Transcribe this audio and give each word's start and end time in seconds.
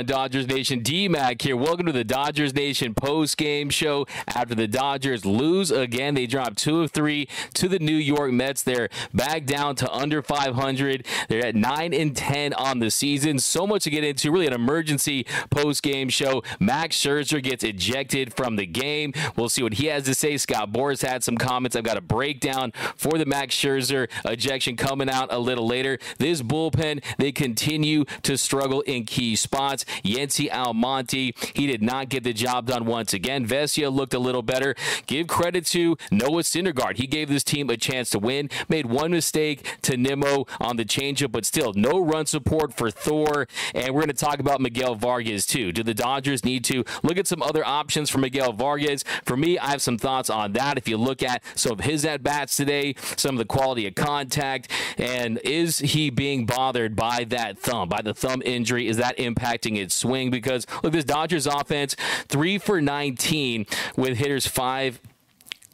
on, 0.00 0.06
Dodgers 0.06 0.46
Nation? 0.46 0.80
D 0.80 1.08
Mac 1.08 1.42
here. 1.42 1.56
Welcome 1.56 1.86
to 1.86 1.92
the 1.92 2.04
Dodgers 2.04 2.54
Nation 2.54 2.94
post 2.94 3.36
game 3.36 3.70
show. 3.70 4.06
After 4.28 4.54
the 4.54 4.66
Dodgers 4.66 5.26
lose 5.26 5.70
again, 5.70 6.14
they 6.14 6.26
dropped 6.26 6.58
two 6.58 6.80
of 6.80 6.90
three 6.90 7.28
to 7.54 7.68
the 7.68 7.78
New 7.78 7.96
York 7.96 8.32
Mets. 8.32 8.62
They're 8.62 8.88
back 9.12 9.44
down 9.44 9.76
to 9.76 9.92
under 9.92 10.22
500. 10.22 11.06
They're 11.28 11.44
at 11.44 11.54
9 11.54 11.92
and 11.92 12.16
10 12.16 12.54
on 12.54 12.78
the 12.78 12.90
season. 12.90 13.38
So 13.38 13.66
much 13.66 13.84
to 13.84 13.90
get 13.90 14.04
into. 14.04 14.32
Really, 14.32 14.46
an 14.46 14.52
emergency 14.52 15.26
post 15.50 15.82
game 15.82 16.08
show. 16.08 16.42
Max 16.58 16.96
Scherzer 16.96 17.42
gets 17.42 17.62
ejected 17.62 18.32
from 18.32 18.56
the 18.56 18.66
game. 18.66 19.12
We'll 19.36 19.48
see 19.48 19.62
what 19.62 19.74
he 19.74 19.86
has 19.86 20.04
to 20.04 20.14
say. 20.14 20.36
Scott 20.38 20.72
Boras 20.72 21.06
had 21.06 21.22
some 21.22 21.36
comments. 21.36 21.76
I've 21.76 21.84
got 21.84 21.98
a 21.98 22.02
breakdown 22.02 22.72
for 22.96 23.18
the 23.18 23.26
Max 23.26 23.54
Scherzer 23.54 24.08
ejection 24.24 24.76
coming 24.76 25.10
out 25.10 25.32
a 25.32 25.38
little 25.38 25.66
later. 25.66 25.98
This 26.18 26.42
bullpen, 26.42 27.02
they 27.18 27.32
continue 27.32 28.04
to 28.22 28.38
struggle 28.38 28.80
in 28.82 29.04
key 29.04 29.36
spots. 29.36 29.84
Yency 30.04 30.50
Almonte, 30.52 31.32
he 31.54 31.66
did 31.66 31.82
not 31.82 32.08
get 32.08 32.24
the 32.24 32.32
job 32.32 32.66
done 32.66 32.86
once 32.86 33.12
again. 33.12 33.46
Vesia 33.46 33.92
looked 33.92 34.14
a 34.14 34.18
little 34.18 34.42
better. 34.42 34.74
Give 35.06 35.26
credit 35.26 35.66
to 35.66 35.96
Noah 36.10 36.42
Syndergaard. 36.42 36.96
He 36.96 37.06
gave 37.06 37.28
this 37.28 37.44
team 37.44 37.70
a 37.70 37.76
chance 37.76 38.10
to 38.10 38.18
win. 38.18 38.50
Made 38.68 38.86
one 38.86 39.10
mistake 39.10 39.66
to 39.82 39.96
Nimmo 39.96 40.46
on 40.60 40.76
the 40.76 40.84
changeup, 40.84 41.32
but 41.32 41.44
still 41.44 41.72
no 41.74 41.98
run 41.98 42.26
support 42.26 42.72
for 42.72 42.90
Thor. 42.90 43.46
And 43.74 43.94
we're 43.94 44.02
going 44.02 44.08
to 44.08 44.14
talk 44.14 44.38
about 44.38 44.60
Miguel 44.60 44.94
Vargas 44.94 45.46
too. 45.46 45.72
Do 45.72 45.82
the 45.82 45.94
Dodgers 45.94 46.44
need 46.44 46.64
to 46.64 46.84
look 47.02 47.18
at 47.18 47.26
some 47.26 47.42
other 47.42 47.64
options 47.64 48.10
for 48.10 48.18
Miguel 48.18 48.52
Vargas? 48.52 49.04
For 49.24 49.36
me, 49.36 49.58
I 49.58 49.68
have 49.70 49.82
some 49.82 49.98
thoughts 49.98 50.30
on 50.30 50.52
that. 50.52 50.78
If 50.78 50.88
you 50.88 50.96
look 50.96 51.22
at 51.22 51.42
some 51.54 51.72
of 51.72 51.80
his 51.80 52.04
at 52.04 52.22
bats 52.22 52.56
today, 52.56 52.94
some 53.16 53.34
of 53.34 53.38
the 53.38 53.44
quality 53.44 53.86
of 53.86 53.94
contact, 53.94 54.70
and 54.98 55.38
is 55.38 55.78
he 55.78 56.10
being 56.10 56.46
bothered 56.46 56.96
by 56.96 57.24
that 57.24 57.58
thumb, 57.58 57.88
by 57.88 58.02
the 58.02 58.14
thumb 58.14 58.42
injury? 58.44 58.88
Is 58.88 58.96
that 58.96 59.16
impacting 59.18 59.76
its 59.80 59.94
swing 59.94 60.30
because 60.30 60.66
look, 60.82 60.92
this 60.92 61.04
Dodgers 61.04 61.46
offense, 61.46 61.96
three 62.28 62.58
for 62.58 62.80
19 62.80 63.66
with 63.96 64.16
hitters 64.16 64.46
five 64.46 65.00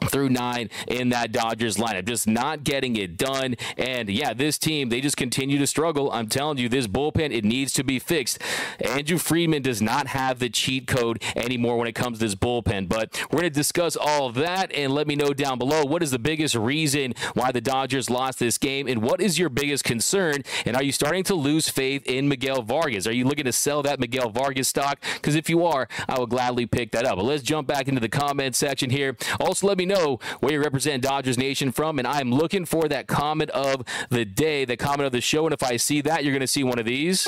through 0.05 0.29
nine 0.29 0.69
in 0.87 1.09
that 1.09 1.31
Dodgers 1.31 1.77
lineup. 1.77 2.05
Just 2.05 2.27
not 2.27 2.63
getting 2.63 2.95
it 2.95 3.17
done. 3.17 3.55
And 3.77 4.09
yeah, 4.09 4.33
this 4.33 4.57
team, 4.57 4.89
they 4.89 5.01
just 5.01 5.17
continue 5.17 5.57
to 5.57 5.67
struggle. 5.67 6.11
I'm 6.11 6.27
telling 6.27 6.57
you, 6.57 6.69
this 6.69 6.87
bullpen, 6.87 7.33
it 7.35 7.43
needs 7.43 7.73
to 7.73 7.83
be 7.83 7.99
fixed. 7.99 8.39
Andrew 8.79 9.17
Friedman 9.17 9.61
does 9.61 9.81
not 9.81 10.07
have 10.07 10.39
the 10.39 10.49
cheat 10.49 10.87
code 10.87 11.21
anymore 11.35 11.77
when 11.77 11.87
it 11.87 11.95
comes 11.95 12.19
to 12.19 12.25
this 12.25 12.35
bullpen. 12.35 12.87
But 12.87 13.19
we're 13.31 13.39
going 13.39 13.51
to 13.51 13.55
discuss 13.55 13.95
all 13.95 14.27
of 14.27 14.35
that 14.35 14.71
and 14.73 14.93
let 14.93 15.07
me 15.07 15.15
know 15.15 15.33
down 15.33 15.57
below 15.57 15.83
what 15.83 16.03
is 16.03 16.11
the 16.11 16.19
biggest 16.19 16.55
reason 16.55 17.13
why 17.33 17.51
the 17.51 17.61
Dodgers 17.61 18.09
lost 18.09 18.39
this 18.39 18.57
game 18.57 18.87
and 18.87 19.01
what 19.01 19.21
is 19.21 19.39
your 19.39 19.49
biggest 19.49 19.83
concern? 19.83 20.43
And 20.65 20.75
are 20.75 20.83
you 20.83 20.91
starting 20.91 21.23
to 21.25 21.35
lose 21.35 21.69
faith 21.69 22.05
in 22.05 22.27
Miguel 22.27 22.61
Vargas? 22.61 23.07
Are 23.07 23.11
you 23.11 23.25
looking 23.25 23.45
to 23.45 23.51
sell 23.51 23.81
that 23.83 23.99
Miguel 23.99 24.29
Vargas 24.29 24.67
stock? 24.67 24.99
Because 25.15 25.35
if 25.35 25.49
you 25.49 25.65
are, 25.65 25.87
I 26.07 26.19
will 26.19 26.27
gladly 26.27 26.65
pick 26.65 26.91
that 26.91 27.05
up. 27.05 27.17
But 27.17 27.25
let's 27.25 27.43
jump 27.43 27.67
back 27.67 27.87
into 27.87 27.99
the 27.99 28.09
comment 28.09 28.55
section 28.55 28.89
here. 28.89 29.15
Also, 29.39 29.67
let 29.67 29.77
me 29.77 29.86
know 29.87 30.19
where 30.39 30.53
you 30.53 30.61
represent 30.61 31.03
Dodgers 31.03 31.37
Nation 31.37 31.71
from, 31.71 31.99
and 31.99 32.07
I'm 32.07 32.31
looking 32.31 32.65
for 32.65 32.87
that 32.87 33.07
comment 33.07 33.49
of 33.51 33.83
the 34.09 34.25
day, 34.25 34.65
the 34.65 34.77
comment 34.77 35.05
of 35.05 35.11
the 35.11 35.21
show. 35.21 35.45
And 35.45 35.53
if 35.53 35.63
I 35.63 35.77
see 35.77 36.01
that, 36.01 36.23
you're 36.23 36.33
going 36.33 36.41
to 36.41 36.47
see 36.47 36.63
one 36.63 36.79
of 36.79 36.85
these. 36.85 37.27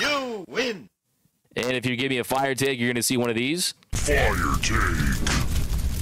You 0.00 0.44
win. 0.48 0.88
And 1.56 1.72
if 1.72 1.84
you 1.84 1.96
give 1.96 2.10
me 2.10 2.18
a 2.18 2.24
fire 2.24 2.54
take, 2.54 2.78
you're 2.78 2.88
going 2.88 2.94
to 2.96 3.02
see 3.02 3.16
one 3.16 3.28
of 3.30 3.36
these. 3.36 3.74
Fire 3.92 4.34
take. 4.62 5.39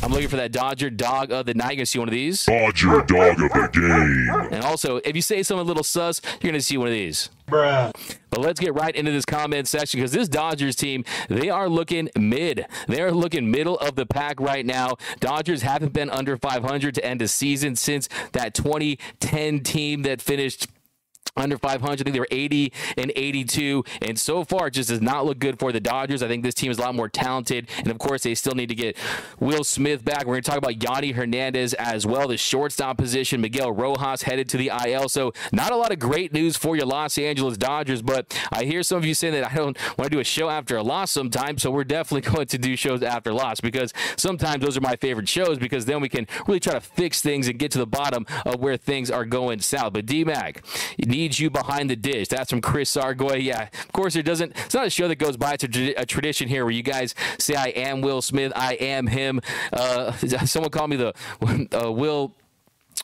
I'm 0.00 0.12
looking 0.12 0.28
for 0.28 0.36
that 0.36 0.52
Dodger 0.52 0.90
dog 0.90 1.32
of 1.32 1.46
the 1.46 1.54
night. 1.54 1.70
You're 1.70 1.76
going 1.76 1.78
to 1.80 1.86
see 1.86 1.98
one 1.98 2.08
of 2.08 2.14
these. 2.14 2.46
Dodger 2.46 3.02
dog 3.02 3.42
of 3.42 3.50
the 3.50 3.68
game. 3.72 4.52
And 4.52 4.64
also, 4.64 4.96
if 4.98 5.16
you 5.16 5.22
say 5.22 5.42
something 5.42 5.64
a 5.64 5.66
little 5.66 5.82
sus, 5.82 6.20
you're 6.40 6.52
going 6.52 6.54
to 6.54 6.62
see 6.62 6.76
one 6.76 6.86
of 6.86 6.92
these. 6.92 7.30
Bruh. 7.48 7.92
But 8.30 8.40
let's 8.40 8.60
get 8.60 8.74
right 8.74 8.94
into 8.94 9.10
this 9.10 9.24
comment 9.24 9.66
section 9.66 9.98
because 9.98 10.12
this 10.12 10.28
Dodgers 10.28 10.76
team, 10.76 11.04
they 11.28 11.50
are 11.50 11.68
looking 11.68 12.10
mid. 12.16 12.66
They 12.86 13.02
are 13.02 13.10
looking 13.10 13.50
middle 13.50 13.76
of 13.78 13.96
the 13.96 14.06
pack 14.06 14.38
right 14.38 14.64
now. 14.64 14.96
Dodgers 15.18 15.62
haven't 15.62 15.92
been 15.92 16.10
under 16.10 16.36
500 16.36 16.94
to 16.94 17.04
end 17.04 17.20
a 17.20 17.28
season 17.28 17.74
since 17.74 18.08
that 18.32 18.54
2010 18.54 19.60
team 19.60 20.02
that 20.02 20.22
finished 20.22 20.68
under 21.38 21.58
500. 21.58 22.00
I 22.00 22.04
think 22.04 22.14
they 22.14 22.20
were 22.20 22.28
80 22.30 22.72
and 22.96 23.12
82. 23.14 23.84
And 24.02 24.18
so 24.18 24.44
far, 24.44 24.68
it 24.68 24.72
just 24.72 24.88
does 24.88 25.00
not 25.00 25.26
look 25.26 25.38
good 25.38 25.58
for 25.58 25.72
the 25.72 25.80
Dodgers. 25.80 26.22
I 26.22 26.28
think 26.28 26.42
this 26.42 26.54
team 26.54 26.70
is 26.70 26.78
a 26.78 26.82
lot 26.82 26.94
more 26.94 27.08
talented. 27.08 27.68
And 27.78 27.88
of 27.88 27.98
course, 27.98 28.22
they 28.22 28.34
still 28.34 28.54
need 28.54 28.68
to 28.68 28.74
get 28.74 28.96
Will 29.40 29.64
Smith 29.64 30.04
back. 30.04 30.20
We're 30.20 30.34
going 30.34 30.42
to 30.42 30.50
talk 30.50 30.58
about 30.58 30.78
Yonny 30.78 31.14
Hernandez 31.14 31.74
as 31.74 32.06
well, 32.06 32.28
the 32.28 32.36
shortstop 32.36 32.98
position. 32.98 33.40
Miguel 33.40 33.72
Rojas 33.72 34.22
headed 34.22 34.48
to 34.50 34.56
the 34.56 34.70
IL. 34.86 35.08
So, 35.08 35.32
not 35.52 35.72
a 35.72 35.76
lot 35.76 35.92
of 35.92 35.98
great 35.98 36.32
news 36.32 36.56
for 36.56 36.76
your 36.76 36.86
Los 36.86 37.18
Angeles 37.18 37.56
Dodgers. 37.56 38.02
But 38.02 38.38
I 38.52 38.64
hear 38.64 38.82
some 38.82 38.98
of 38.98 39.04
you 39.04 39.14
saying 39.14 39.34
that 39.34 39.50
I 39.50 39.54
don't 39.54 39.78
want 39.96 40.10
to 40.10 40.16
do 40.16 40.20
a 40.20 40.24
show 40.24 40.48
after 40.48 40.76
a 40.76 40.82
loss 40.82 41.10
sometime. 41.10 41.58
So, 41.58 41.70
we're 41.70 41.84
definitely 41.84 42.30
going 42.32 42.46
to 42.46 42.58
do 42.58 42.76
shows 42.76 43.02
after 43.02 43.32
loss 43.32 43.60
because 43.60 43.92
sometimes 44.16 44.64
those 44.64 44.76
are 44.76 44.80
my 44.80 44.96
favorite 44.96 45.28
shows 45.28 45.58
because 45.58 45.84
then 45.86 46.00
we 46.00 46.08
can 46.08 46.26
really 46.46 46.60
try 46.60 46.74
to 46.74 46.80
fix 46.80 47.22
things 47.22 47.48
and 47.48 47.58
get 47.58 47.70
to 47.72 47.78
the 47.78 47.86
bottom 47.86 48.26
of 48.44 48.60
where 48.60 48.76
things 48.76 49.10
are 49.10 49.24
going 49.24 49.60
south. 49.60 49.92
But 49.92 50.06
D 50.06 50.24
Mac, 50.24 50.64
need 50.98 51.27
needs 51.28 51.40
you 51.40 51.50
behind 51.50 51.90
the 51.90 51.96
dish. 51.96 52.28
That's 52.28 52.50
from 52.50 52.62
Chris 52.62 52.94
Sargoy. 52.94 53.42
Yeah, 53.42 53.68
of 53.72 53.92
course, 53.92 54.16
it 54.16 54.22
doesn't. 54.22 54.56
It's 54.64 54.74
not 54.74 54.86
a 54.86 54.90
show 54.90 55.08
that 55.08 55.16
goes 55.16 55.36
by. 55.36 55.54
It's 55.54 55.64
a, 55.64 55.94
a 55.94 56.06
tradition 56.06 56.48
here 56.48 56.64
where 56.64 56.72
you 56.72 56.82
guys 56.82 57.14
say, 57.38 57.54
"I 57.54 57.66
am 57.68 58.00
Will 58.00 58.22
Smith. 58.22 58.52
I 58.56 58.74
am 58.74 59.06
him." 59.06 59.40
Uh, 59.72 60.12
someone 60.46 60.70
called 60.70 60.90
me 60.90 60.96
the 60.96 61.14
uh, 61.84 61.92
Will 61.92 62.34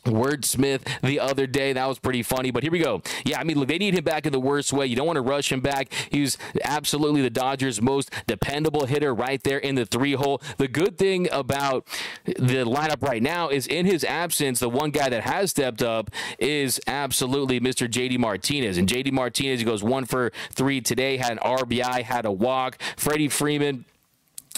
wordsmith 0.05 0.83
the 1.03 1.21
other 1.21 1.47
day. 1.47 1.73
That 1.73 1.87
was 1.87 1.99
pretty 1.99 2.23
funny. 2.23 2.51
But 2.51 2.63
here 2.63 2.73
we 2.73 2.79
go. 2.79 3.03
Yeah, 3.25 3.41
I 3.41 3.45
mean, 3.45 3.59
look, 3.59 3.69
they 3.69 3.79
need 3.79 3.95
him 3.95 4.05
back 4.05 4.27
in 4.27 4.33
the 4.33 4.41
worst 4.41 4.73
way. 4.73 4.87
You 4.87 4.97
don't 4.97 5.07
want 5.07 5.17
to 5.17 5.23
rush 5.23 5.51
him 5.51 5.61
back. 5.61 5.93
He's 6.11 6.39
absolutely 6.63 7.23
the 7.23 7.31
Dodgers' 7.31 7.81
most 7.81 8.11
dependable 8.27 8.87
hitter 8.87 9.15
right 9.15 9.43
there 9.43 9.59
in 9.59 9.75
the 9.75 9.87
three 9.87 10.13
hole. 10.13 10.41
The 10.59 10.69
good 10.69 10.99
thing 10.99 11.29
about 11.33 11.87
the 12.25 12.65
lineup 12.65 13.03
right 13.03 13.23
now 13.23 13.49
is 13.49 13.67
in 13.67 13.87
his 13.87 14.05
absence, 14.05 14.61
the 14.61 14.69
one 14.69 14.91
guy 14.91 15.09
that 15.09 15.23
has 15.25 15.51
stepped 15.51 15.83
up 15.83 16.11
is 16.39 16.81
absolutely 16.87 17.61
Mr. 17.61 17.89
JD 17.89 18.19
Martinez. 18.19 18.79
And 18.79 18.89
JD 18.89 19.13
Martinez, 19.13 19.61
he 19.61 19.65
goes 19.65 19.83
one 19.83 20.05
for 20.05 20.33
three 20.51 20.81
today, 20.81 21.17
had 21.17 21.33
an 21.33 21.39
RBI, 21.39 22.03
had 22.03 22.25
a 22.25 22.33
walk. 22.33 22.79
Freddie 22.97 23.29
Freeman 23.29 23.85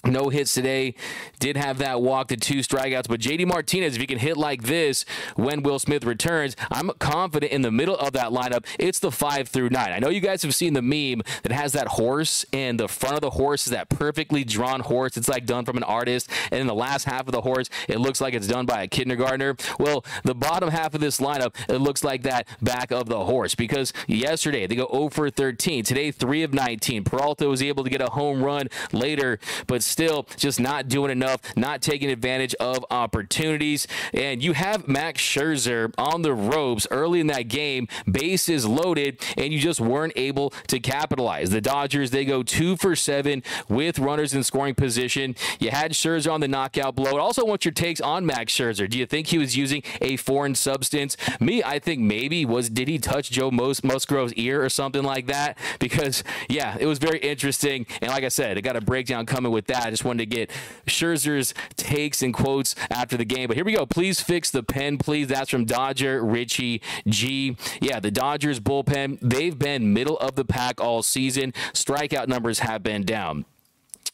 no 0.06 0.28
hits 0.28 0.54
today. 0.54 0.94
Did 1.38 1.56
have 1.56 1.78
that 1.78 2.00
walk 2.00 2.28
to 2.28 2.36
two 2.36 2.58
strikeouts, 2.58 3.08
but 3.08 3.20
JD 3.20 3.46
Martinez, 3.46 3.94
if 3.94 4.00
he 4.00 4.06
can 4.06 4.18
hit 4.18 4.36
like 4.36 4.62
this 4.62 5.04
when 5.34 5.62
Will 5.62 5.78
Smith 5.78 6.04
returns, 6.04 6.56
I'm 6.70 6.90
confident 6.98 7.52
in 7.52 7.62
the 7.62 7.70
middle 7.70 7.96
of 7.96 8.12
that 8.12 8.30
lineup. 8.30 8.64
It's 8.78 8.98
the 8.98 9.10
five 9.10 9.48
through 9.48 9.70
nine. 9.70 9.92
I 9.92 9.98
know 9.98 10.08
you 10.08 10.20
guys 10.20 10.42
have 10.42 10.54
seen 10.54 10.72
the 10.72 10.82
meme 10.82 11.22
that 11.42 11.52
has 11.52 11.72
that 11.72 11.88
horse, 11.88 12.44
and 12.52 12.80
the 12.80 12.88
front 12.88 13.16
of 13.16 13.20
the 13.20 13.30
horse 13.30 13.66
is 13.66 13.72
that 13.72 13.88
perfectly 13.88 14.44
drawn 14.44 14.80
horse. 14.80 15.16
It's 15.16 15.28
like 15.28 15.46
done 15.46 15.64
from 15.64 15.76
an 15.76 15.82
artist, 15.82 16.30
and 16.50 16.60
in 16.60 16.66
the 16.66 16.74
last 16.74 17.04
half 17.04 17.26
of 17.26 17.32
the 17.32 17.42
horse, 17.42 17.68
it 17.88 17.98
looks 17.98 18.20
like 18.20 18.34
it's 18.34 18.46
done 18.46 18.66
by 18.66 18.82
a 18.82 18.88
kindergartner. 18.88 19.56
Well, 19.78 20.04
the 20.24 20.34
bottom 20.34 20.70
half 20.70 20.94
of 20.94 21.00
this 21.00 21.20
lineup, 21.20 21.54
it 21.68 21.78
looks 21.78 22.04
like 22.04 22.22
that 22.22 22.46
back 22.62 22.90
of 22.90 23.08
the 23.08 23.24
horse 23.24 23.54
because 23.54 23.92
yesterday 24.06 24.66
they 24.66 24.76
go 24.76 24.88
0 24.90 25.10
for 25.10 25.30
13. 25.30 25.84
Today, 25.84 26.10
3 26.10 26.42
of 26.42 26.54
19. 26.54 27.04
Peralta 27.04 27.48
was 27.48 27.62
able 27.62 27.84
to 27.84 27.90
get 27.90 28.00
a 28.00 28.10
home 28.10 28.42
run 28.42 28.68
later, 28.92 29.38
but 29.66 29.82
still 29.96 30.26
just 30.36 30.60
not 30.60 30.88
doing 30.88 31.10
enough, 31.10 31.40
not 31.56 31.80
taking 31.80 32.10
advantage 32.10 32.54
of 32.56 32.84
opportunities. 32.90 33.86
And 34.12 34.44
you 34.44 34.52
have 34.52 34.86
Max 34.86 35.22
Scherzer 35.22 35.90
on 35.96 36.20
the 36.20 36.34
ropes 36.34 36.86
early 36.90 37.18
in 37.18 37.28
that 37.28 37.48
game, 37.48 37.88
bases 38.10 38.66
loaded, 38.66 39.18
and 39.38 39.54
you 39.54 39.58
just 39.58 39.80
weren't 39.80 40.12
able 40.14 40.50
to 40.66 40.78
capitalize. 40.80 41.48
The 41.48 41.62
Dodgers, 41.62 42.10
they 42.10 42.26
go 42.26 42.42
two 42.42 42.76
for 42.76 42.94
seven 42.94 43.42
with 43.70 43.98
runners 43.98 44.34
in 44.34 44.44
scoring 44.44 44.74
position. 44.74 45.34
You 45.58 45.70
had 45.70 45.92
Scherzer 45.92 46.30
on 46.30 46.42
the 46.42 46.48
knockout 46.48 46.94
blow. 46.94 47.16
I 47.16 47.20
also 47.20 47.46
want 47.46 47.64
your 47.64 47.72
takes 47.72 48.02
on 48.02 48.26
Max 48.26 48.52
Scherzer. 48.52 48.90
Do 48.90 48.98
you 48.98 49.06
think 49.06 49.28
he 49.28 49.38
was 49.38 49.56
using 49.56 49.82
a 50.02 50.18
foreign 50.18 50.54
substance? 50.54 51.16
Me, 51.40 51.62
I 51.62 51.78
think 51.78 52.02
maybe 52.02 52.44
was 52.44 52.68
did 52.68 52.88
he 52.88 52.98
touch 52.98 53.30
Joe 53.30 53.50
Mus- 53.50 53.82
Musgrove's 53.82 54.34
ear 54.34 54.62
or 54.62 54.68
something 54.68 55.02
like 55.02 55.26
that? 55.28 55.56
Because 55.78 56.22
yeah, 56.50 56.76
it 56.78 56.84
was 56.84 56.98
very 56.98 57.18
interesting. 57.20 57.86
And 58.02 58.10
like 58.10 58.24
I 58.24 58.28
said, 58.28 58.58
I 58.58 58.60
got 58.60 58.76
a 58.76 58.82
breakdown 58.82 59.24
coming 59.24 59.52
with 59.52 59.66
that. 59.68 59.75
I 59.84 59.90
just 59.90 60.04
wanted 60.04 60.30
to 60.30 60.36
get 60.36 60.50
Scherzer's 60.86 61.54
takes 61.76 62.22
and 62.22 62.32
quotes 62.32 62.74
after 62.90 63.16
the 63.16 63.24
game. 63.24 63.48
But 63.48 63.56
here 63.56 63.64
we 63.64 63.74
go. 63.74 63.86
Please 63.86 64.20
fix 64.20 64.50
the 64.50 64.62
pen, 64.62 64.98
please. 64.98 65.28
That's 65.28 65.50
from 65.50 65.64
Dodger 65.64 66.24
Richie 66.24 66.82
G. 67.06 67.56
Yeah, 67.80 68.00
the 68.00 68.10
Dodgers 68.10 68.60
bullpen, 68.60 69.18
they've 69.20 69.58
been 69.58 69.92
middle 69.92 70.18
of 70.18 70.34
the 70.34 70.44
pack 70.44 70.80
all 70.80 71.02
season. 71.02 71.52
Strikeout 71.72 72.28
numbers 72.28 72.60
have 72.60 72.82
been 72.82 73.04
down 73.04 73.44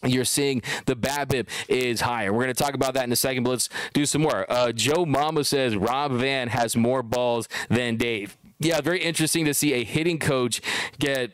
you're 0.04 0.24
seeing 0.24 0.62
the 0.86 0.96
BABIP 0.96 1.46
is 1.68 2.00
higher. 2.00 2.32
We're 2.32 2.42
going 2.42 2.54
to 2.54 2.62
talk 2.62 2.74
about 2.74 2.94
that 2.94 3.04
in 3.04 3.12
a 3.12 3.16
second, 3.16 3.44
but 3.44 3.50
let's 3.50 3.68
do 3.92 4.04
some 4.04 4.22
more. 4.22 4.50
Uh, 4.50 4.72
Joe 4.72 5.06
Mama 5.06 5.44
says 5.44 5.76
Rob 5.76 6.12
Van 6.12 6.48
has 6.48 6.76
more 6.76 7.02
balls 7.02 7.48
than 7.68 7.96
Dave. 7.96 8.36
Yeah, 8.58 8.80
very 8.80 9.02
interesting 9.02 9.44
to 9.44 9.54
see 9.54 9.74
a 9.74 9.84
hitting 9.84 10.18
coach 10.18 10.60
get 10.98 11.32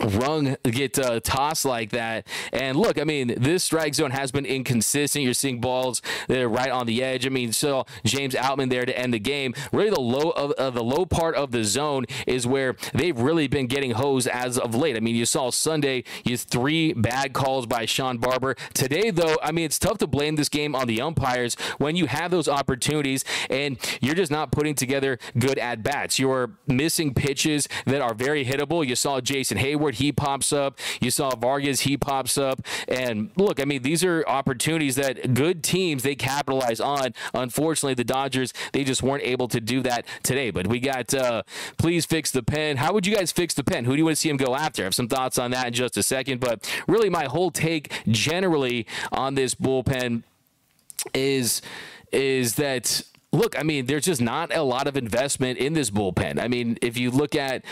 rung 0.00 0.56
get 0.64 0.98
uh, 0.98 1.20
tossed 1.20 1.64
like 1.64 1.90
that. 1.90 2.26
And 2.52 2.76
look, 2.78 2.98
I 2.98 3.04
mean, 3.04 3.34
this 3.36 3.64
strike 3.64 3.94
zone 3.94 4.10
has 4.10 4.32
been 4.32 4.46
inconsistent. 4.46 5.24
You're 5.24 5.34
seeing 5.34 5.60
balls 5.60 6.02
that 6.28 6.38
are 6.38 6.48
right 6.48 6.70
on 6.70 6.86
the 6.86 7.02
edge. 7.02 7.26
I 7.26 7.30
mean, 7.30 7.52
so 7.52 7.84
James 8.04 8.34
Outman 8.34 8.70
there 8.70 8.86
to 8.86 8.98
end 8.98 9.14
the 9.14 9.18
game. 9.18 9.54
Really, 9.72 9.90
the 9.90 10.00
low 10.00 10.30
of 10.30 10.52
uh, 10.52 10.70
the 10.70 10.82
low 10.82 11.06
part 11.06 11.34
of 11.34 11.50
the 11.50 11.64
zone 11.64 12.06
is 12.26 12.46
where 12.46 12.76
they've 12.94 13.18
really 13.18 13.48
been 13.48 13.66
getting 13.66 13.92
hosed 13.92 14.28
as 14.28 14.58
of 14.58 14.74
late. 14.74 14.96
I 14.96 15.00
mean, 15.00 15.14
you 15.14 15.26
saw 15.26 15.50
Sunday, 15.50 16.04
you 16.24 16.36
three 16.36 16.92
bad 16.92 17.32
calls 17.32 17.66
by 17.66 17.84
Sean 17.84 18.18
Barber. 18.18 18.54
Today, 18.74 19.10
though, 19.10 19.36
I 19.42 19.52
mean, 19.52 19.64
it's 19.64 19.78
tough 19.78 19.98
to 19.98 20.06
blame 20.06 20.36
this 20.36 20.48
game 20.48 20.74
on 20.74 20.86
the 20.86 21.00
umpires 21.00 21.54
when 21.78 21.96
you 21.96 22.06
have 22.06 22.30
those 22.30 22.48
opportunities 22.48 23.24
and 23.48 23.78
you're 24.00 24.14
just 24.14 24.30
not 24.30 24.52
putting 24.52 24.74
together 24.74 25.18
good 25.38 25.58
at 25.58 25.82
bats. 25.82 26.18
You're 26.18 26.50
missing 26.66 27.14
pitches 27.14 27.68
that 27.86 28.00
are 28.00 28.14
very 28.14 28.44
hittable. 28.44 28.86
You 28.86 28.96
saw 28.96 29.20
Jason 29.20 29.58
He 29.94 30.12
pops 30.12 30.52
up. 30.52 30.78
You 31.00 31.10
saw 31.10 31.34
Vargas, 31.34 31.80
he 31.80 31.96
pops 31.96 32.38
up. 32.38 32.60
And 32.88 33.30
look, 33.36 33.60
I 33.60 33.64
mean, 33.64 33.82
these 33.82 34.04
are 34.04 34.24
opportunities 34.26 34.96
that 34.96 35.34
good 35.34 35.62
teams 35.62 36.02
they 36.02 36.14
capitalize 36.14 36.80
on. 36.80 37.14
Unfortunately, 37.34 37.94
the 37.94 38.04
Dodgers 38.04 38.52
they 38.72 38.84
just 38.84 39.02
weren't 39.02 39.22
able 39.22 39.48
to 39.48 39.60
do 39.60 39.82
that 39.82 40.04
today. 40.22 40.50
But 40.50 40.66
we 40.66 40.80
got 40.80 41.12
uh, 41.14 41.42
please 41.76 42.06
fix 42.06 42.30
the 42.30 42.42
pen. 42.42 42.76
How 42.76 42.92
would 42.92 43.06
you 43.06 43.14
guys 43.14 43.32
fix 43.32 43.54
the 43.54 43.64
pen? 43.64 43.84
Who 43.84 43.92
do 43.92 43.98
you 43.98 44.04
want 44.04 44.16
to 44.16 44.20
see 44.20 44.28
him 44.28 44.36
go 44.36 44.54
after? 44.54 44.82
I 44.82 44.84
have 44.84 44.94
some 44.94 45.08
thoughts 45.08 45.38
on 45.38 45.50
that 45.52 45.68
in 45.68 45.72
just 45.72 45.96
a 45.96 46.02
second. 46.02 46.40
But 46.40 46.68
really, 46.86 47.10
my 47.10 47.24
whole 47.24 47.50
take 47.50 47.92
generally 48.08 48.86
on 49.12 49.34
this 49.34 49.54
bullpen 49.54 50.22
is 51.14 51.62
is 52.12 52.56
that 52.56 53.02
look, 53.32 53.58
I 53.58 53.62
mean, 53.62 53.86
there's 53.86 54.04
just 54.04 54.20
not 54.20 54.54
a 54.54 54.62
lot 54.62 54.86
of 54.86 54.96
investment 54.96 55.58
in 55.58 55.72
this 55.72 55.90
bullpen. 55.90 56.40
I 56.40 56.48
mean, 56.48 56.78
if 56.82 56.96
you 56.96 57.10
look 57.10 57.36
at 57.36 57.64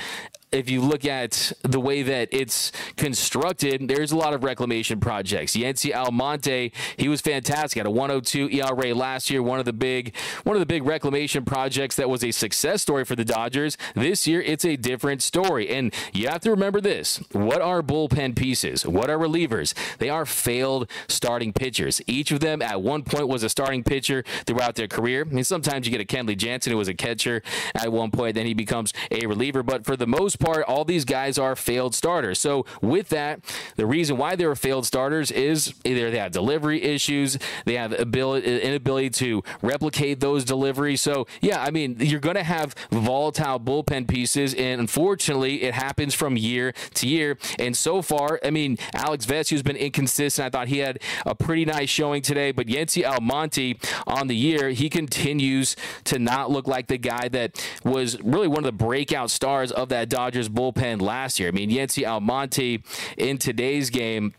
if 0.53 0.71
you 0.71 0.81
look 0.81 1.05
at 1.05 1.53
the 1.63 1.81
way 1.81 2.03
that 2.03 2.29
it's 2.33 2.73
constructed, 2.97 3.89
there's 3.89 4.13
a 4.13 4.17
lot 4.17 4.35
of 4.35 4.45
reclamation 4.45 5.01
projects. 5.01 5.57
Yency 5.57 5.95
Almonte, 5.95 6.73
he 6.97 7.09
was 7.09 7.21
fantastic. 7.21 7.79
Had 7.79 7.87
a 7.87 7.91
102 7.91 8.49
ERA 8.51 8.95
last 8.95 9.31
year. 9.31 9.43
One 9.43 9.59
of 9.59 9.65
the 9.65 9.73
big, 9.73 10.15
one 10.45 10.57
of 10.57 10.61
the 10.61 10.67
big 10.67 10.85
reclamation 10.85 11.45
projects 11.45 11.97
that 11.97 12.09
was 12.09 12.25
a 12.25 12.31
success 12.31 12.83
story 12.83 13.05
for 13.05 13.17
the 13.17 13.25
Dodgers. 13.25 13.77
This 13.95 14.27
year, 14.27 14.41
it's 14.41 14.65
a 14.65 14.77
different 14.77 15.23
story. 15.23 15.69
And 15.69 15.93
you 16.13 16.29
have 16.29 16.41
to 16.43 16.51
remember 16.51 16.81
this: 16.81 17.23
what 17.33 17.61
are 17.61 17.83
bullpen 17.83 18.37
pieces? 18.37 18.87
What 18.87 19.11
are 19.11 19.19
relievers? 19.19 19.75
They 19.99 20.09
are 20.09 20.25
failed 20.27 20.91
starting 21.09 21.53
pitchers. 21.53 22.01
Each 22.07 22.31
of 22.31 22.41
them 22.41 22.63
at 22.63 22.83
one 22.83 23.03
point 23.03 23.29
was 23.29 23.43
a 23.43 23.49
starting 23.49 23.85
pitcher 23.85 24.25
throughout 24.47 24.77
their 24.77 24.89
career. 24.89 25.27
I 25.29 25.33
mean, 25.33 25.45
sometimes 25.45 25.87
you 25.87 25.93
get 25.93 26.01
a 26.01 26.05
Kenley 26.05 26.37
Jansen 26.37 26.73
who 26.73 26.79
was 26.79 26.89
a 26.89 26.95
catcher 26.95 27.43
at 27.75 27.93
one 27.93 28.11
point, 28.11 28.35
then 28.35 28.47
he 28.47 28.55
becomes 28.55 28.93
a 29.11 29.27
reliever. 29.27 29.63
But 29.63 29.85
for 29.85 29.97
the 29.97 30.07
most 30.07 30.38
part, 30.39 30.65
all 30.65 30.85
these 30.85 31.05
guys 31.05 31.39
are 31.39 31.57
failed 31.57 31.95
starters. 31.95 32.39
So 32.39 32.65
with 32.81 33.09
that, 33.11 33.41
the 33.77 33.87
reason 33.87 34.17
why 34.17 34.37
they 34.37 34.47
were 34.47 34.57
failed 34.57 34.87
starters 34.87 35.31
is 35.31 35.75
either 35.85 36.11
they 36.11 36.19
have 36.19 36.33
delivery 36.33 36.83
issues, 36.83 37.39
they 37.65 37.75
have 37.75 37.99
ability 37.99 38.61
inability 38.61 39.11
to 39.11 39.43
replicate 39.63 40.21
those 40.21 40.45
deliveries. 40.45 41.01
So 41.01 41.27
yeah, 41.41 41.63
I 41.63 41.71
mean 41.71 41.97
you're 41.99 42.21
going 42.21 42.37
to 42.37 42.43
have 42.43 42.75
volatile 42.91 43.61
bullpen 43.61 44.09
pieces, 44.09 44.55
and 44.55 44.81
unfortunately, 44.81 45.63
it 45.63 45.75
happens 45.75 46.15
from 46.15 46.37
year 46.37 46.73
to 46.95 47.09
year. 47.09 47.39
And 47.59 47.77
so 47.77 48.03
far, 48.03 48.41
I 48.45 48.51
mean 48.51 48.79
Alex 48.95 49.27
Vesia's 49.27 49.63
been 49.63 49.77
inconsistent. 49.77 50.47
I 50.47 50.51
thought 50.51 50.69
he 50.69 50.79
had 50.79 51.01
a 51.27 51.35
pretty 51.35 51.65
nice 51.65 51.91
showing 51.91 52.23
today, 52.23 52.53
but 52.53 52.67
Yency 52.67 53.05
Almonte 53.05 53.79
on 54.07 54.29
the 54.29 54.37
year, 54.37 54.71
he 54.71 54.89
continues 54.89 55.77
to 56.05 56.19
not 56.19 56.51
look 56.51 56.67
like 56.67 56.87
the 56.87 56.99
guy 56.99 57.29
that 57.29 57.65
was 57.85 58.21
really 58.23 58.49
one 58.49 58.59
of 58.59 58.65
the 58.65 58.73
breakout 58.73 59.31
stars 59.31 59.73
of 59.73 59.89
that 59.89 60.09
Dodgers 60.09 60.28
Dodgers 60.29 60.51
bullpen 60.51 61.01
last 61.01 61.41
year. 61.41 61.49
I 61.49 61.53
mean, 61.53 61.71
Yency 61.71 62.07
Almonte 62.07 62.83
in 63.17 63.39
today's 63.39 63.89
game 63.89 64.35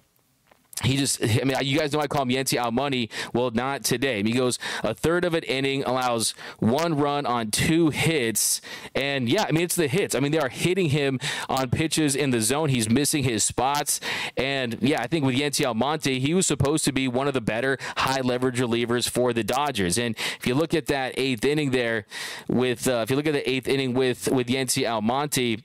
he 0.83 0.95
just, 0.95 1.21
I 1.21 1.44
mean, 1.44 1.57
you 1.62 1.77
guys 1.77 1.91
know 1.91 2.00
I 2.00 2.07
call 2.07 2.24
him 2.24 2.30
Yency 2.30 2.57
Almonte. 2.57 3.09
Well, 3.33 3.51
not 3.51 3.83
today. 3.83 4.24
He 4.24 4.31
goes 4.31 4.59
a 4.83 4.94
third 4.94 5.25
of 5.25 5.33
an 5.33 5.44
inning, 5.44 5.83
allows 5.83 6.31
one 6.59 6.95
run 6.95 7.25
on 7.25 7.51
two 7.51 7.89
hits. 7.89 8.62
And 8.95 9.27
yeah, 9.27 9.45
I 9.47 9.51
mean, 9.51 9.63
it's 9.63 9.75
the 9.75 9.88
hits. 9.88 10.15
I 10.15 10.19
mean, 10.19 10.31
they 10.31 10.39
are 10.39 10.50
hitting 10.50 10.89
him 10.89 11.19
on 11.50 11.69
pitches 11.69 12.15
in 12.15 12.30
the 12.30 12.42
zone. 12.42 12.69
He's 12.69 12.89
missing 12.89 13.24
his 13.24 13.44
spots. 13.44 14.00
And 14.38 14.77
yeah, 14.81 15.01
I 15.01 15.07
think 15.07 15.25
with 15.25 15.35
Yency 15.35 15.65
Almonte, 15.65 16.19
he 16.19 16.33
was 16.33 16.47
supposed 16.47 16.85
to 16.85 16.94
be 16.94 17.07
one 17.07 17.27
of 17.27 17.33
the 17.33 17.42
better 17.42 17.77
high 17.97 18.21
leverage 18.21 18.59
relievers 18.59 19.09
for 19.09 19.33
the 19.33 19.44
Dodgers. 19.44 19.97
And 19.97 20.15
if 20.40 20.47
you 20.47 20.56
look 20.56 20.73
at 20.73 20.85
that 20.87 21.14
eighth 21.18 21.44
inning 21.44 21.71
there 21.71 22.06
with, 22.47 22.87
uh, 22.87 23.02
if 23.04 23.09
you 23.09 23.18
look 23.18 23.28
at 23.28 23.33
the 23.33 23.49
eighth 23.49 23.68
inning 23.68 23.94
with, 23.94 24.30
with 24.31 24.47
Yency 24.47 24.90
Almonte, 24.90 25.57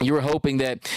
you 0.00 0.12
were 0.12 0.20
hoping 0.20 0.58
that 0.58 0.90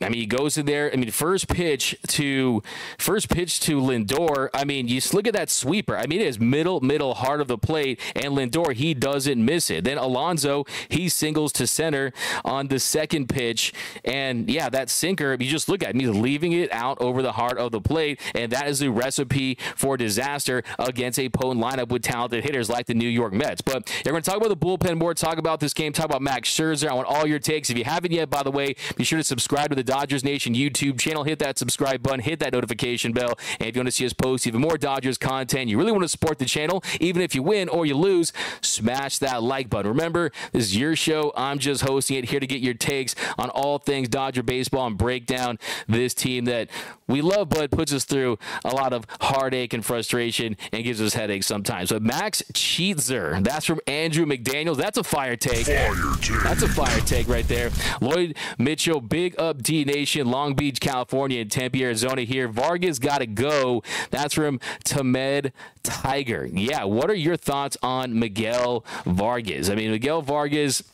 I 0.00 0.08
mean, 0.08 0.20
he 0.20 0.26
goes 0.26 0.58
in 0.58 0.66
there. 0.66 0.90
I 0.92 0.96
mean, 0.96 1.10
first 1.10 1.48
pitch 1.48 1.96
to 2.08 2.62
first 2.98 3.28
pitch 3.28 3.60
to 3.60 3.80
Lindor. 3.80 4.48
I 4.52 4.64
mean, 4.64 4.88
you 4.88 5.00
look 5.12 5.26
at 5.26 5.34
that 5.34 5.50
sweeper. 5.50 5.96
I 5.96 6.06
mean, 6.06 6.20
it 6.20 6.26
is 6.26 6.38
middle, 6.38 6.80
middle, 6.80 7.14
heart 7.14 7.40
of 7.40 7.48
the 7.48 7.58
plate, 7.58 8.00
and 8.14 8.26
Lindor 8.36 8.72
he 8.74 8.94
doesn't 8.94 9.42
miss 9.42 9.70
it. 9.70 9.84
Then 9.84 9.98
Alonso 9.98 10.64
he 10.88 11.08
singles 11.08 11.52
to 11.52 11.66
center 11.66 12.12
on 12.44 12.68
the 12.68 12.78
second 12.78 13.28
pitch, 13.28 13.72
and 14.04 14.50
yeah, 14.50 14.68
that 14.68 14.90
sinker. 14.90 15.36
You 15.38 15.50
just 15.50 15.68
look 15.68 15.82
at 15.82 15.90
it, 15.90 16.00
he's 16.00 16.10
leaving 16.10 16.52
it 16.52 16.72
out 16.72 17.00
over 17.00 17.22
the 17.22 17.32
heart 17.32 17.58
of 17.58 17.72
the 17.72 17.80
plate, 17.80 18.20
and 18.34 18.52
that 18.52 18.68
is 18.68 18.80
the 18.80 18.90
recipe 18.90 19.58
for 19.74 19.96
disaster 19.96 20.62
against 20.78 21.18
a 21.18 21.28
potent 21.28 21.62
lineup 21.62 21.88
with 21.88 22.02
talented 22.02 22.44
hitters 22.44 22.68
like 22.68 22.86
the 22.86 22.94
New 22.94 23.08
York 23.08 23.32
Mets. 23.32 23.60
But 23.60 23.90
we're 24.04 24.12
going 24.12 24.22
to 24.22 24.30
talk 24.30 24.38
about 24.38 24.48
the 24.48 24.56
bullpen 24.56 24.98
more, 24.98 25.14
talk 25.14 25.38
about 25.38 25.60
this 25.60 25.72
game, 25.72 25.92
talk 25.92 26.06
about 26.06 26.22
Max 26.22 26.48
Scherzer. 26.50 26.88
I 26.88 26.94
want 26.94 27.08
all 27.08 27.26
your 27.26 27.38
takes. 27.38 27.70
If 27.70 27.78
you 27.78 27.84
haven't 27.84 28.12
yet, 28.12 28.30
by 28.30 28.42
the 28.42 28.50
way, 28.50 28.74
be 28.96 29.04
sure 29.04 29.18
to 29.18 29.24
subscribe 29.24 29.70
to 29.70 29.75
the 29.76 29.84
Dodgers 29.84 30.24
Nation 30.24 30.54
YouTube 30.54 30.98
channel. 30.98 31.24
Hit 31.24 31.38
that 31.38 31.58
subscribe 31.58 32.02
button, 32.02 32.20
hit 32.20 32.40
that 32.40 32.52
notification 32.52 33.12
bell. 33.12 33.38
And 33.60 33.68
if 33.68 33.76
you 33.76 33.80
want 33.80 33.88
to 33.88 33.92
see 33.92 34.06
us 34.06 34.12
post 34.12 34.46
even 34.46 34.60
more 34.60 34.76
Dodgers 34.78 35.18
content, 35.18 35.68
you 35.68 35.78
really 35.78 35.92
want 35.92 36.02
to 36.04 36.08
support 36.08 36.38
the 36.38 36.44
channel, 36.44 36.82
even 37.00 37.22
if 37.22 37.34
you 37.34 37.42
win 37.42 37.68
or 37.68 37.86
you 37.86 37.96
lose, 37.96 38.32
smash 38.60 39.18
that 39.18 39.42
like 39.42 39.70
button. 39.70 39.90
Remember, 39.90 40.32
this 40.52 40.64
is 40.64 40.76
your 40.76 40.96
show. 40.96 41.32
I'm 41.36 41.58
just 41.58 41.82
hosting 41.82 42.16
it, 42.16 42.26
here 42.26 42.40
to 42.40 42.46
get 42.46 42.60
your 42.60 42.74
takes 42.74 43.14
on 43.38 43.50
all 43.50 43.78
things 43.78 44.08
Dodger 44.08 44.42
baseball 44.42 44.86
and 44.86 44.96
break 44.96 45.26
down 45.26 45.58
this 45.86 46.14
team 46.14 46.46
that 46.46 46.68
we 47.06 47.20
love, 47.20 47.48
but 47.48 47.70
puts 47.70 47.92
us 47.92 48.04
through 48.04 48.38
a 48.64 48.74
lot 48.74 48.92
of 48.92 49.06
heartache 49.20 49.72
and 49.72 49.84
frustration 49.84 50.56
and 50.72 50.82
gives 50.82 51.00
us 51.00 51.14
headaches 51.14 51.46
sometimes. 51.46 51.90
But 51.90 52.02
Max 52.02 52.42
Scherzer, 52.52 53.42
that's 53.44 53.66
from 53.66 53.80
Andrew 53.86 54.26
McDaniels. 54.26 54.76
That's 54.76 54.98
a 54.98 55.04
fire 55.04 55.36
take. 55.36 55.66
Fire 55.66 55.94
take. 56.20 56.42
That's 56.42 56.62
a 56.62 56.68
fire 56.68 57.00
take 57.00 57.28
right 57.28 57.46
there. 57.46 57.70
Lloyd 58.00 58.36
Mitchell, 58.58 59.00
big 59.00 59.38
up 59.38 59.62
D 59.66 59.84
Nation, 59.84 60.30
Long 60.30 60.54
Beach, 60.54 60.78
California, 60.78 61.40
and 61.40 61.50
Tempe, 61.50 61.82
Arizona 61.82 62.22
here. 62.22 62.46
Vargas 62.46 63.00
got 63.00 63.18
to 63.18 63.26
go. 63.26 63.82
That's 64.10 64.32
from 64.32 64.60
Tamed 64.84 65.50
Tiger. 65.82 66.46
Yeah, 66.46 66.84
what 66.84 67.10
are 67.10 67.14
your 67.14 67.36
thoughts 67.36 67.76
on 67.82 68.16
Miguel 68.16 68.84
Vargas? 69.04 69.68
I 69.68 69.74
mean, 69.74 69.90
Miguel 69.90 70.22
Vargas 70.22 70.84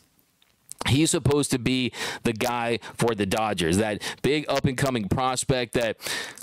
He's 0.87 1.11
supposed 1.11 1.51
to 1.51 1.59
be 1.59 1.91
the 2.23 2.33
guy 2.33 2.79
for 2.95 3.15
the 3.15 3.25
Dodgers, 3.25 3.77
that 3.77 4.01
big 4.21 4.45
up 4.49 4.65
and 4.65 4.77
coming 4.77 5.07
prospect 5.07 5.73
that, 5.73 5.97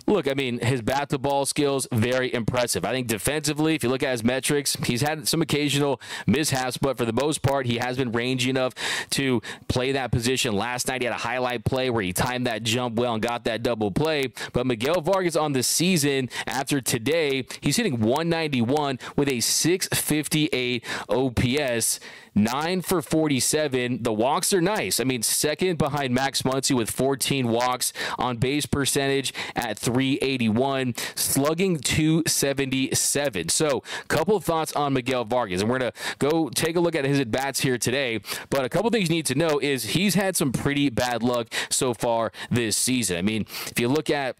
look, 0.06 0.28
I 0.28 0.34
mean, 0.34 0.60
his 0.60 0.82
bat 0.82 1.10
to 1.10 1.18
ball 1.18 1.46
skills, 1.46 1.86
very 1.92 2.32
impressive. 2.32 2.84
I 2.84 2.92
think 2.92 3.06
defensively, 3.06 3.74
if 3.74 3.82
you 3.82 3.88
look 3.90 4.02
at 4.02 4.12
his 4.12 4.24
metrics, 4.24 4.76
he's 4.84 5.02
had 5.02 5.28
some 5.28 5.42
occasional 5.42 6.00
mishaps, 6.26 6.76
but 6.78 6.96
for 6.96 7.04
the 7.04 7.12
most 7.12 7.42
part, 7.42 7.66
he 7.66 7.78
has 7.78 7.96
been 7.96 8.12
rangy 8.12 8.50
enough 8.50 8.74
to 9.10 9.42
play 9.68 9.92
that 9.92 10.10
position. 10.10 10.54
Last 10.54 10.88
night, 10.88 11.02
he 11.02 11.06
had 11.06 11.14
a 11.14 11.18
highlight 11.18 11.64
play 11.64 11.90
where 11.90 12.02
he 12.02 12.12
timed 12.12 12.46
that 12.46 12.62
jump 12.62 12.96
well 12.96 13.14
and 13.14 13.22
got 13.22 13.44
that 13.44 13.62
double 13.62 13.90
play. 13.90 14.32
But 14.52 14.66
Miguel 14.66 15.00
Vargas 15.00 15.36
on 15.36 15.52
the 15.52 15.62
season 15.62 16.30
after 16.46 16.80
today, 16.80 17.46
he's 17.60 17.76
hitting 17.76 18.00
191 18.00 18.98
with 19.16 19.28
a 19.28 19.40
658 19.40 20.84
OPS. 21.08 22.00
9 22.34 22.82
for 22.82 23.02
47. 23.02 24.02
The 24.02 24.12
walks 24.12 24.52
are 24.52 24.60
nice. 24.60 25.00
I 25.00 25.04
mean, 25.04 25.22
second 25.22 25.78
behind 25.78 26.14
Max 26.14 26.42
Muncy 26.42 26.76
with 26.76 26.90
14 26.90 27.48
walks 27.48 27.92
on 28.18 28.36
base 28.36 28.66
percentage 28.66 29.32
at 29.54 29.78
381, 29.78 30.94
slugging 31.14 31.78
277. 31.78 33.48
So, 33.48 33.82
a 34.02 34.06
couple 34.06 34.38
thoughts 34.40 34.72
on 34.72 34.92
Miguel 34.92 35.24
Vargas. 35.24 35.60
And 35.60 35.70
we're 35.70 35.78
going 35.78 35.92
to 35.92 35.98
go 36.18 36.48
take 36.48 36.76
a 36.76 36.80
look 36.80 36.94
at 36.94 37.04
his 37.04 37.20
at 37.20 37.30
bats 37.30 37.60
here 37.60 37.78
today. 37.78 38.20
But 38.48 38.64
a 38.64 38.68
couple 38.68 38.90
things 38.90 39.08
you 39.08 39.16
need 39.16 39.26
to 39.26 39.34
know 39.34 39.58
is 39.58 39.84
he's 39.84 40.14
had 40.14 40.36
some 40.36 40.52
pretty 40.52 40.90
bad 40.90 41.22
luck 41.22 41.48
so 41.68 41.94
far 41.94 42.32
this 42.50 42.76
season. 42.76 43.16
I 43.16 43.22
mean, 43.22 43.46
if 43.66 43.78
you 43.78 43.88
look 43.88 44.10
at 44.10 44.36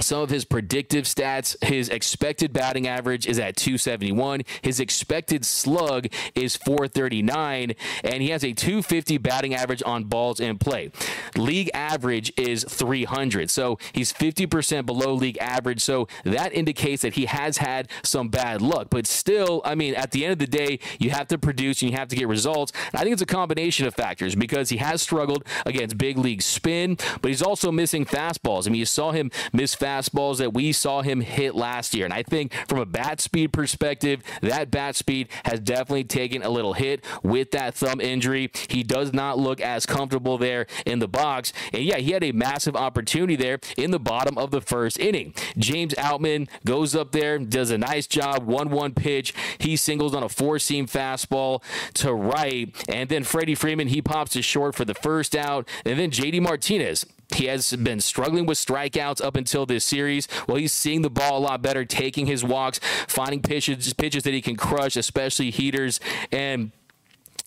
some 0.00 0.22
of 0.22 0.30
his 0.30 0.44
predictive 0.44 1.04
stats. 1.04 1.62
His 1.62 1.88
expected 1.88 2.52
batting 2.52 2.86
average 2.86 3.26
is 3.26 3.38
at 3.38 3.56
271. 3.56 4.42
His 4.62 4.80
expected 4.80 5.44
slug 5.44 6.08
is 6.34 6.56
439, 6.56 7.74
and 8.04 8.22
he 8.22 8.30
has 8.30 8.44
a 8.44 8.52
250 8.52 9.18
batting 9.18 9.54
average 9.54 9.82
on 9.84 10.04
balls 10.04 10.40
in 10.40 10.58
play. 10.58 10.90
League 11.36 11.70
average 11.74 12.32
is 12.36 12.64
300, 12.64 13.50
so 13.50 13.78
he's 13.92 14.12
50% 14.12 14.86
below 14.86 15.12
league 15.12 15.38
average. 15.38 15.80
So 15.80 16.08
that 16.24 16.52
indicates 16.52 17.02
that 17.02 17.14
he 17.14 17.26
has 17.26 17.58
had 17.58 17.88
some 18.02 18.28
bad 18.28 18.62
luck. 18.62 18.88
But 18.90 19.06
still, 19.06 19.62
I 19.64 19.74
mean, 19.74 19.94
at 19.94 20.12
the 20.12 20.24
end 20.24 20.32
of 20.32 20.38
the 20.38 20.46
day, 20.46 20.78
you 20.98 21.10
have 21.10 21.28
to 21.28 21.38
produce 21.38 21.82
and 21.82 21.90
you 21.90 21.96
have 21.96 22.08
to 22.08 22.16
get 22.16 22.28
results. 22.28 22.72
And 22.92 23.00
I 23.00 23.02
think 23.02 23.12
it's 23.12 23.22
a 23.22 23.26
combination 23.26 23.86
of 23.86 23.94
factors 23.94 24.34
because 24.34 24.70
he 24.70 24.78
has 24.78 25.02
struggled 25.02 25.44
against 25.66 25.98
big 25.98 26.18
league 26.18 26.42
spin, 26.42 26.96
but 27.20 27.28
he's 27.28 27.42
also 27.42 27.70
missing 27.70 28.04
fastballs. 28.04 28.66
I 28.66 28.70
mean, 28.70 28.78
you 28.78 28.86
saw 28.86 29.12
him 29.12 29.30
miss 29.52 29.76
fastballs 29.76 29.89
that 29.90 30.52
we 30.54 30.72
saw 30.72 31.02
him 31.02 31.20
hit 31.20 31.54
last 31.54 31.94
year. 31.94 32.04
And 32.04 32.14
I 32.14 32.22
think 32.22 32.52
from 32.68 32.78
a 32.78 32.86
bat 32.86 33.20
speed 33.20 33.52
perspective, 33.52 34.22
that 34.42 34.70
bat 34.70 34.96
speed 34.96 35.28
has 35.44 35.60
definitely 35.60 36.04
taken 36.04 36.42
a 36.42 36.50
little 36.50 36.74
hit 36.74 37.04
with 37.22 37.50
that 37.52 37.74
thumb 37.74 38.00
injury. 38.00 38.50
He 38.68 38.82
does 38.82 39.12
not 39.12 39.38
look 39.38 39.60
as 39.60 39.86
comfortable 39.86 40.38
there 40.38 40.66
in 40.86 40.98
the 40.98 41.08
box. 41.08 41.52
And 41.72 41.82
yeah, 41.82 41.98
he 41.98 42.12
had 42.12 42.24
a 42.24 42.32
massive 42.32 42.76
opportunity 42.76 43.36
there 43.36 43.58
in 43.76 43.90
the 43.90 43.98
bottom 43.98 44.38
of 44.38 44.50
the 44.50 44.60
first 44.60 44.98
inning. 44.98 45.34
James 45.56 45.94
Outman 45.94 46.48
goes 46.64 46.94
up 46.94 47.12
there, 47.12 47.38
does 47.38 47.70
a 47.70 47.78
nice 47.78 48.06
job, 48.06 48.46
1 48.46 48.70
1 48.70 48.94
pitch. 48.94 49.34
He 49.58 49.76
singles 49.76 50.14
on 50.14 50.22
a 50.22 50.28
four 50.28 50.58
seam 50.58 50.86
fastball 50.86 51.62
to 51.94 52.12
right. 52.12 52.74
And 52.88 53.08
then 53.08 53.24
Freddie 53.24 53.54
Freeman, 53.54 53.88
he 53.88 54.02
pops 54.02 54.32
to 54.32 54.42
short 54.42 54.74
for 54.74 54.84
the 54.84 54.94
first 54.94 55.34
out. 55.34 55.68
And 55.84 55.98
then 55.98 56.10
JD 56.10 56.40
Martinez 56.40 57.06
he 57.34 57.46
has 57.46 57.74
been 57.76 58.00
struggling 58.00 58.46
with 58.46 58.58
strikeouts 58.58 59.24
up 59.24 59.36
until 59.36 59.66
this 59.66 59.84
series. 59.84 60.28
Well, 60.46 60.56
he's 60.56 60.72
seeing 60.72 61.02
the 61.02 61.10
ball 61.10 61.38
a 61.38 61.40
lot 61.40 61.62
better, 61.62 61.84
taking 61.84 62.26
his 62.26 62.44
walks, 62.44 62.80
finding 63.08 63.42
pitches, 63.42 63.92
pitches 63.94 64.22
that 64.24 64.34
he 64.34 64.42
can 64.42 64.56
crush, 64.56 64.96
especially 64.96 65.50
heaters, 65.50 66.00
and 66.32 66.72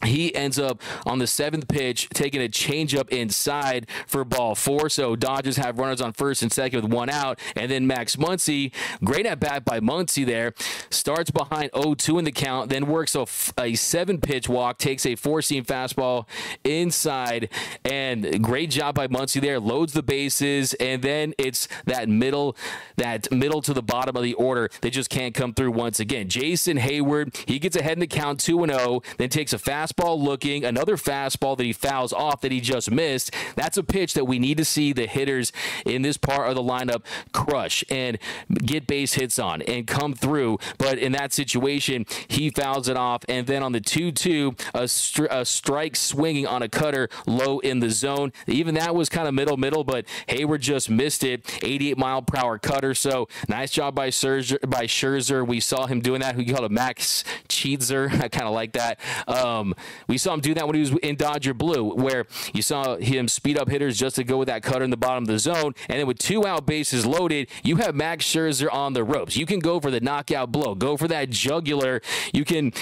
he 0.06 0.34
ends 0.36 0.60
up 0.60 0.82
on 1.06 1.20
the 1.20 1.28
seventh 1.28 1.68
pitch 1.68 2.10
taking 2.10 2.42
a 2.42 2.48
changeup 2.48 3.10
inside 3.10 3.88
for 4.08 4.24
ball 4.24 4.56
four. 4.56 4.90
So 4.90 5.16
Dodgers 5.16 5.58
have 5.58 5.80
runners 5.80 6.02
on 6.02 6.14
first 6.14 6.42
and 6.42 6.52
second 6.52 6.84
with 6.84 6.92
one 6.92 7.10
out. 7.10 7.40
And 7.56 7.72
then 7.72 7.88
Max 7.88 8.16
Muncy, 8.16 8.74
great 9.04 9.26
at 9.26 9.40
bat 9.40 9.66
by 9.66 9.80
Muncy 9.80 10.26
there, 10.26 10.54
starts 10.90 11.32
behind 11.32 11.72
0 11.76 11.96
2 11.96 12.20
in 12.20 12.26
the 12.26 12.32
count, 12.32 12.70
then 12.70 12.88
works 12.88 13.16
a, 13.16 13.26
a 13.58 13.76
seven 13.76 14.20
pitch 14.20 14.50
walk, 14.50 14.78
takes 14.78 15.06
a 15.06 15.16
four 15.16 15.42
seam 15.42 15.66
fastball 15.66 16.28
inside. 16.64 17.50
And 17.86 18.44
great 18.44 18.70
job 18.70 18.96
by 18.96 19.08
Muncy 19.08 19.42
there, 19.42 19.60
loads 19.60 19.94
the 19.94 20.04
bases. 20.04 20.74
And 20.76 21.02
then 21.02 21.34
it's 21.38 21.68
that 21.86 22.10
middle, 22.10 22.56
that 22.98 23.32
middle 23.32 23.62
to 23.62 23.74
the 23.74 23.84
bottom 23.84 24.16
of 24.16 24.24
the 24.24 24.34
order 24.34 24.70
that 24.82 24.92
just 24.92 25.10
can't 25.10 25.34
come 25.34 25.54
through 25.54 25.72
once 25.72 26.00
again. 26.00 26.30
Jason 26.30 26.78
Heyward, 26.78 27.36
he 27.48 27.60
gets 27.60 27.76
ahead 27.76 27.94
in 27.94 28.00
the 28.00 28.08
count 28.08 28.40
2 28.40 28.66
0, 28.66 29.02
then 29.18 29.30
takes 29.30 29.54
a 29.54 29.60
fast 29.60 29.93
fastball 29.94 30.22
looking, 30.22 30.64
another 30.64 30.98
fastball 30.98 31.58
that 31.58 31.64
he 31.64 31.74
fouls 31.74 32.14
off 32.14 32.42
that 32.42 32.52
he 32.52 32.60
just 32.60 32.92
missed. 32.92 33.34
That's 33.56 33.78
a 33.78 33.84
pitch 33.84 34.14
that 34.14 34.26
we 34.26 34.40
need 34.40 34.58
to 34.58 34.66
see 34.66 34.94
the 34.94 35.08
hitters 35.08 35.52
in 35.86 36.02
this 36.02 36.18
part 36.18 36.50
of 36.50 36.56
the 36.56 36.62
lineup 36.62 37.04
crush 37.32 37.84
and 37.90 38.18
get 38.50 38.88
base 38.88 39.14
hits 39.14 39.40
on 39.40 39.62
and 39.64 39.88
come 39.88 40.14
through. 40.14 40.60
But 40.78 40.98
in 40.98 41.12
that 41.14 41.34
situation, 41.34 42.06
he 42.28 42.50
fouls 42.50 42.88
it 42.88 42.98
off. 42.98 43.24
And 43.28 43.48
then 43.48 43.64
on 43.64 43.72
the 43.72 43.82
2 43.82 44.12
2, 44.12 44.56
a, 44.74 44.82
stri- 44.84 45.28
a 45.30 45.46
strike 45.46 45.96
swinging 45.96 46.48
on 46.48 46.62
a 46.62 46.70
cutter 46.70 47.10
low 47.26 47.60
in 47.60 47.80
the 47.80 47.90
zone. 47.90 48.32
Even 48.48 48.76
that 48.76 48.96
was 48.96 49.10
kind 49.10 49.28
of 49.28 49.34
middle, 49.34 49.58
middle, 49.58 49.84
but 49.84 50.06
Heyward 50.28 50.62
just 50.62 50.90
missed 50.90 51.24
it. 51.24 51.60
88 51.64 51.98
mile 51.98 52.22
per 52.22 52.38
hour 52.38 52.60
cutter. 52.60 52.94
So 52.94 53.28
nice 53.48 53.72
job 53.72 53.96
by 53.96 54.10
Scherzer. 54.10 54.58
By 54.70 54.86
Scherzer. 54.86 55.46
We 55.46 55.60
saw 55.60 55.88
him 55.88 56.02
doing 56.02 56.22
that. 56.22 56.36
We 56.36 56.46
called 56.46 56.66
him 56.66 56.74
Max 56.74 57.24
Cheetzer. 57.48 58.12
I 58.22 58.28
kind 58.28 58.48
of 58.48 58.54
like 58.54 58.74
that. 58.74 59.00
Um, 59.28 59.73
we 60.08 60.18
saw 60.18 60.34
him 60.34 60.40
do 60.40 60.54
that 60.54 60.66
when 60.68 60.76
he 60.76 60.82
was 60.82 60.92
in 61.02 61.16
Dodger 61.16 61.54
Blue, 61.54 61.94
where 61.94 62.26
you 62.54 62.62
saw 62.62 62.98
him 62.98 63.28
speed 63.28 63.58
up 63.58 63.70
hitters 63.70 63.98
just 63.98 64.16
to 64.18 64.24
go 64.24 64.38
with 64.38 64.48
that 64.48 64.64
cutter 64.64 64.84
in 64.84 64.90
the 64.90 64.98
bottom 64.98 65.24
of 65.24 65.28
the 65.28 65.40
zone. 65.40 65.74
And 65.90 66.00
then 66.00 66.08
with 66.08 66.20
two 66.20 66.46
out 66.46 66.66
bases 66.66 67.06
loaded, 67.06 67.50
you 67.64 67.78
have 67.78 67.96
Max 67.96 68.26
Scherzer 68.26 68.72
on 68.74 68.94
the 68.94 69.04
ropes. 69.04 69.38
You 69.38 69.46
can 69.46 69.60
go 69.60 69.80
for 69.80 69.92
the 69.92 70.00
knockout 70.00 70.52
blow, 70.52 70.76
go 70.76 70.98
for 70.98 71.08
that 71.08 71.30
jugular. 71.30 72.02
You 72.34 72.46
can 72.46 72.74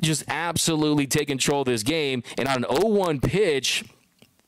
just 0.00 0.24
absolutely 0.28 1.06
take 1.06 1.28
control 1.28 1.62
of 1.62 1.66
this 1.66 1.82
game. 1.82 2.22
And 2.38 2.48
on 2.48 2.64
an 2.64 2.76
0 2.76 2.88
1 2.88 3.20
pitch, 3.20 3.84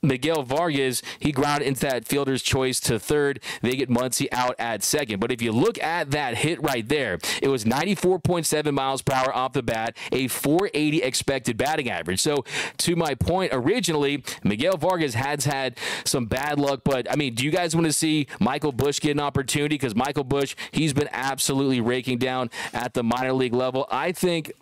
Miguel 0.03 0.43
Vargas, 0.43 1.03
he 1.21 1.33
grounded 1.33 1.69
into 1.69 1.81
that 1.83 2.07
fielder's 2.07 2.43
choice 2.43 2.81
to 2.81 2.99
third. 2.99 3.41
They 3.63 3.77
get 3.77 3.89
Muncy 3.89 4.27
out 4.33 4.57
at 4.59 4.83
second. 4.83 5.21
But 5.21 5.31
if 5.31 5.41
you 5.41 5.53
look 5.53 5.81
at 5.83 6.11
that 6.11 6.39
hit 6.39 6.61
right 6.63 6.87
there, 6.89 7.19
it 7.41 7.49
was 7.49 7.65
94.7 7.65 8.73
miles 8.73 9.03
per 9.03 9.15
hour 9.15 9.35
off 9.35 9.53
the 9.53 9.63
bat, 9.63 9.97
a 10.11 10.29
480 10.29 11.03
expected 11.03 11.57
batting 11.57 11.89
average. 11.89 12.21
So, 12.21 12.45
to 12.79 12.97
my 12.97 13.15
point 13.15 13.53
originally, 13.55 14.25
Miguel 14.43 14.77
Vargas 14.77 15.15
has 15.15 15.45
had 15.45 15.79
some 16.05 16.27
bad 16.27 16.59
luck. 16.59 16.81
But, 16.85 17.11
I 17.11 17.17
mean, 17.17 17.35
do 17.35 17.45
you 17.45 17.51
guys 17.51 17.75
want 17.75 17.87
to 17.87 17.93
see 17.93 18.27
Michael 18.41 18.73
Busch 18.73 19.01
get 19.01 19.13
an 19.13 19.21
opportunity? 19.21 19.77
Because 19.77 19.95
Michael 19.95 20.25
Busch, 20.25 20.57
he's 20.73 20.93
been 20.93 21.09
absolutely 21.13 21.81
raking 21.81 22.19
down 22.19 22.51
at 22.73 22.95
the 22.95 23.03
minor 23.03 23.33
league 23.33 23.55
level. 23.55 23.87
I 23.91 24.13
think 24.13 24.53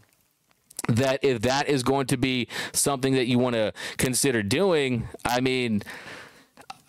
that 0.96 1.22
if 1.22 1.42
that 1.42 1.68
is 1.68 1.82
going 1.82 2.06
to 2.06 2.16
be 2.16 2.48
something 2.72 3.14
that 3.14 3.26
you 3.26 3.38
want 3.38 3.54
to 3.54 3.72
consider 3.98 4.42
doing, 4.42 5.08
I 5.24 5.40
mean, 5.40 5.82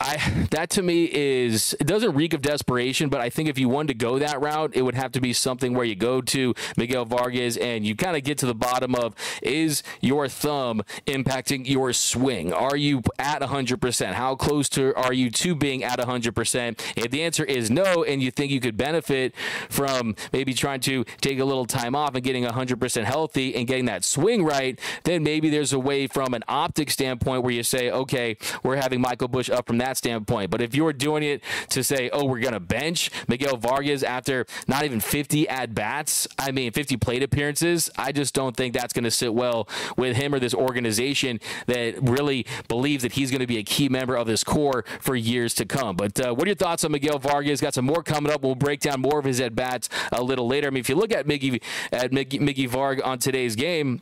I 0.02 0.48
that 0.50 0.72
to 0.72 0.82
me 0.82 1.06
is 1.06 1.76
it 1.80 1.86
doesn't 1.86 2.16
reek 2.16 2.34
of 2.34 2.42
desperation, 2.42 3.10
but 3.10 3.22
I 3.22 3.30
think 3.30 3.48
if 3.50 3.60
you 3.60 3.70
wanted 3.70 3.90
to 3.90 3.94
go 3.94 4.18
that 4.18 4.42
route, 4.42 4.72
it 4.76 4.82
would 4.82 4.96
have 4.96 5.12
to 5.14 5.22
be 5.22 5.32
something 5.32 5.74
where 5.74 5.86
you 5.86 5.96
go 5.96 6.22
to 6.22 6.56
Miguel 6.76 7.06
Vargas 7.06 7.56
and 7.56 7.86
you 7.86 7.96
kind 7.96 8.18
of 8.18 8.24
get 8.24 8.40
to 8.40 8.48
the 8.48 8.56
bottom 8.56 8.96
of 8.96 9.16
is 9.44 9.84
your 10.02 10.28
thumb 10.28 10.82
impacting 11.06 11.68
your 11.70 11.94
swing? 11.94 12.52
Are 12.52 12.76
you 12.76 13.04
at 13.20 13.42
100%? 13.42 14.14
How 14.14 14.36
close 14.36 14.68
to 14.70 14.96
are 14.96 15.14
you 15.14 15.30
to 15.32 15.56
being 15.56 15.84
at 15.84 16.00
100%? 16.00 16.80
If 16.98 17.12
the 17.12 17.22
answer 17.22 17.44
is 17.44 17.70
no 17.70 18.04
and 18.04 18.24
you 18.24 18.32
think 18.32 18.52
you 18.52 18.60
could 18.60 18.78
benefit 18.78 19.36
from 19.70 20.16
maybe 20.34 20.54
trying 20.54 20.80
to 20.82 21.04
take 21.22 21.40
a 21.40 21.46
little 21.46 21.66
time 21.66 21.96
off 21.96 22.16
and 22.16 22.24
getting 22.24 22.44
100% 22.44 23.04
healthy 23.04 23.56
and 23.56 23.68
getting 23.68 23.86
that 23.86 24.04
swing 24.04 24.44
right, 24.44 24.80
then 25.04 25.22
maybe 25.22 25.50
there's 25.50 25.74
a 25.74 25.80
way 25.80 26.08
from 26.08 26.34
an 26.34 26.44
optic 26.48 26.90
standpoint 26.90 27.44
where 27.44 27.54
you 27.54 27.62
say, 27.62 27.92
okay, 27.92 28.36
we're 28.64 28.78
having 28.78 29.00
Michael 29.00 29.28
Busch 29.28 29.50
up 29.50 29.68
from 29.68 29.78
that 29.78 29.91
that 29.92 29.98
standpoint. 29.98 30.50
But 30.50 30.62
if 30.62 30.74
you're 30.74 30.94
doing 30.94 31.24
it 31.24 31.44
to 31.70 31.84
say, 31.84 32.10
oh, 32.12 32.26
we're 32.26 32.40
going 32.40 32.54
to 32.54 32.60
bench 32.60 33.12
Miguel 33.28 33.58
Vargas 33.58 34.04
after 34.04 34.46
not 34.68 34.86
even 34.86 35.00
50 35.00 35.50
at 35.50 35.76
bats, 35.76 36.28
I 36.40 36.52
mean, 36.52 36.72
50 36.72 36.98
plate 36.98 37.24
appearances, 37.24 37.90
I 37.98 38.12
just 38.12 38.34
don't 38.34 38.56
think 38.56 38.74
that's 38.74 38.94
going 38.94 39.04
to 39.04 39.12
sit 39.12 39.34
well 39.34 39.68
with 39.98 40.16
him 40.16 40.34
or 40.34 40.40
this 40.40 40.54
organization 40.54 41.40
that 41.68 42.02
really 42.02 42.46
believes 42.68 43.04
that 43.04 43.14
he's 43.14 43.32
going 43.32 43.42
to 43.42 43.48
be 43.48 43.58
a 43.58 43.64
key 43.64 43.90
member 43.90 44.16
of 44.16 44.28
this 44.28 44.44
core 44.44 44.86
for 45.00 45.16
years 45.16 45.54
to 45.56 45.66
come. 45.66 45.96
But 45.96 46.20
uh, 46.26 46.34
what 46.34 46.46
are 46.48 46.50
your 46.50 46.56
thoughts 46.56 46.84
on 46.84 46.92
Miguel 46.92 47.20
Vargas? 47.20 47.60
Got 47.60 47.74
some 47.74 47.86
more 47.86 48.04
coming 48.04 48.32
up. 48.32 48.42
We'll 48.42 48.56
break 48.56 48.80
down 48.80 49.02
more 49.02 49.20
of 49.20 49.26
his 49.26 49.42
at 49.42 49.56
bats 49.56 49.90
a 50.12 50.24
little 50.24 50.48
later. 50.48 50.68
I 50.68 50.70
mean, 50.70 50.80
if 50.80 50.90
you 50.90 50.96
look 50.96 51.12
at 51.12 51.28
Miggy 51.28 51.62
at 51.92 52.12
Miggy, 52.12 52.40
Miggy 52.40 52.70
Varg 52.70 53.06
on 53.06 53.20
today's 53.20 53.56
game, 53.56 54.02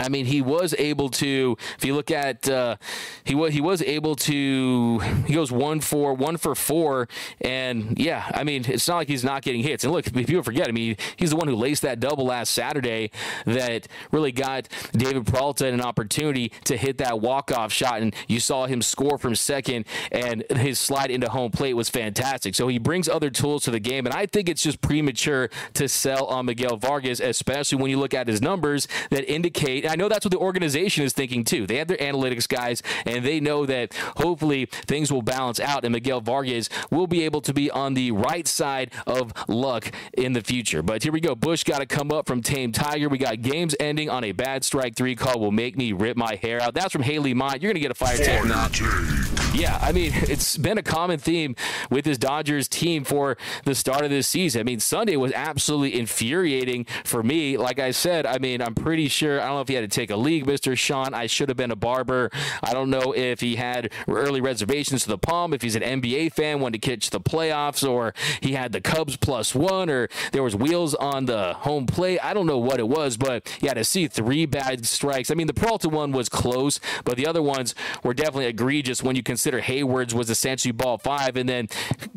I 0.00 0.08
mean, 0.08 0.26
he 0.26 0.42
was 0.42 0.74
able 0.78 1.08
to. 1.10 1.56
If 1.78 1.84
you 1.84 1.94
look 1.94 2.10
at, 2.10 2.48
uh, 2.48 2.76
he 3.24 3.34
was 3.34 3.52
he 3.52 3.60
was 3.60 3.82
able 3.82 4.14
to. 4.16 4.98
He 5.26 5.34
goes 5.34 5.52
one 5.52 5.80
for 5.80 6.14
one 6.14 6.36
for 6.36 6.54
four, 6.54 7.08
and 7.40 7.98
yeah, 7.98 8.30
I 8.34 8.44
mean, 8.44 8.64
it's 8.66 8.88
not 8.88 8.96
like 8.96 9.08
he's 9.08 9.24
not 9.24 9.42
getting 9.42 9.62
hits. 9.62 9.84
And 9.84 9.92
look, 9.92 10.06
if 10.06 10.12
people 10.12 10.42
forget. 10.42 10.68
I 10.68 10.72
mean, 10.72 10.96
he's 11.16 11.30
the 11.30 11.36
one 11.36 11.48
who 11.48 11.54
laced 11.54 11.82
that 11.82 12.00
double 12.00 12.26
last 12.26 12.52
Saturday 12.52 13.10
that 13.46 13.88
really 14.10 14.32
got 14.32 14.68
David 14.92 15.26
Peralta 15.26 15.66
an 15.66 15.80
opportunity 15.80 16.52
to 16.64 16.76
hit 16.76 16.98
that 16.98 17.20
walk 17.20 17.50
off 17.52 17.72
shot, 17.72 18.00
and 18.00 18.14
you 18.28 18.40
saw 18.40 18.66
him 18.66 18.82
score 18.82 19.18
from 19.18 19.34
second, 19.34 19.86
and 20.10 20.44
his 20.50 20.78
slide 20.78 21.10
into 21.10 21.28
home 21.28 21.50
plate 21.50 21.74
was 21.74 21.88
fantastic. 21.88 22.54
So 22.54 22.68
he 22.68 22.78
brings 22.78 23.08
other 23.08 23.30
tools 23.30 23.64
to 23.64 23.70
the 23.70 23.80
game, 23.80 24.06
and 24.06 24.14
I 24.14 24.26
think 24.26 24.48
it's 24.48 24.62
just 24.62 24.80
premature 24.80 25.50
to 25.74 25.88
sell 25.88 26.26
on 26.26 26.46
Miguel 26.46 26.76
Vargas, 26.76 27.20
especially 27.20 27.78
when 27.78 27.90
you 27.90 27.98
look 27.98 28.14
at 28.14 28.28
his 28.28 28.40
numbers 28.40 28.88
that 29.10 29.30
indicate 29.30 29.81
I 29.88 29.96
know 29.96 30.08
that's 30.08 30.24
what 30.24 30.32
the 30.32 30.38
organization 30.38 31.04
is 31.04 31.12
thinking 31.12 31.44
too. 31.44 31.66
They 31.66 31.76
have 31.76 31.88
their 31.88 31.96
analytics 31.98 32.48
guys, 32.48 32.82
and 33.06 33.24
they 33.24 33.40
know 33.40 33.66
that 33.66 33.94
hopefully 34.16 34.66
things 34.66 35.12
will 35.12 35.22
balance 35.22 35.60
out, 35.60 35.84
and 35.84 35.92
Miguel 35.92 36.20
Vargas 36.20 36.68
will 36.90 37.06
be 37.06 37.24
able 37.24 37.40
to 37.42 37.52
be 37.52 37.70
on 37.70 37.94
the 37.94 38.10
right 38.12 38.46
side 38.46 38.92
of 39.06 39.32
luck 39.48 39.90
in 40.14 40.32
the 40.32 40.42
future. 40.42 40.82
But 40.82 41.02
here 41.02 41.12
we 41.12 41.20
go. 41.20 41.34
Busch 41.34 41.64
got 41.64 41.78
to 41.78 41.86
come 41.86 42.12
up 42.12 42.26
from 42.26 42.42
Tame 42.42 42.72
Tiger. 42.72 43.08
We 43.08 43.18
got 43.18 43.42
games 43.42 43.74
ending 43.80 44.10
on 44.10 44.24
a 44.24 44.32
bad 44.32 44.64
strike 44.64 44.94
three 44.96 45.16
call 45.16 45.40
will 45.40 45.52
make 45.52 45.76
me 45.76 45.92
rip 45.92 46.16
my 46.16 46.36
hair 46.36 46.60
out. 46.60 46.74
That's 46.74 46.92
from 46.92 47.02
Haley 47.02 47.34
Mott. 47.34 47.62
You're 47.62 47.72
going 47.72 47.82
to 47.82 47.88
get 47.88 47.90
a 47.90 47.94
fire 47.94 48.16
that. 48.16 49.41
Yeah, 49.54 49.78
I 49.82 49.92
mean, 49.92 50.12
it's 50.14 50.56
been 50.56 50.78
a 50.78 50.82
common 50.82 51.18
theme 51.18 51.56
with 51.90 52.06
this 52.06 52.16
Dodgers 52.16 52.68
team 52.68 53.04
for 53.04 53.36
the 53.64 53.74
start 53.74 54.02
of 54.02 54.10
this 54.10 54.26
season. 54.26 54.60
I 54.60 54.64
mean, 54.64 54.80
Sunday 54.80 55.16
was 55.16 55.30
absolutely 55.32 55.98
infuriating 55.98 56.86
for 57.04 57.22
me. 57.22 57.58
Like 57.58 57.78
I 57.78 57.90
said, 57.90 58.24
I 58.24 58.38
mean, 58.38 58.62
I'm 58.62 58.74
pretty 58.74 59.08
sure, 59.08 59.40
I 59.40 59.46
don't 59.46 59.56
know 59.56 59.60
if 59.60 59.68
he 59.68 59.74
had 59.74 59.88
to 59.88 59.94
take 59.94 60.10
a 60.10 60.16
league, 60.16 60.46
Mr. 60.46 60.76
Sean. 60.76 61.12
I 61.12 61.26
should 61.26 61.50
have 61.50 61.58
been 61.58 61.70
a 61.70 61.76
barber. 61.76 62.30
I 62.62 62.72
don't 62.72 62.88
know 62.88 63.12
if 63.14 63.40
he 63.40 63.56
had 63.56 63.92
early 64.08 64.40
reservations 64.40 65.02
to 65.02 65.08
the 65.08 65.18
Palm, 65.18 65.52
if 65.52 65.60
he's 65.60 65.76
an 65.76 65.82
NBA 65.82 66.32
fan, 66.32 66.60
wanted 66.60 66.80
to 66.80 66.90
catch 66.90 67.10
the 67.10 67.20
playoffs, 67.20 67.86
or 67.86 68.14
he 68.40 68.52
had 68.52 68.72
the 68.72 68.80
Cubs 68.80 69.18
plus 69.18 69.54
one, 69.54 69.90
or 69.90 70.08
there 70.32 70.42
was 70.42 70.56
wheels 70.56 70.94
on 70.94 71.26
the 71.26 71.52
home 71.52 71.84
plate. 71.84 72.18
I 72.24 72.32
don't 72.32 72.46
know 72.46 72.58
what 72.58 72.80
it 72.80 72.88
was, 72.88 73.18
but 73.18 73.54
yeah, 73.60 73.74
to 73.74 73.84
see 73.84 74.08
three 74.08 74.46
bad 74.46 74.86
strikes. 74.86 75.30
I 75.30 75.34
mean, 75.34 75.46
the 75.46 75.54
Peralta 75.54 75.90
one 75.90 76.12
was 76.12 76.30
close, 76.30 76.80
but 77.04 77.18
the 77.18 77.26
other 77.26 77.42
ones 77.42 77.74
were 78.02 78.14
definitely 78.14 78.46
egregious 78.46 79.02
when 79.02 79.14
you 79.14 79.22
consider 79.22 79.41
Heyward's 79.50 80.14
was 80.14 80.30
essentially 80.30 80.72
ball 80.72 80.98
five, 80.98 81.36
and 81.36 81.48
then 81.48 81.68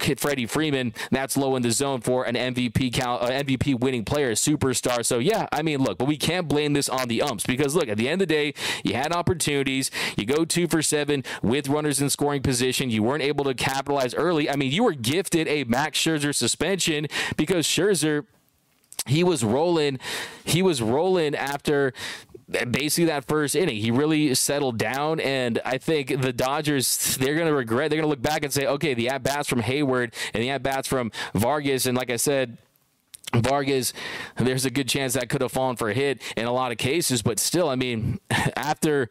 hit 0.02 0.20
Freddie 0.20 0.46
Freeman. 0.46 0.94
That's 1.12 1.38
low 1.38 1.56
in 1.56 1.62
the 1.62 1.72
zone 1.72 2.02
for 2.02 2.26
an 2.26 2.36
MVP 2.36 2.94
count, 2.94 3.24
uh, 3.24 3.30
MVP 3.30 3.80
winning 3.80 4.06
player, 4.06 4.34
superstar. 4.34 5.06
So 5.06 5.20
yeah, 5.20 5.48
I 5.52 5.62
mean, 5.62 5.82
look, 5.82 5.98
but 5.98 6.08
we 6.08 6.18
can't 6.18 6.48
blame 6.48 6.74
this 6.74 6.90
on 6.90 7.08
the 7.08 7.22
umps 7.22 7.46
because 7.46 7.76
look, 7.76 7.88
at 7.88 7.98
the 7.98 8.08
end 8.08 8.22
of 8.22 8.28
the 8.28 8.34
day, 8.34 8.54
you 8.84 8.94
had 8.94 9.14
opportunities. 9.14 9.92
You 10.18 10.26
go 10.26 10.46
two 10.46 10.68
for 10.68 10.82
seven 10.82 11.24
with 11.42 11.68
runners 11.68 12.02
in 12.02 12.10
scoring 12.10 12.42
position. 12.42 12.90
You 12.90 13.04
weren't 13.04 13.24
able 13.24 13.46
to 13.46 13.54
capitalize 13.54 14.14
early. 14.14 14.50
I 14.50 14.56
mean, 14.56 14.72
you 14.72 14.84
were 14.84 14.94
gifted 14.94 15.48
a 15.48 15.64
Max 15.66 16.00
Scherzer 16.00 16.34
suspension 16.34 17.08
because 17.38 17.66
Scherzer 17.66 18.26
he 19.08 19.24
was 19.24 19.44
rolling 19.44 20.00
he 20.44 20.64
was 20.64 20.82
rolling 20.82 21.36
after 21.36 21.94
basically 22.50 23.06
that 23.06 23.26
first 23.26 23.56
inning. 23.56 23.78
He 23.78 23.92
really 23.92 24.36
settled 24.36 24.78
down 24.78 25.20
and 25.20 25.60
i 25.66 25.78
think 25.78 26.22
the 26.22 26.34
dodgers 26.34 27.18
they're 27.18 27.36
going 27.36 27.48
to 27.48 27.54
regret 27.54 27.90
they're 27.90 27.98
going 27.98 28.06
to 28.06 28.10
look 28.10 28.22
back 28.22 28.44
and 28.44 28.54
say 28.54 28.66
okay 28.66 28.94
the 28.94 29.10
at 29.10 29.24
bats 29.24 29.50
from 29.50 29.62
Heyward 29.62 30.14
and 30.34 30.44
the 30.44 30.50
at 30.50 30.64
bats 30.64 30.88
from 30.88 31.12
vargas 31.34 31.86
and 31.86 31.98
like 31.98 32.10
i 32.10 32.16
said 32.16 32.58
Vargas, 33.42 33.94
there's 34.38 34.66
a 34.66 34.70
good 34.70 34.88
chance 34.88 35.14
that 35.14 35.30
could 35.30 35.42
have 35.42 35.52
fallen 35.52 35.76
for 35.76 35.90
a 35.90 35.94
hit 35.94 36.22
in 36.36 36.46
a 36.46 36.52
lot 36.52 36.72
of 36.72 36.78
cases, 36.78 37.22
but 37.22 37.40
still, 37.40 37.70
I 37.70 37.76
mean, 37.76 38.20
after, 38.56 39.10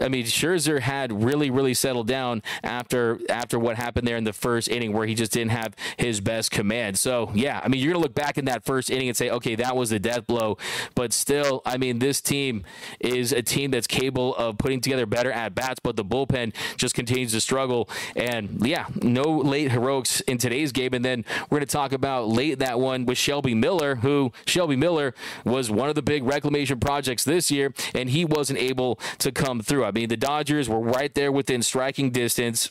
I 0.00 0.08
mean, 0.08 0.24
Scherzer 0.24 0.80
had 0.80 1.24
really, 1.24 1.50
really 1.50 1.74
settled 1.74 2.06
down 2.06 2.42
after 2.62 3.18
after 3.28 3.58
what 3.58 3.76
happened 3.76 4.06
there 4.06 4.16
in 4.16 4.24
the 4.24 4.32
first 4.32 4.68
inning, 4.68 4.92
where 4.92 5.06
he 5.06 5.14
just 5.14 5.32
didn't 5.32 5.50
have 5.50 5.74
his 5.96 6.20
best 6.20 6.50
command. 6.50 6.98
So, 6.98 7.30
yeah, 7.34 7.60
I 7.62 7.68
mean, 7.68 7.80
you're 7.80 7.92
gonna 7.92 8.02
look 8.02 8.14
back 8.14 8.38
in 8.38 8.44
that 8.46 8.64
first 8.64 8.90
inning 8.90 9.08
and 9.08 9.16
say, 9.16 9.30
okay, 9.30 9.54
that 9.56 9.76
was 9.76 9.92
a 9.92 9.98
death 9.98 10.26
blow, 10.26 10.58
but 10.94 11.12
still, 11.12 11.62
I 11.64 11.76
mean, 11.76 11.98
this 11.98 12.20
team 12.20 12.64
is 13.00 13.32
a 13.32 13.42
team 13.42 13.70
that's 13.70 13.86
capable 13.86 14.34
of 14.36 14.58
putting 14.58 14.80
together 14.80 15.06
better 15.06 15.32
at 15.32 15.54
bats, 15.54 15.80
but 15.80 15.96
the 15.96 16.04
bullpen 16.04 16.54
just 16.76 16.94
continues 16.94 17.32
to 17.32 17.40
struggle. 17.40 17.88
And 18.14 18.66
yeah, 18.66 18.86
no 19.02 19.22
late 19.22 19.72
heroics 19.72 20.20
in 20.22 20.38
today's 20.38 20.72
game, 20.72 20.94
and 20.94 21.04
then 21.04 21.24
we're 21.50 21.58
gonna 21.58 21.66
talk 21.66 21.92
about 21.92 22.28
late 22.28 22.58
that 22.60 22.78
one 22.78 23.06
with 23.06 23.18
Shelby. 23.18 23.54
Miller, 23.54 23.65
who 23.66 24.32
Shelby 24.46 24.76
Miller 24.76 25.14
was 25.44 25.70
one 25.70 25.88
of 25.88 25.94
the 25.94 26.02
big 26.02 26.24
reclamation 26.24 26.78
projects 26.78 27.24
this 27.24 27.50
year, 27.50 27.74
and 27.94 28.10
he 28.10 28.24
wasn't 28.24 28.58
able 28.58 28.98
to 29.18 29.32
come 29.32 29.60
through. 29.60 29.84
I 29.84 29.90
mean, 29.90 30.08
the 30.08 30.16
Dodgers 30.16 30.68
were 30.68 30.80
right 30.80 31.12
there 31.14 31.32
within 31.32 31.62
striking 31.62 32.10
distance 32.10 32.70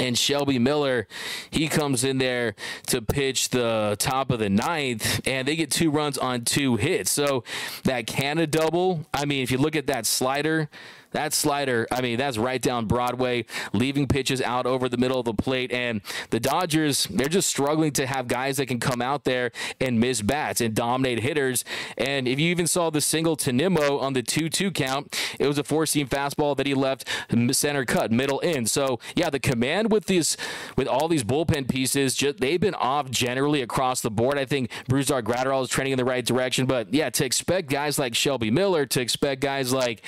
and 0.00 0.16
Shelby 0.16 0.58
Miller, 0.58 1.08
he 1.50 1.66
comes 1.66 2.04
in 2.04 2.18
there 2.18 2.54
to 2.86 3.02
pitch 3.02 3.48
the 3.48 3.96
top 3.98 4.30
of 4.30 4.38
the 4.38 4.48
ninth, 4.48 5.26
and 5.26 5.48
they 5.48 5.56
get 5.56 5.70
two 5.70 5.90
runs 5.90 6.16
on 6.18 6.44
two 6.44 6.76
hits. 6.76 7.10
So 7.10 7.42
that 7.84 8.06
Canha 8.06 8.48
double, 8.48 9.06
I 9.12 9.24
mean, 9.24 9.42
if 9.42 9.50
you 9.50 9.58
look 9.58 9.74
at 9.74 9.86
that 9.88 10.06
slider, 10.06 10.68
that 11.12 11.32
slider, 11.32 11.86
I 11.90 12.00
mean, 12.00 12.18
that's 12.18 12.38
right 12.38 12.60
down 12.60 12.86
Broadway, 12.86 13.46
leaving 13.72 14.06
pitches 14.06 14.42
out 14.42 14.66
over 14.66 14.88
the 14.88 14.96
middle 14.96 15.18
of 15.18 15.24
the 15.24 15.34
plate. 15.34 15.72
And 15.72 16.00
the 16.30 16.40
Dodgers, 16.40 17.06
they're 17.10 17.28
just 17.28 17.48
struggling 17.48 17.92
to 17.92 18.06
have 18.06 18.28
guys 18.28 18.58
that 18.58 18.66
can 18.66 18.80
come 18.80 19.00
out 19.00 19.24
there 19.24 19.50
and 19.80 19.98
miss 19.98 20.22
bats 20.22 20.60
and 20.60 20.74
dominate 20.74 21.20
hitters. 21.20 21.64
And 21.96 22.28
if 22.28 22.38
you 22.38 22.50
even 22.50 22.66
saw 22.66 22.90
the 22.90 23.00
single 23.00 23.36
to 23.36 23.52
Nimmo 23.52 23.98
on 23.98 24.12
the 24.12 24.22
2 24.22 24.48
2 24.48 24.70
count, 24.70 25.18
it 25.38 25.46
was 25.46 25.58
a 25.58 25.64
four 25.64 25.86
seam 25.86 26.08
fastball 26.08 26.56
that 26.56 26.66
he 26.66 26.74
left 26.74 27.08
center 27.52 27.84
cut, 27.84 28.12
middle 28.12 28.40
in. 28.40 28.66
So, 28.66 29.00
yeah, 29.14 29.30
the 29.30 29.40
command 29.40 29.90
with 29.90 30.06
these, 30.06 30.36
with 30.76 30.88
all 30.88 31.08
these 31.08 31.24
bullpen 31.24 31.68
pieces, 31.68 32.14
just, 32.14 32.38
they've 32.38 32.60
been 32.60 32.74
off 32.74 33.10
generally 33.10 33.62
across 33.62 34.00
the 34.00 34.10
board. 34.10 34.38
I 34.38 34.44
think 34.44 34.70
Brusdar 34.88 35.22
Graterol 35.22 35.62
is 35.62 35.68
trending 35.68 35.92
in 35.92 35.98
the 35.98 36.04
right 36.04 36.24
direction. 36.24 36.66
But 36.66 36.92
yeah, 36.92 37.10
to 37.10 37.24
expect 37.24 37.70
guys 37.70 37.98
like 37.98 38.14
Shelby 38.14 38.50
Miller, 38.50 38.86
to 38.86 39.00
expect 39.00 39.40
guys 39.40 39.72
like, 39.72 40.02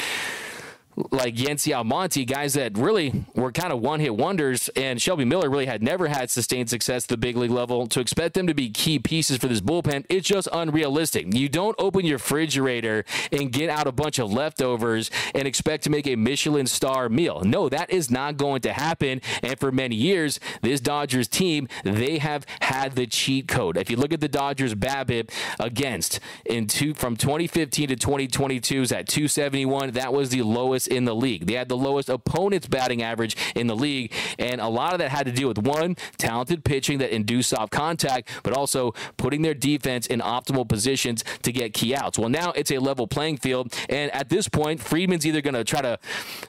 like 1.11 1.35
Yency 1.35 1.75
Almonte, 1.75 2.25
guys 2.25 2.55
that 2.55 2.77
really 2.77 3.25
were 3.35 3.53
kind 3.53 3.73
of 3.73 3.81
one 3.81 4.01
hit 4.01 4.17
wonders, 4.17 4.69
and 4.77 5.01
Shelby 5.01 5.25
Miller 5.25 5.49
really 5.51 5.67
had 5.67 5.83
never 5.83 6.09
had 6.09 6.31
sustained 6.31 6.71
success 6.71 7.05
at 7.05 7.09
the 7.09 7.17
big 7.17 7.37
league 7.37 7.51
level. 7.51 7.87
To 7.89 8.01
expect 8.01 8.35
them 8.35 8.47
to 8.47 8.55
be 8.55 8.71
key 8.71 8.99
pieces 8.99 9.39
for 9.39 9.49
this 9.49 9.61
bullpen, 9.61 10.05
it's 10.09 10.27
just 10.27 10.49
unrealistic. 10.53 11.35
You 11.35 11.49
don't 11.49 11.77
open 11.79 12.05
your 12.05 12.17
refrigerator 12.17 13.05
and 13.33 13.51
get 13.53 13.71
out 13.71 13.87
a 13.87 13.93
bunch 13.93 14.19
of 14.19 14.33
leftovers 14.33 15.11
and 15.35 15.47
expect 15.47 15.85
to 15.85 15.91
make 15.91 16.07
a 16.07 16.17
Michelin 16.17 16.67
star 16.67 17.09
meal. 17.09 17.43
No, 17.45 17.69
that 17.69 17.91
is 17.91 18.11
not 18.11 18.37
going 18.37 18.61
to 18.63 18.73
happen. 18.73 19.21
And 19.43 19.59
for 19.59 19.73
many 19.73 19.97
years, 19.97 20.41
this 20.63 20.81
Dodgers 20.81 21.29
team, 21.29 21.69
they 21.85 22.19
have 22.19 22.47
had 22.61 22.95
the 22.95 23.07
cheat 23.07 23.49
code. 23.49 23.77
If 23.77 23.91
you 23.91 23.97
look 23.97 24.13
at 24.13 24.21
the 24.21 24.29
Dodgers 24.29 24.75
BABIP 24.75 25.31
against 25.59 26.21
in 26.45 26.67
two 26.67 26.95
from 26.95 27.17
2015 27.17 27.89
to 27.89 27.97
2022 27.97 28.83
is 28.83 28.93
at 28.93 29.09
271. 29.09 29.93
That 29.93 30.13
was 30.13 30.31
the 30.31 30.43
lowest 30.43 30.90
in 30.91 31.05
the 31.05 31.15
league. 31.15 31.47
They 31.47 31.55
had 31.55 31.69
the 31.69 31.77
lowest 31.77 32.09
opponent's 32.09 32.67
batting 32.67 33.03
average 33.03 33.37
in 33.55 33.67
the 33.67 33.77
league, 33.77 34.13
and 34.39 34.61
a 34.61 34.69
lot 34.69 34.93
of 34.93 34.99
that 34.99 35.11
had 35.11 35.27
to 35.27 35.33
do 35.33 35.49
with 35.49 35.59
one, 35.59 35.97
talented 36.19 36.65
pitching 36.65 36.99
that 36.99 37.11
induced 37.11 37.51
soft 37.51 37.73
contact, 37.73 38.29
but 38.43 38.53
also 38.53 38.93
putting 39.17 39.43
their 39.43 39.55
defense 39.55 40.07
in 40.07 40.21
optimal 40.21 40.69
positions 40.69 41.25
to 41.43 41.53
get 41.53 41.73
key 41.73 41.95
outs. 41.95 42.19
Well, 42.19 42.29
now 42.29 42.53
it's 42.53 42.71
a 42.71 42.79
level 42.79 43.07
playing 43.07 43.39
field, 43.39 43.75
and 43.89 44.11
at 44.13 44.29
this 44.29 44.49
point, 44.49 44.81
Friedman's 44.81 45.27
either 45.27 45.41
going 45.41 45.55
to 45.55 45.65
try 45.65 45.81
to 45.83 45.99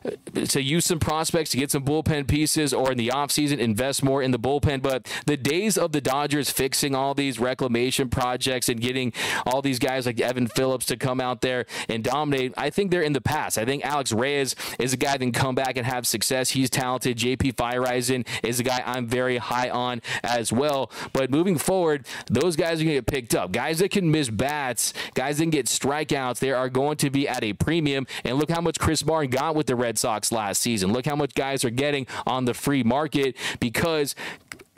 uh, 0.06 0.46
to 0.46 0.62
use 0.62 0.86
some 0.86 1.00
prospects 1.00 1.52
to 1.52 1.58
get 1.58 1.72
some 1.72 1.84
bullpen 1.84 2.28
pieces, 2.28 2.74
or 2.74 2.92
in 2.92 2.98
the 2.98 3.10
offseason 3.10 3.60
invest 3.60 4.04
more 4.04 4.22
in 4.22 4.32
the 4.32 4.40
bullpen. 4.40 4.82
But 4.82 5.08
the 5.26 5.38
days 5.38 5.78
of 5.78 5.92
the 5.92 6.02
Dodgers 6.02 6.50
fixing 6.50 6.96
all 6.96 7.14
these 7.14 7.40
reclamation 7.40 8.10
projects 8.10 8.70
and 8.70 8.80
getting 8.80 9.14
all 9.46 9.62
these 9.62 9.80
guys 9.80 10.06
like 10.06 10.20
Evan 10.20 10.48
Phillips 10.48 10.86
to 10.88 10.98
come 10.98 11.22
out 11.22 11.42
there 11.42 11.66
and 11.90 12.04
dominate, 12.04 12.54
I 12.58 12.70
think 12.70 12.92
they're 12.92 13.02
in 13.02 13.14
the 13.14 13.22
past. 13.22 13.58
I 13.58 13.66
think 13.66 13.84
Alex 13.86 14.12
Reyes 14.32 14.56
is 14.80 14.94
a 14.94 14.98
guy 14.98 15.14
that 15.14 15.20
can 15.20 15.32
come 15.32 15.56
back 15.56 15.78
and 15.78 15.86
have 15.86 16.08
success. 16.08 16.52
He's 16.52 16.70
talented. 16.70 17.18
JP 17.18 17.56
Feyereisen 17.56 18.28
is 18.44 18.60
a 18.60 18.64
guy 18.64 18.82
I'm 18.86 19.08
very 19.08 19.38
high 19.38 19.70
on 19.70 20.02
as 20.24 20.52
well. 20.52 20.92
But 21.14 21.30
moving 21.30 21.58
forward, 21.58 22.06
those 22.28 22.56
guys 22.56 22.82
are 22.82 22.84
going 22.84 22.96
to 22.96 23.02
get 23.02 23.08
picked 23.08 23.36
up. 23.36 23.52
Guys 23.52 23.80
that 23.80 23.92
can 23.92 24.12
miss 24.12 24.30
bats, 24.30 24.94
guys 25.14 25.38
that 25.38 25.44
can 25.44 25.50
get 25.50 25.66
strikeouts, 25.66 26.40
they 26.40 26.52
are 26.52 26.70
going 26.70 26.98
to 26.98 27.10
be 27.10 27.28
at 27.28 27.44
a 27.44 27.54
premium. 27.54 28.08
And 28.24 28.38
look 28.38 28.50
how 28.50 28.62
much 28.62 28.80
Chris 28.80 29.06
Martin 29.06 29.32
got 29.32 29.56
with 29.56 29.68
the 29.68 29.76
Red 29.76 29.98
Sox 29.98 30.32
last 30.32 30.62
season. 30.62 30.94
Look 30.94 31.06
how 31.06 31.16
much 31.16 31.34
guys 31.34 31.64
are 31.66 31.70
getting 31.70 32.08
on 32.26 32.46
the 32.46 32.54
free 32.54 32.84
market 32.84 33.36
because 33.60 34.16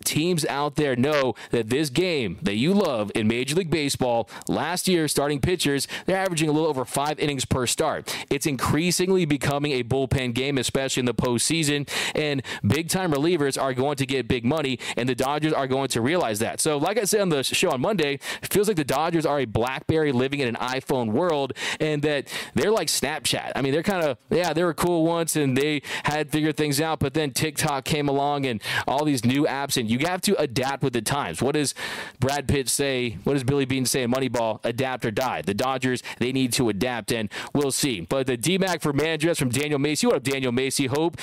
teams 0.03 0.45
out 0.45 0.75
there 0.75 0.95
know 0.95 1.35
that 1.51 1.69
this 1.69 1.89
game 1.89 2.37
that 2.41 2.55
you 2.55 2.73
love 2.73 3.11
in 3.15 3.27
Major 3.27 3.55
League 3.55 3.69
Baseball, 3.69 4.29
last 4.47 4.87
year, 4.87 5.07
starting 5.07 5.39
pitchers, 5.39 5.87
they're 6.05 6.17
averaging 6.17 6.49
a 6.49 6.51
little 6.51 6.67
over 6.67 6.85
five 6.85 7.19
innings 7.19 7.45
per 7.45 7.65
start. 7.67 8.15
It's 8.29 8.45
increasingly 8.45 9.25
becoming 9.25 9.73
a 9.73 9.83
bullpen 9.83 10.33
game, 10.33 10.57
especially 10.57 11.01
in 11.01 11.05
the 11.05 11.13
postseason, 11.13 11.89
and 12.15 12.41
big 12.65 12.89
time 12.89 13.11
relievers 13.11 13.61
are 13.61 13.73
going 13.73 13.97
to 13.97 14.05
get 14.05 14.27
big 14.27 14.45
money, 14.45 14.79
and 14.97 15.07
the 15.07 15.15
Dodgers 15.15 15.53
are 15.53 15.67
going 15.67 15.87
to 15.89 16.01
realize 16.01 16.39
that. 16.39 16.59
So, 16.59 16.77
like 16.77 16.97
I 16.97 17.03
said 17.03 17.21
on 17.21 17.29
the 17.29 17.43
show 17.43 17.71
on 17.71 17.81
Monday, 17.81 18.19
it 18.41 18.51
feels 18.51 18.67
like 18.67 18.77
the 18.77 18.83
Dodgers 18.83 19.25
are 19.25 19.39
a 19.39 19.45
Blackberry 19.45 20.11
living 20.11 20.39
in 20.39 20.47
an 20.47 20.55
iPhone 20.55 21.11
world, 21.11 21.53
and 21.79 22.01
that 22.01 22.27
they're 22.53 22.71
like 22.71 22.87
Snapchat. 22.87 23.51
I 23.55 23.61
mean, 23.61 23.73
they're 23.73 23.83
kind 23.83 24.03
of, 24.05 24.17
yeah, 24.29 24.53
they 24.53 24.63
were 24.63 24.73
cool 24.73 25.05
once 25.05 25.35
and 25.35 25.57
they 25.57 25.81
had 26.03 26.31
figured 26.31 26.57
things 26.57 26.81
out, 26.81 26.99
but 26.99 27.13
then 27.13 27.31
TikTok 27.31 27.85
came 27.85 28.09
along 28.09 28.45
and 28.45 28.61
all 28.87 29.05
these 29.05 29.25
new 29.25 29.45
apps, 29.45 29.77
and 29.77 29.89
you 29.99 30.07
have 30.07 30.21
to 30.21 30.39
adapt 30.39 30.83
with 30.83 30.93
the 30.93 31.01
times. 31.01 31.41
What 31.41 31.53
does 31.55 31.73
Brad 32.19 32.47
Pitt 32.47 32.69
say? 32.69 33.17
What 33.23 33.33
does 33.33 33.43
Billy 33.43 33.65
Beane 33.65 33.85
say 33.85 34.03
in 34.03 34.11
Moneyball? 34.11 34.59
Adapt 34.63 35.05
or 35.05 35.11
die. 35.11 35.41
The 35.41 35.53
Dodgers, 35.53 36.03
they 36.19 36.31
need 36.31 36.53
to 36.53 36.69
adapt, 36.69 37.11
and 37.11 37.29
we'll 37.53 37.71
see. 37.71 38.01
But 38.01 38.27
the 38.27 38.37
DMAC 38.37 38.81
for 38.81 38.93
man 38.93 39.19
from 39.19 39.49
Daniel 39.49 39.79
Macy. 39.79 40.07
What 40.07 40.17
up, 40.17 40.23
Daniel 40.23 40.51
Macy? 40.51 40.87
Hope 40.87 41.19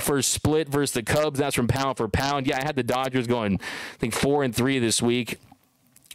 first 0.00 0.32
split 0.32 0.68
versus 0.68 0.92
the 0.92 1.02
Cubs. 1.02 1.38
That's 1.38 1.54
from 1.54 1.68
pound 1.68 1.96
for 1.96 2.08
pound. 2.08 2.46
Yeah, 2.46 2.58
I 2.60 2.64
had 2.64 2.76
the 2.76 2.82
Dodgers 2.82 3.26
going, 3.26 3.60
I 3.60 3.96
think, 3.98 4.14
four 4.14 4.42
and 4.42 4.54
three 4.54 4.78
this 4.78 5.00
week. 5.00 5.38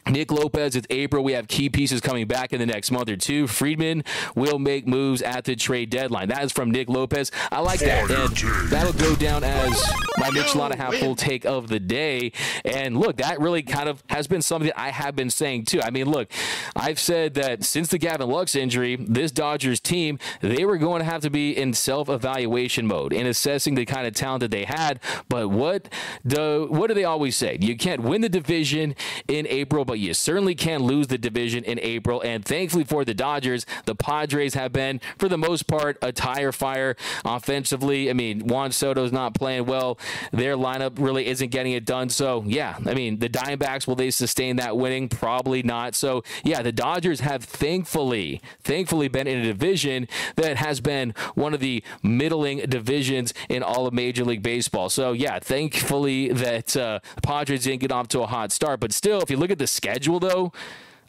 Nick 0.10 0.32
Lopez, 0.32 0.76
it's 0.76 0.88
April. 0.90 1.24
We 1.24 1.34
have 1.34 1.48
key 1.48 1.70
pieces 1.70 2.02
coming 2.02 2.28
back 2.28 2.54
in 2.54 2.60
the 2.60 2.66
next 2.66 2.92
month 2.92 3.10
or 3.10 3.16
two. 3.16 3.48
Friedman 3.48 4.04
will 4.36 4.60
make 4.60 4.88
moves 4.88 5.22
at 5.22 5.46
the 5.46 5.56
trade 5.56 5.90
deadline. 5.90 6.30
That 6.30 6.44
is 6.44 6.52
from 6.52 6.72
Nick 6.72 6.90
Lopez. 6.90 7.32
I 7.52 7.62
like 7.62 7.80
that. 7.80 8.10
And 8.12 8.70
that'll 8.70 8.94
go 8.94 9.16
down 9.16 9.44
as 9.44 9.82
my 10.18 10.30
Michelada 10.30 10.76
half 10.76 10.96
full 10.96 11.16
take 11.16 11.46
of 11.46 11.70
the 11.70 11.80
day. 11.80 12.32
And 12.66 12.98
look, 12.98 13.18
that 13.18 13.40
really 13.40 13.64
kind 13.64 13.88
of 13.88 14.04
has 14.10 14.28
been 14.28 14.42
something 14.42 14.68
that 14.68 14.80
I 14.80 14.90
have 14.90 15.16
been 15.16 15.30
saying 15.30 15.66
too. 15.66 15.82
I 15.82 15.90
mean, 15.90 16.10
look, 16.10 16.30
I've 16.76 17.00
said 17.00 17.34
that 17.36 17.64
since 17.64 17.88
the 17.90 17.98
Gavin 17.98 18.30
Lux 18.30 18.56
injury, 18.56 18.98
this 18.98 19.32
Dodgers 19.32 19.80
team, 19.80 20.20
they 20.42 20.66
were 20.66 20.78
going 20.78 21.00
to 21.00 21.06
have 21.06 21.22
to 21.22 21.30
be 21.30 21.56
in 21.56 21.74
self 21.74 22.10
evaluation 22.10 22.88
mode 22.88 23.14
in 23.14 23.26
assessing 23.26 23.76
the 23.76 23.86
kind 23.86 24.06
of 24.06 24.14
talent 24.14 24.42
that 24.42 24.52
they 24.52 24.66
had. 24.66 25.00
But 25.30 25.50
what 25.50 25.90
do, 26.26 26.68
what 26.70 26.88
do 26.88 26.94
they 26.94 27.06
always 27.06 27.36
say? 27.36 27.58
You 27.60 27.78
can't 27.78 28.02
win 28.02 28.22
the 28.22 28.30
division 28.30 28.96
in 29.28 29.48
April, 29.48 29.86
but 29.94 30.00
you 30.00 30.12
certainly 30.16 30.56
can't 30.56 30.82
lose 30.82 31.06
the 31.06 31.20
division 31.20 31.64
in 31.64 31.80
April. 31.80 32.20
And 32.22 32.44
thankfully 32.44 32.84
for 32.84 33.06
the 33.06 33.14
Dodgers, 33.14 33.64
the 33.86 33.94
Padres 33.94 34.56
have 34.56 34.74
been, 34.74 35.00
for 35.20 35.30
the 35.30 35.38
most 35.38 35.68
part, 35.68 36.00
a 36.02 36.12
tire 36.12 36.52
fire 36.52 36.96
offensively. 37.24 38.10
I 38.10 38.14
mean, 38.14 38.48
Juan 38.48 38.72
Soto's 38.72 39.12
not 39.12 39.36
playing 39.36 39.68
well. 39.68 40.00
Their 40.32 40.58
lineup 40.58 40.94
really 40.98 41.28
isn't 41.28 41.50
getting 41.50 41.74
it 41.74 41.86
done. 41.86 42.10
So, 42.10 42.44
yeah, 42.48 42.80
I 42.88 42.96
mean, 42.96 43.20
the 43.20 43.30
Diamondbacks, 43.30 43.86
will 43.86 43.94
they 43.94 44.10
sustain 44.10 44.56
that 44.56 44.76
winning? 44.76 45.10
Probably 45.10 45.62
not. 45.62 45.94
So, 45.94 46.24
yeah, 46.44 46.64
the 46.64 46.72
Dodgers 46.72 47.20
have 47.20 47.44
thankfully, 47.44 48.42
thankfully 48.64 49.10
been 49.10 49.28
in 49.28 49.38
a 49.38 49.44
division 49.44 50.08
that 50.38 50.58
has 50.58 50.82
been 50.82 51.14
one 51.36 51.54
of 51.54 51.60
the 51.60 51.84
middling 52.02 52.62
divisions 52.68 53.32
in 53.48 53.62
all 53.62 53.86
of 53.86 53.94
Major 53.94 54.26
League 54.26 54.42
Baseball. 54.42 54.90
So, 54.90 55.12
yeah, 55.12 55.38
thankfully 55.38 56.30
that 56.30 56.76
uh, 56.76 57.00
the 57.14 57.22
Padres 57.22 57.66
didn't 57.66 57.82
get 57.82 57.92
off 57.92 58.08
to 58.08 58.22
a 58.22 58.26
hot 58.26 58.52
start. 58.52 58.80
But 58.80 58.92
still, 58.92 59.22
if 59.22 59.30
you 59.30 59.38
look 59.38 59.52
at 59.52 59.60
the 59.60 59.68
schedule, 59.84 60.20
though, 60.20 60.54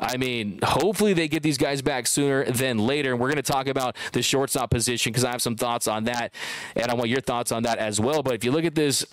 I 0.00 0.16
mean, 0.16 0.58
hopefully 0.62 1.12
they 1.12 1.28
get 1.28 1.42
these 1.42 1.58
guys 1.58 1.80
back 1.80 2.06
sooner 2.06 2.44
than 2.44 2.78
later. 2.78 3.12
And 3.12 3.20
we're 3.20 3.28
going 3.28 3.36
to 3.36 3.52
talk 3.52 3.68
about 3.68 3.96
the 4.12 4.22
shortstop 4.22 4.70
position 4.70 5.12
because 5.12 5.24
I 5.24 5.30
have 5.30 5.40
some 5.42 5.56
thoughts 5.56 5.86
on 5.86 6.04
that, 6.04 6.34
and 6.74 6.90
I 6.90 6.94
want 6.94 7.08
your 7.08 7.20
thoughts 7.20 7.52
on 7.52 7.62
that 7.62 7.78
as 7.78 8.00
well. 8.00 8.22
But 8.22 8.34
if 8.34 8.44
you 8.44 8.50
look 8.50 8.64
at 8.64 8.74
this, 8.74 9.06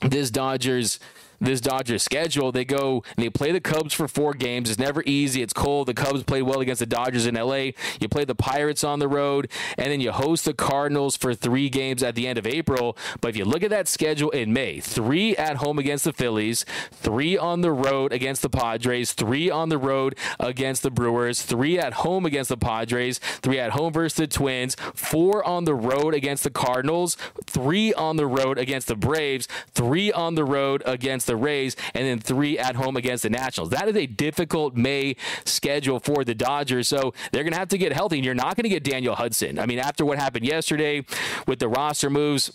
this 0.00 0.30
Dodgers 0.30 0.98
this 1.44 1.60
Dodgers 1.60 2.02
schedule. 2.02 2.52
They 2.52 2.64
go 2.64 3.02
and 3.16 3.24
they 3.24 3.30
play 3.30 3.52
the 3.52 3.60
Cubs 3.60 3.94
for 3.94 4.08
four 4.08 4.34
games. 4.34 4.70
It's 4.70 4.78
never 4.78 5.02
easy. 5.06 5.42
It's 5.42 5.52
cold. 5.52 5.88
The 5.88 5.94
Cubs 5.94 6.22
played 6.22 6.42
well 6.42 6.60
against 6.60 6.80
the 6.80 6.86
Dodgers 6.86 7.26
in 7.26 7.34
LA. 7.34 7.72
You 8.00 8.08
play 8.10 8.24
the 8.24 8.34
Pirates 8.34 8.84
on 8.84 8.98
the 8.98 9.08
road, 9.08 9.48
and 9.76 9.90
then 9.90 10.00
you 10.00 10.12
host 10.12 10.44
the 10.44 10.54
Cardinals 10.54 11.16
for 11.16 11.34
three 11.34 11.68
games 11.68 12.02
at 12.02 12.14
the 12.14 12.26
end 12.26 12.38
of 12.38 12.46
April. 12.46 12.96
But 13.20 13.28
if 13.28 13.36
you 13.36 13.44
look 13.44 13.62
at 13.62 13.70
that 13.70 13.88
schedule 13.88 14.30
in 14.30 14.52
May, 14.52 14.80
three 14.80 15.36
at 15.36 15.56
home 15.56 15.78
against 15.78 16.04
the 16.04 16.12
Phillies, 16.12 16.64
three 16.90 17.36
on 17.36 17.60
the 17.60 17.72
road 17.72 18.12
against 18.12 18.42
the 18.42 18.50
Padres, 18.50 19.12
three 19.12 19.50
on 19.50 19.68
the 19.68 19.78
road 19.78 20.16
against 20.38 20.82
the 20.82 20.90
Brewers, 20.90 21.42
three 21.42 21.78
at 21.78 21.94
home 21.94 22.26
against 22.26 22.48
the 22.48 22.56
Padres, 22.56 23.18
three 23.18 23.58
at 23.58 23.72
home 23.72 23.92
versus 23.92 24.16
the 24.16 24.26
Twins, 24.26 24.76
four 24.94 25.44
on 25.44 25.64
the 25.64 25.74
road 25.74 26.14
against 26.14 26.44
the 26.44 26.50
Cardinals, 26.50 27.16
three 27.46 27.92
on 27.94 28.16
the 28.16 28.26
road 28.26 28.58
against 28.58 28.88
the 28.88 28.96
Braves, 28.96 29.48
three 29.72 30.12
on 30.12 30.34
the 30.34 30.44
road 30.44 30.82
against 30.86 31.26
the 31.26 31.31
the 31.32 31.36
Rays, 31.36 31.76
and 31.94 32.06
then 32.06 32.18
three 32.18 32.58
at 32.58 32.76
home 32.76 32.96
against 32.96 33.22
the 33.22 33.30
Nationals. 33.30 33.70
That 33.70 33.88
is 33.88 33.96
a 33.96 34.06
difficult 34.06 34.76
May 34.76 35.16
schedule 35.44 35.98
for 35.98 36.24
the 36.24 36.34
Dodgers. 36.34 36.88
So 36.88 37.14
they're 37.32 37.42
going 37.42 37.54
to 37.54 37.58
have 37.58 37.68
to 37.68 37.78
get 37.78 37.92
healthy, 37.92 38.16
and 38.16 38.24
you're 38.24 38.34
not 38.34 38.56
going 38.56 38.64
to 38.64 38.68
get 38.68 38.84
Daniel 38.84 39.14
Hudson. 39.14 39.58
I 39.58 39.66
mean, 39.66 39.78
after 39.78 40.04
what 40.04 40.18
happened 40.18 40.44
yesterday 40.44 41.04
with 41.46 41.58
the 41.58 41.68
roster 41.68 42.10
moves, 42.10 42.52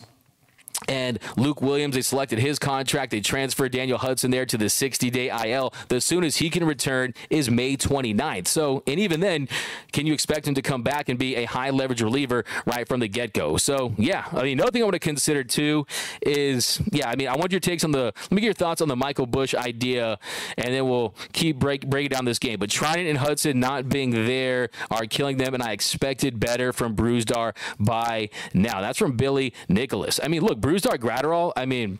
and 0.87 1.19
Luke 1.35 1.61
Williams, 1.61 1.95
they 1.95 2.01
selected 2.01 2.39
his 2.39 2.59
contract. 2.59 3.11
They 3.11 3.19
transferred 3.19 3.71
Daniel 3.71 3.97
Hudson 3.97 4.31
there 4.31 4.45
to 4.45 4.57
the 4.57 4.69
60 4.69 5.09
day 5.09 5.29
IL. 5.29 5.73
The 5.87 5.99
soonest 5.99 6.39
he 6.39 6.49
can 6.49 6.65
return 6.65 7.13
is 7.29 7.49
May 7.49 7.75
29th. 7.75 8.47
So, 8.47 8.83
and 8.85 8.99
even 8.99 9.19
then, 9.19 9.49
can 9.91 10.05
you 10.05 10.13
expect 10.13 10.47
him 10.47 10.53
to 10.55 10.61
come 10.61 10.83
back 10.83 11.09
and 11.09 11.17
be 11.17 11.35
a 11.35 11.45
high 11.45 11.71
leverage 11.71 12.01
reliever 12.01 12.45
right 12.65 12.87
from 12.87 12.99
the 12.99 13.07
get 13.07 13.33
go? 13.33 13.57
So, 13.57 13.93
yeah, 13.97 14.25
I 14.31 14.43
mean, 14.43 14.59
another 14.59 14.71
thing 14.71 14.81
I 14.81 14.85
want 14.85 14.93
to 14.93 14.99
consider 14.99 15.43
too 15.43 15.85
is, 16.21 16.81
yeah, 16.91 17.09
I 17.09 17.15
mean, 17.15 17.27
I 17.27 17.35
want 17.35 17.51
your 17.51 17.59
takes 17.59 17.83
on 17.83 17.91
the, 17.91 18.13
let 18.15 18.31
me 18.31 18.41
get 18.41 18.47
your 18.47 18.53
thoughts 18.53 18.81
on 18.81 18.87
the 18.87 18.95
Michael 18.95 19.25
Busch 19.25 19.55
idea, 19.55 20.19
and 20.57 20.73
then 20.73 20.87
we'll 20.87 21.15
keep 21.33 21.57
break, 21.57 21.87
breaking 21.87 22.09
down 22.09 22.25
this 22.25 22.39
game. 22.39 22.59
But 22.59 22.69
Treinen 22.69 23.09
and 23.09 23.17
Hudson 23.17 23.59
not 23.59 23.89
being 23.89 24.11
there 24.11 24.69
are 24.91 25.05
killing 25.05 25.37
them, 25.37 25.53
and 25.53 25.63
I 25.63 25.71
expected 25.71 26.39
better 26.39 26.71
from 26.71 26.95
Brusdar 26.95 27.55
by 27.79 28.29
now. 28.53 28.81
That's 28.81 28.97
from 28.97 29.17
Billy 29.17 29.53
Nicholas. 29.67 30.19
I 30.23 30.27
mean, 30.27 30.43
look, 30.43 30.59
Brusdar 30.67 30.97
Graterol, 30.97 31.53
I 31.55 31.65
mean, 31.65 31.97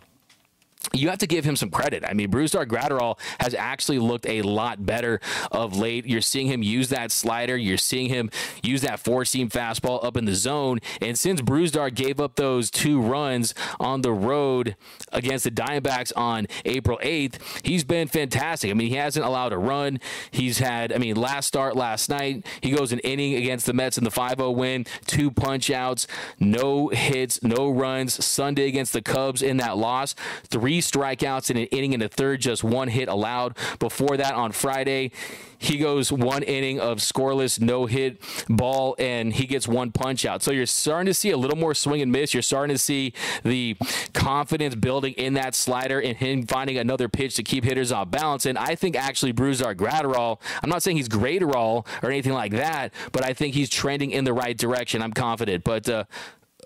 you 0.94 1.10
have 1.10 1.20
to 1.20 1.28
give 1.28 1.46
him 1.46 1.56
some 1.56 1.70
credit. 1.70 2.04
I 2.06 2.14
mean, 2.14 2.30
Brusdar 2.30 2.66
Graterol 2.66 3.20
has 3.40 3.54
actually 3.54 4.00
looked 4.00 4.26
a 4.28 4.42
lot 4.42 4.86
better 4.86 5.20
of 5.52 5.78
late. 5.78 6.06
You're 6.06 6.22
seeing 6.22 6.48
him 6.48 6.64
use 6.64 6.90
that 6.90 7.12
slider. 7.12 7.58
You're 7.58 7.78
seeing 7.78 8.10
him 8.10 8.30
use 8.64 8.82
that 8.82 9.00
four 9.00 9.26
seam 9.26 9.50
fastball 9.50 10.04
up 10.04 10.18
in 10.18 10.26
the 10.26 10.36
zone. 10.36 10.80
And 11.02 11.18
since 11.18 11.42
Brusdar 11.42 11.94
gave 11.94 12.20
up 12.20 12.36
those 12.36 12.72
two 12.72 13.02
runs 13.02 13.54
on 13.80 14.02
the 14.02 14.12
road 14.12 14.76
against 15.12 15.44
the 15.44 15.52
Diamondbacks 15.52 16.12
on 16.16 16.48
April 16.66 17.00
8th, 17.04 17.40
he's 17.64 17.84
been 17.84 18.08
fantastic. 18.08 18.72
I 18.72 18.74
mean, 18.74 18.90
he 18.90 18.96
hasn't 18.96 19.26
allowed 19.26 19.54
a 19.54 19.58
run. 19.58 20.00
He's 20.32 20.60
had, 20.60 20.94
I 20.94 20.98
mean, 20.98 21.16
last 21.16 21.48
start 21.48 21.76
last 21.76 22.10
night, 22.10 22.46
he 22.62 22.72
goes 22.72 22.92
an 22.92 23.00
inning 23.00 23.36
against 23.36 23.66
the 23.66 23.74
Mets 23.74 23.98
in 23.98 24.04
the 24.04 24.12
5 24.12 24.38
0 24.38 24.52
win, 24.52 24.86
two 25.06 25.32
punch 25.32 25.70
outs, 25.70 26.08
no 26.40 26.90
hits, 26.90 27.42
no 27.44 27.70
runs. 27.70 28.24
Sunday 28.24 28.68
against 28.68 28.94
the 28.94 29.02
Cubs 29.02 29.42
in 29.42 29.58
that 29.58 29.78
loss, 29.78 30.16
three 30.50 30.77
three 30.82 31.02
strikeouts 31.02 31.50
in 31.50 31.58
an 31.58 31.66
inning 31.66 31.94
in 31.94 32.00
the 32.00 32.08
third, 32.08 32.42
just 32.42 32.64
one 32.64 32.88
hit 32.88 33.08
allowed. 33.08 33.58
Before 33.80 34.18
that, 34.18 34.34
on 34.34 34.52
Friday, 34.52 35.12
he 35.58 35.78
goes 35.78 36.12
one 36.12 36.44
inning 36.44 36.80
of 36.80 37.00
scoreless, 37.00 37.60
no 37.60 37.86
hit 37.86 38.22
ball, 38.48 38.96
and 39.00 39.34
he 39.34 39.48
gets 39.48 39.68
one 39.68 39.92
punch 39.92 40.26
out. 40.26 40.44
So 40.44 40.52
you're 40.52 40.66
starting 40.66 41.08
to 41.08 41.14
see 41.14 41.32
a 41.32 41.38
little 41.38 41.58
more 41.58 41.74
swing 41.74 42.02
and 42.02 42.12
miss. 42.12 42.34
You're 42.34 42.44
starting 42.44 42.76
to 42.76 42.78
see 42.78 43.14
the 43.44 43.76
confidence 44.14 44.76
building 44.76 45.14
in 45.14 45.34
that 45.34 45.56
slider 45.56 46.00
and 46.00 46.18
him 46.18 46.46
finding 46.46 46.78
another 46.78 47.10
pitch 47.10 47.36
to 47.36 47.44
keep 47.44 47.64
hitters 47.64 47.92
off 47.92 48.12
balance. 48.12 48.46
And 48.46 48.58
I 48.58 48.76
think 48.76 48.96
actually 48.96 49.34
Brusdar 49.34 49.76
Graterol, 49.76 50.40
I'm 50.62 50.70
not 50.70 50.84
saying 50.84 50.98
he's 50.98 51.10
greaterol 51.10 51.88
or 52.04 52.10
anything 52.10 52.34
like 52.34 52.52
that, 52.52 52.94
but 53.12 53.24
I 53.24 53.34
think 53.34 53.56
he's 53.56 53.70
trending 53.70 54.12
in 54.12 54.26
the 54.26 54.34
right 54.34 54.58
direction. 54.58 55.02
I'm 55.02 55.14
confident. 55.14 55.64
But 55.64 55.90
uh, 55.90 56.04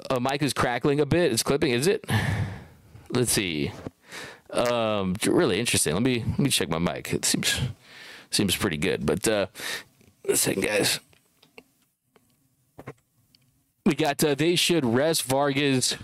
uh, 0.09 0.19
Mike 0.19 0.41
is 0.41 0.53
crackling 0.53 0.99
a 0.99 1.05
bit. 1.05 1.31
It's 1.31 1.43
clipping, 1.43 1.71
is 1.71 1.87
it? 1.87 2.03
Let's 3.09 3.31
see. 3.31 3.71
Um, 4.51 5.15
really 5.25 5.59
interesting. 5.59 5.93
Let 5.93 6.03
me 6.03 6.23
let 6.27 6.39
me 6.39 6.49
check 6.49 6.69
my 6.69 6.79
mic. 6.79 7.13
It 7.13 7.25
seems 7.25 7.59
seems 8.29 8.55
pretty 8.55 8.77
good. 8.77 9.05
But 9.05 9.27
uh, 9.27 9.47
listen, 10.27 10.59
guys, 10.59 10.99
we 13.85 13.95
got 13.95 14.23
uh, 14.23 14.35
they 14.35 14.55
should 14.55 14.85
rest 14.85 15.23
Vargas. 15.23 15.95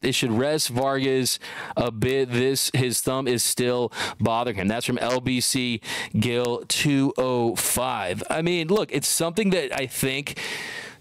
They 0.00 0.12
should 0.12 0.32
rest 0.32 0.68
Vargas 0.68 1.38
a 1.76 1.92
bit. 1.92 2.30
This 2.30 2.70
his 2.74 3.00
thumb 3.00 3.28
is 3.28 3.44
still 3.44 3.92
bothering 4.18 4.56
him. 4.56 4.68
That's 4.68 4.86
from 4.86 4.96
LBC 4.96 5.80
Gill 6.18 6.64
205. 6.66 8.24
I 8.28 8.42
mean, 8.42 8.68
look, 8.68 8.92
it's 8.92 9.06
something 9.08 9.50
that 9.50 9.72
I 9.78 9.86
think 9.86 10.40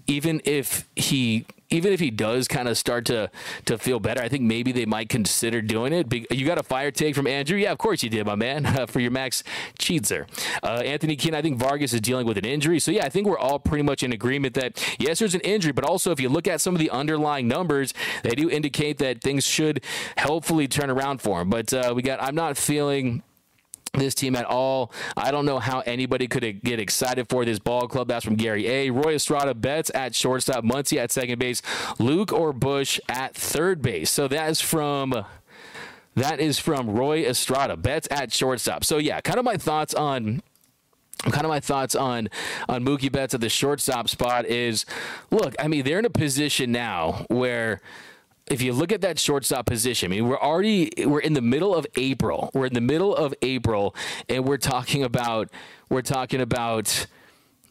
even 0.06 0.42
if 0.46 0.88
he 0.96 1.46
even 1.72 1.94
if 1.94 2.00
he 2.00 2.12
does 2.12 2.48
kind 2.48 2.68
of 2.68 2.78
start 2.78 3.06
to 3.06 3.32
to 3.66 3.78
feel 3.78 4.00
better, 4.00 4.22
I 4.22 4.30
think 4.30 4.44
maybe 4.44 4.72
they 4.72 4.86
might 4.86 5.10
consider 5.10 5.62
doing 5.62 5.94
it. 5.94 6.32
You 6.32 6.46
got 6.46 6.58
a 6.58 6.64
fire 6.64 6.92
take 6.92 7.16
from 7.16 7.28
Andrew? 7.28 7.58
Yeah, 7.58 7.72
of 7.72 7.78
course 7.78 8.04
you 8.04 8.10
did, 8.10 8.26
my 8.26 8.36
man, 8.36 8.66
uh, 8.66 8.86
for 8.92 9.00
your 9.00 9.12
Max 9.12 9.44
Cheetzer. 9.80 10.28
Uh, 10.62 10.82
Anthony 10.84 11.16
Keene, 11.16 11.34
I 11.34 11.42
think 11.42 11.58
Vargas 11.58 11.94
is 11.94 12.02
dealing 12.02 12.28
with 12.28 12.38
an 12.38 12.46
injury. 12.46 12.80
So, 12.80 12.92
yeah, 12.92 13.06
I 13.06 13.10
think 13.10 13.28
we're 13.28 13.40
all 13.40 13.60
pretty 13.60 13.84
much 13.84 14.04
in 14.04 14.12
agreement 14.12 14.54
that, 14.56 14.84
yes, 15.00 15.20
there's 15.20 15.36
an 15.36 15.42
injury, 15.42 15.72
but 15.72 15.86
also 15.86 16.12
if 16.12 16.20
you 16.20 16.30
look 16.30 16.48
at 16.48 16.62
some 16.62 16.76
of 16.76 16.80
the 16.80 16.90
underlying 16.90 17.48
numbers, 17.48 17.94
they 18.24 18.32
do 18.32 18.50
indicate 18.50 18.98
that 19.00 19.22
things 19.22 19.46
should 19.46 19.84
hopefully 20.20 20.68
turn 20.68 20.90
around 20.90 21.22
for 21.22 21.42
him. 21.42 21.50
But 21.50 21.74
uh, 21.74 21.94
we 21.96 22.02
got, 22.02 22.22
I'm 22.22 22.36
not 22.36 22.58
feeling 22.58 23.24
this 23.94 24.16
team 24.16 24.36
at 24.36 24.46
all. 24.46 24.92
I 25.18 25.32
don't 25.32 25.46
know 25.46 25.60
how 25.60 25.82
anybody 25.82 26.28
could 26.28 26.64
get 26.64 26.80
excited 26.80 27.28
for 27.30 27.44
this 27.44 27.60
ball 27.60 27.88
club. 27.88 28.08
That's 28.08 28.24
from 28.24 28.36
Gary 28.36 28.68
A. 28.68 28.90
Roy 28.90 29.16
Estrada 29.16 29.54
bets 29.54 29.92
at 29.94 30.16
shortstop, 30.16 30.64
Muncy 30.64 30.98
at 30.98 31.12
second 31.12 31.40
base, 31.40 31.62
Luke 32.00 32.32
or 32.32 32.54
Busch 32.54 33.00
at 33.10 33.36
third 33.36 33.82
base. 33.82 34.10
So 34.10 34.28
that's 34.28 34.62
from 34.62 35.26
that 36.16 36.40
is 36.40 36.60
from 36.60 36.90
Roy 36.92 37.26
Estrada. 37.26 37.76
Bets 37.76 38.08
at 38.12 38.32
shortstop. 38.32 38.84
So 38.86 38.98
yeah, 38.98 39.20
kind 39.22 39.40
of 39.40 39.46
my 39.46 39.58
thoughts 39.58 39.94
on 39.94 40.42
kind 41.24 41.46
of 41.46 41.50
my 41.50 41.60
thoughts 41.60 41.94
on 41.94 42.30
on 42.68 42.84
Mookie 42.84 43.12
Betts 43.12 43.34
at 43.34 43.42
the 43.42 43.50
shortstop 43.50 44.08
spot 44.10 44.46
is 44.46 44.86
look, 45.30 45.54
I 45.60 45.68
mean, 45.68 45.84
they're 45.84 46.00
in 46.00 46.06
a 46.06 46.10
position 46.10 46.72
now 46.72 47.26
where 47.30 47.82
if 48.50 48.62
you 48.62 48.74
look 48.74 48.92
at 48.92 49.02
that 49.02 49.20
shortstop 49.20 49.66
position, 49.66 50.12
I 50.12 50.16
mean, 50.16 50.28
we're 50.28 50.40
already 50.40 50.92
we're 51.06 51.20
in 51.20 51.34
the 51.34 51.42
middle 51.42 51.76
of 51.76 51.86
April. 51.96 52.50
We're 52.54 52.66
in 52.66 52.74
the 52.74 52.82
middle 52.82 53.16
of 53.16 53.34
April, 53.42 53.96
and 54.28 54.46
we're 54.46 54.58
talking 54.58 55.04
about 55.04 55.50
we're 55.90 56.02
talking 56.02 56.42
about 56.42 57.08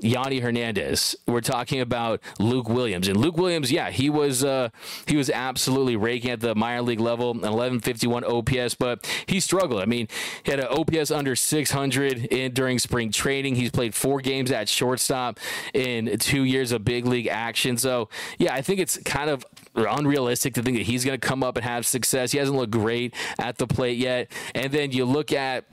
Yonny 0.03 0.41
Hernandez. 0.41 1.17
We're 1.27 1.41
talking 1.41 1.81
about 1.81 2.21
Luke 2.39 2.69
Williams, 2.69 3.09
and 3.09 3.17
Luke 3.17 3.37
Williams, 3.37 3.71
yeah, 3.71 3.91
he 3.91 4.11
was 4.11 4.45
uh, 4.45 4.71
he 5.07 5.17
was 5.17 5.31
absolutely 5.31 5.97
raking 5.97 6.31
at 6.31 6.41
the 6.41 6.55
minor 6.55 6.83
league 6.83 7.01
level, 7.01 7.31
an 7.31 7.41
1151 7.41 8.25
OPS, 8.25 8.75
but 8.75 9.07
he 9.27 9.41
struggled. 9.41 9.81
I 9.81 9.87
mean, 9.87 10.09
he 10.43 10.51
had 10.51 10.61
an 10.61 10.67
OPS 10.67 11.11
under 11.11 11.37
600 11.37 12.27
in 12.27 12.53
during 12.53 12.79
spring 12.79 13.13
training. 13.13 13.57
He's 13.57 13.71
played 13.71 13.95
four 13.95 14.21
games 14.21 14.51
at 14.51 14.69
shortstop 14.69 15.39
in 15.75 16.19
two 16.19 16.45
years 16.45 16.73
of 16.73 16.85
big 16.85 17.07
league 17.07 17.27
action. 17.27 17.77
So 17.77 18.09
yeah, 18.39 18.55
I 18.55 18.63
think 18.63 18.81
it's 18.81 18.99
kind 18.99 19.31
of 19.31 19.45
unrealistic 19.75 20.55
to 20.55 20.63
think 20.63 20.79
that 20.79 20.85
he's 20.85 21.05
going 21.05 21.19
to 21.19 21.27
come 21.27 21.43
up 21.43 21.57
and 21.57 21.65
have 21.65 21.87
success. 21.87 22.33
He 22.33 22.39
hasn't 22.39 22.57
looked 22.57 22.73
great 22.73 23.15
at 23.39 23.59
the 23.59 23.67
plate 23.67 23.99
yet, 23.99 24.31
and 24.55 24.73
then 24.73 24.93
you 24.93 25.05
look 25.05 25.33
at 25.33 25.65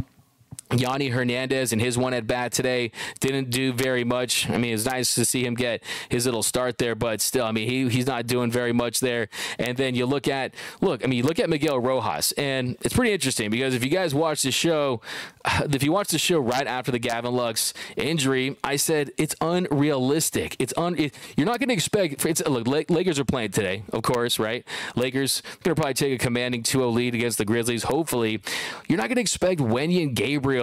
Yonny 0.69 1.11
Hernandez 1.11 1.71
and 1.71 1.81
his 1.81 1.97
one 1.97 2.13
at 2.13 2.27
bat 2.27 2.51
today 2.51 2.91
didn't 3.19 3.49
do 3.49 3.71
very 3.71 4.03
much. 4.03 4.49
I 4.49 4.57
mean, 4.57 4.73
it's 4.73 4.85
nice 4.85 5.15
to 5.15 5.25
see 5.25 5.45
him 5.45 5.55
get 5.55 5.83
his 6.09 6.25
little 6.25 6.43
start 6.43 6.77
there, 6.77 6.95
but 6.95 7.21
still, 7.21 7.45
I 7.45 7.51
mean, 7.51 7.69
he, 7.69 7.89
he's 7.89 8.07
not 8.07 8.27
doing 8.27 8.51
very 8.51 8.73
much 8.73 8.99
there. 8.99 9.29
And 9.59 9.77
then 9.77 9.95
you 9.95 10.05
look 10.05 10.27
at, 10.27 10.53
look, 10.81 11.03
I 11.03 11.07
mean, 11.07 11.17
you 11.17 11.23
look 11.23 11.39
at 11.39 11.49
Miguel 11.49 11.79
Rojas, 11.79 12.33
and 12.33 12.75
it's 12.81 12.93
pretty 12.93 13.13
interesting 13.13 13.49
because 13.49 13.73
if 13.73 13.83
you 13.83 13.89
guys 13.89 14.13
watch 14.13 14.41
the 14.41 14.51
show, 14.51 15.01
if 15.45 15.83
you 15.83 15.91
watch 15.91 16.09
the 16.09 16.19
show 16.19 16.39
right 16.39 16.67
after 16.67 16.91
the 16.91 16.99
Gavin 16.99 17.33
Lux 17.33 17.73
injury, 17.95 18.57
I 18.63 18.75
said 18.75 19.11
it's 19.17 19.35
unrealistic. 19.39 20.55
It's 20.59 20.73
un. 20.75 20.97
It, 20.97 21.15
you're 21.37 21.45
not 21.47 21.59
going 21.59 21.69
to 21.69 21.75
expect. 21.75 22.25
It's 22.25 22.45
look. 22.45 22.67
Lakers 22.67 23.19
are 23.19 23.25
playing 23.25 23.51
today, 23.51 23.83
of 23.93 24.03
course, 24.03 24.39
right? 24.39 24.65
Lakers 24.95 25.41
going 25.63 25.75
to 25.75 25.81
probably 25.81 25.93
take 25.93 26.13
a 26.13 26.17
commanding 26.17 26.63
2-0 26.63 26.93
lead 26.93 27.15
against 27.15 27.37
the 27.37 27.45
Grizzlies. 27.45 27.83
Hopefully, 27.83 28.41
you're 28.87 28.97
not 28.97 29.07
going 29.07 29.15
to 29.15 29.21
expect 29.21 29.61
Wenyen 29.61 30.13
Gabriel 30.13 30.56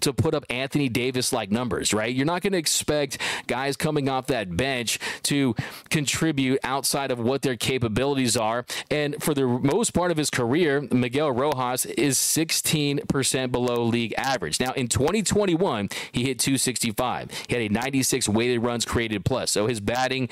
to 0.00 0.12
put 0.12 0.34
up 0.34 0.44
Anthony 0.50 0.88
Davis 0.88 1.32
like 1.32 1.50
numbers, 1.50 1.92
right? 1.92 2.14
You're 2.14 2.26
not 2.26 2.42
going 2.42 2.52
to 2.52 2.58
expect 2.58 3.18
guys 3.46 3.76
coming 3.76 4.08
off 4.08 4.26
that 4.26 4.56
bench 4.56 4.98
to 5.24 5.54
contribute 5.90 6.60
outside 6.64 7.10
of 7.10 7.18
what 7.18 7.42
their 7.42 7.56
capabilities 7.56 8.36
are. 8.36 8.64
And 8.90 9.22
for 9.22 9.34
the 9.34 9.46
most 9.46 9.92
part 9.92 10.10
of 10.10 10.16
his 10.16 10.30
career, 10.30 10.86
Miguel 10.90 11.32
Rojas 11.32 11.86
is 11.86 12.18
16% 12.18 13.52
below 13.52 13.82
league 13.84 14.14
average. 14.16 14.60
Now, 14.60 14.72
in 14.72 14.88
2021, 14.88 15.88
he 16.12 16.24
hit 16.24 16.38
265. 16.38 17.30
He 17.48 17.54
had 17.54 17.62
a 17.62 17.68
96 17.68 18.28
weighted 18.28 18.62
runs 18.62 18.84
created 18.84 19.24
plus. 19.24 19.50
So 19.50 19.66
his 19.66 19.80
batting 19.80 20.28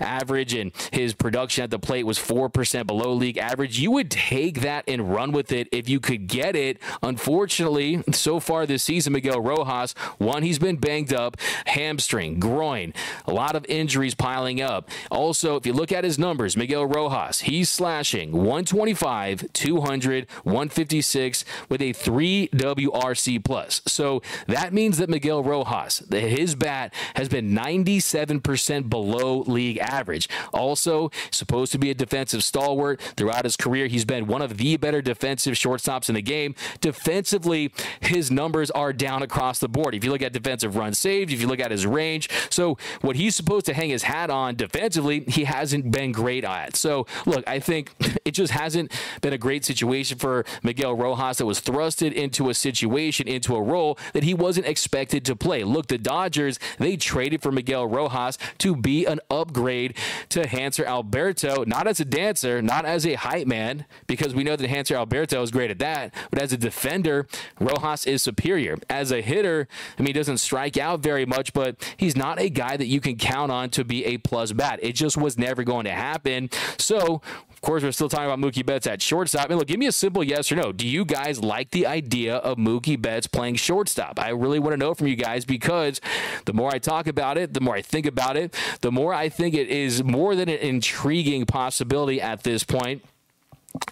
average 0.00 0.54
and 0.54 0.72
his 0.92 1.14
production 1.14 1.64
at 1.64 1.70
the 1.70 1.78
plate 1.78 2.04
was 2.04 2.18
4% 2.18 2.86
below 2.86 3.12
league 3.12 3.38
average. 3.38 3.78
You 3.78 3.90
would 3.92 4.10
take 4.10 4.60
that 4.60 4.84
and 4.88 5.12
run 5.12 5.32
with 5.32 5.52
it 5.52 5.68
if 5.72 5.88
you 5.88 6.00
could 6.00 6.26
get 6.26 6.56
it. 6.56 6.78
Unfortunately, 7.02 8.02
so 8.12 8.40
far, 8.40 8.55
far 8.56 8.64
this 8.64 8.82
season, 8.82 9.12
Miguel 9.12 9.38
Rojas, 9.38 9.92
one, 10.16 10.42
he's 10.42 10.58
been 10.58 10.76
banged 10.76 11.12
up, 11.12 11.36
hamstring, 11.66 12.40
groin, 12.40 12.94
a 13.26 13.32
lot 13.34 13.54
of 13.54 13.66
injuries 13.68 14.14
piling 14.14 14.62
up. 14.62 14.88
Also, 15.10 15.56
if 15.56 15.66
you 15.66 15.74
look 15.74 15.92
at 15.92 16.04
his 16.04 16.18
numbers, 16.18 16.56
Miguel 16.56 16.86
Rojas, 16.86 17.40
he's 17.40 17.68
slashing 17.68 18.32
125, 18.32 19.52
200, 19.52 20.26
156 20.44 21.44
with 21.68 21.82
a 21.82 21.92
3 21.92 22.48
WRC 22.48 23.44
plus. 23.44 23.82
So 23.84 24.22
that 24.46 24.72
means 24.72 24.96
that 24.96 25.10
Miguel 25.10 25.42
Rojas, 25.42 26.02
his 26.10 26.54
bat 26.54 26.94
has 27.14 27.28
been 27.28 27.50
97% 27.50 28.88
below 28.88 29.40
league 29.40 29.76
average. 29.78 30.30
Also, 30.54 31.10
supposed 31.30 31.72
to 31.72 31.78
be 31.78 31.90
a 31.90 31.94
defensive 31.94 32.42
stalwart 32.42 33.02
throughout 33.18 33.44
his 33.44 33.58
career. 33.58 33.86
He's 33.86 34.06
been 34.06 34.26
one 34.26 34.40
of 34.40 34.56
the 34.56 34.78
better 34.78 35.02
defensive 35.02 35.54
shortstops 35.56 36.08
in 36.08 36.14
the 36.14 36.22
game. 36.22 36.54
Defensively, 36.80 37.70
his 38.00 38.30
numbers 38.30 38.45
numbers 38.46 38.70
are 38.70 38.92
down 38.92 39.24
across 39.24 39.58
the 39.58 39.68
board. 39.68 39.92
If 39.92 40.04
you 40.04 40.12
look 40.12 40.22
at 40.22 40.32
defensive 40.32 40.76
runs 40.76 41.00
saved, 41.00 41.32
if 41.32 41.40
you 41.40 41.48
look 41.48 41.58
at 41.58 41.72
his 41.72 41.84
range, 41.84 42.30
so 42.48 42.78
what 43.00 43.16
he's 43.16 43.34
supposed 43.34 43.66
to 43.66 43.74
hang 43.74 43.90
his 43.90 44.04
hat 44.04 44.30
on 44.30 44.54
defensively, 44.54 45.24
he 45.26 45.42
hasn't 45.42 45.90
been 45.90 46.12
great 46.12 46.44
at. 46.44 46.76
So 46.76 47.08
look, 47.26 47.42
I 47.48 47.58
think 47.58 47.90
it 48.24 48.30
just 48.30 48.52
hasn't 48.52 48.92
been 49.20 49.32
a 49.32 49.38
great 49.38 49.64
situation 49.64 50.16
for 50.16 50.44
Miguel 50.62 50.94
Rojas 50.94 51.38
that 51.38 51.46
was 51.46 51.60
thrusted 51.60 52.12
into 52.12 52.48
a 52.48 52.54
situation, 52.54 53.26
into 53.26 53.56
a 53.56 53.60
role 53.60 53.98
that 54.12 54.22
he 54.22 54.32
wasn't 54.32 54.66
expected 54.66 55.24
to 55.24 55.34
play. 55.34 55.64
Look, 55.64 55.88
the 55.88 55.98
Dodgers, 55.98 56.60
they 56.78 56.96
traded 56.96 57.42
for 57.42 57.50
Miguel 57.50 57.88
Rojas 57.88 58.38
to 58.58 58.76
be 58.76 59.06
an 59.06 59.18
upgrade 59.28 59.96
to 60.28 60.42
Hanser 60.42 60.84
Alberto, 60.84 61.64
not 61.64 61.88
as 61.88 61.98
a 61.98 62.04
dancer, 62.04 62.62
not 62.62 62.84
as 62.84 63.04
a 63.04 63.14
hype 63.14 63.48
man, 63.48 63.86
because 64.06 64.36
we 64.36 64.44
know 64.44 64.54
that 64.54 64.70
Hanser 64.70 64.94
Alberto 64.94 65.42
is 65.42 65.50
great 65.50 65.72
at 65.72 65.80
that, 65.80 66.14
but 66.30 66.40
as 66.40 66.52
a 66.52 66.56
defender, 66.56 67.26
Rojas 67.58 68.06
is 68.06 68.22
superior. 68.36 68.76
As 68.90 69.12
a 69.12 69.22
hitter, 69.22 69.66
I 69.98 70.02
mean, 70.02 70.08
he 70.08 70.12
doesn't 70.12 70.38
strike 70.38 70.76
out 70.76 71.00
very 71.00 71.24
much, 71.24 71.52
but 71.52 71.76
he's 71.96 72.16
not 72.16 72.38
a 72.38 72.50
guy 72.50 72.76
that 72.76 72.86
you 72.86 73.00
can 73.00 73.16
count 73.16 73.50
on 73.50 73.70
to 73.70 73.84
be 73.84 74.04
a 74.04 74.18
plus 74.18 74.52
bat. 74.52 74.78
It 74.82 74.92
just 74.92 75.16
was 75.16 75.38
never 75.38 75.64
going 75.64 75.84
to 75.86 75.92
happen. 75.92 76.50
So, 76.78 77.22
of 77.50 77.60
course, 77.62 77.82
we're 77.82 77.92
still 77.92 78.10
talking 78.10 78.26
about 78.26 78.38
Mookie 78.38 78.64
Betts 78.64 78.86
at 78.86 79.00
shortstop. 79.00 79.48
And 79.48 79.58
look, 79.58 79.68
give 79.68 79.78
me 79.78 79.86
a 79.86 79.92
simple 79.92 80.22
yes 80.22 80.52
or 80.52 80.56
no. 80.56 80.70
Do 80.72 80.86
you 80.86 81.04
guys 81.04 81.42
like 81.42 81.70
the 81.70 81.86
idea 81.86 82.36
of 82.36 82.58
Mookie 82.58 83.00
Betts 83.00 83.26
playing 83.26 83.56
shortstop? 83.56 84.20
I 84.20 84.28
really 84.28 84.58
want 84.58 84.74
to 84.74 84.76
know 84.76 84.92
from 84.92 85.06
you 85.06 85.16
guys 85.16 85.46
because 85.46 86.00
the 86.44 86.52
more 86.52 86.72
I 86.74 86.78
talk 86.78 87.06
about 87.06 87.38
it, 87.38 87.54
the 87.54 87.60
more 87.60 87.74
I 87.74 87.82
think 87.82 88.04
about 88.04 88.36
it, 88.36 88.54
the 88.82 88.92
more 88.92 89.14
I 89.14 89.30
think 89.30 89.54
it 89.54 89.68
is 89.68 90.04
more 90.04 90.36
than 90.36 90.50
an 90.50 90.58
intriguing 90.58 91.46
possibility 91.46 92.20
at 92.20 92.42
this 92.42 92.64
point. 92.64 93.02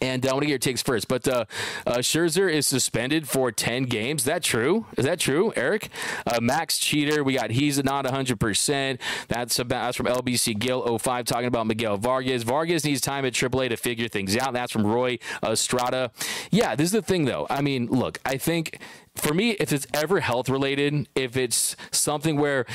And 0.00 0.24
uh, 0.24 0.30
I 0.30 0.32
want 0.32 0.42
to 0.42 0.46
get 0.46 0.52
your 0.52 0.58
takes 0.58 0.82
first. 0.82 1.08
But 1.08 1.26
uh, 1.26 1.44
uh, 1.86 1.98
Scherzer 1.98 2.52
is 2.52 2.66
suspended 2.66 3.28
for 3.28 3.50
10 3.52 3.84
games. 3.84 4.22
Is 4.22 4.26
that 4.26 4.42
true? 4.42 4.86
Is 4.96 5.04
that 5.04 5.20
true, 5.20 5.52
Eric? 5.56 5.90
Uh, 6.26 6.40
Max 6.40 6.78
Cheater, 6.78 7.22
we 7.24 7.34
got 7.34 7.50
he's 7.50 7.82
not 7.82 8.04
100%. 8.04 8.98
That's, 9.28 9.58
about, 9.58 9.84
that's 9.86 9.96
from 9.96 10.06
LBC 10.06 10.58
Gill 10.58 10.98
05 10.98 11.24
talking 11.24 11.46
about 11.46 11.66
Miguel 11.66 11.96
Vargas. 11.96 12.42
Vargas 12.42 12.84
needs 12.84 13.00
time 13.00 13.24
at 13.24 13.32
AAA 13.32 13.70
to 13.70 13.76
figure 13.76 14.08
things 14.08 14.36
out. 14.36 14.52
That's 14.52 14.72
from 14.72 14.86
Roy 14.86 15.18
Estrada. 15.42 16.10
Yeah, 16.50 16.74
this 16.74 16.86
is 16.86 16.92
the 16.92 17.02
thing, 17.02 17.24
though. 17.24 17.46
I 17.50 17.60
mean, 17.60 17.86
look, 17.86 18.20
I 18.24 18.36
think 18.36 18.78
for 19.16 19.32
me, 19.32 19.50
if 19.52 19.72
it's 19.72 19.86
ever 19.94 20.20
health 20.20 20.48
related, 20.48 21.08
if 21.14 21.36
it's 21.36 21.76
something 21.92 22.36
where 22.36 22.66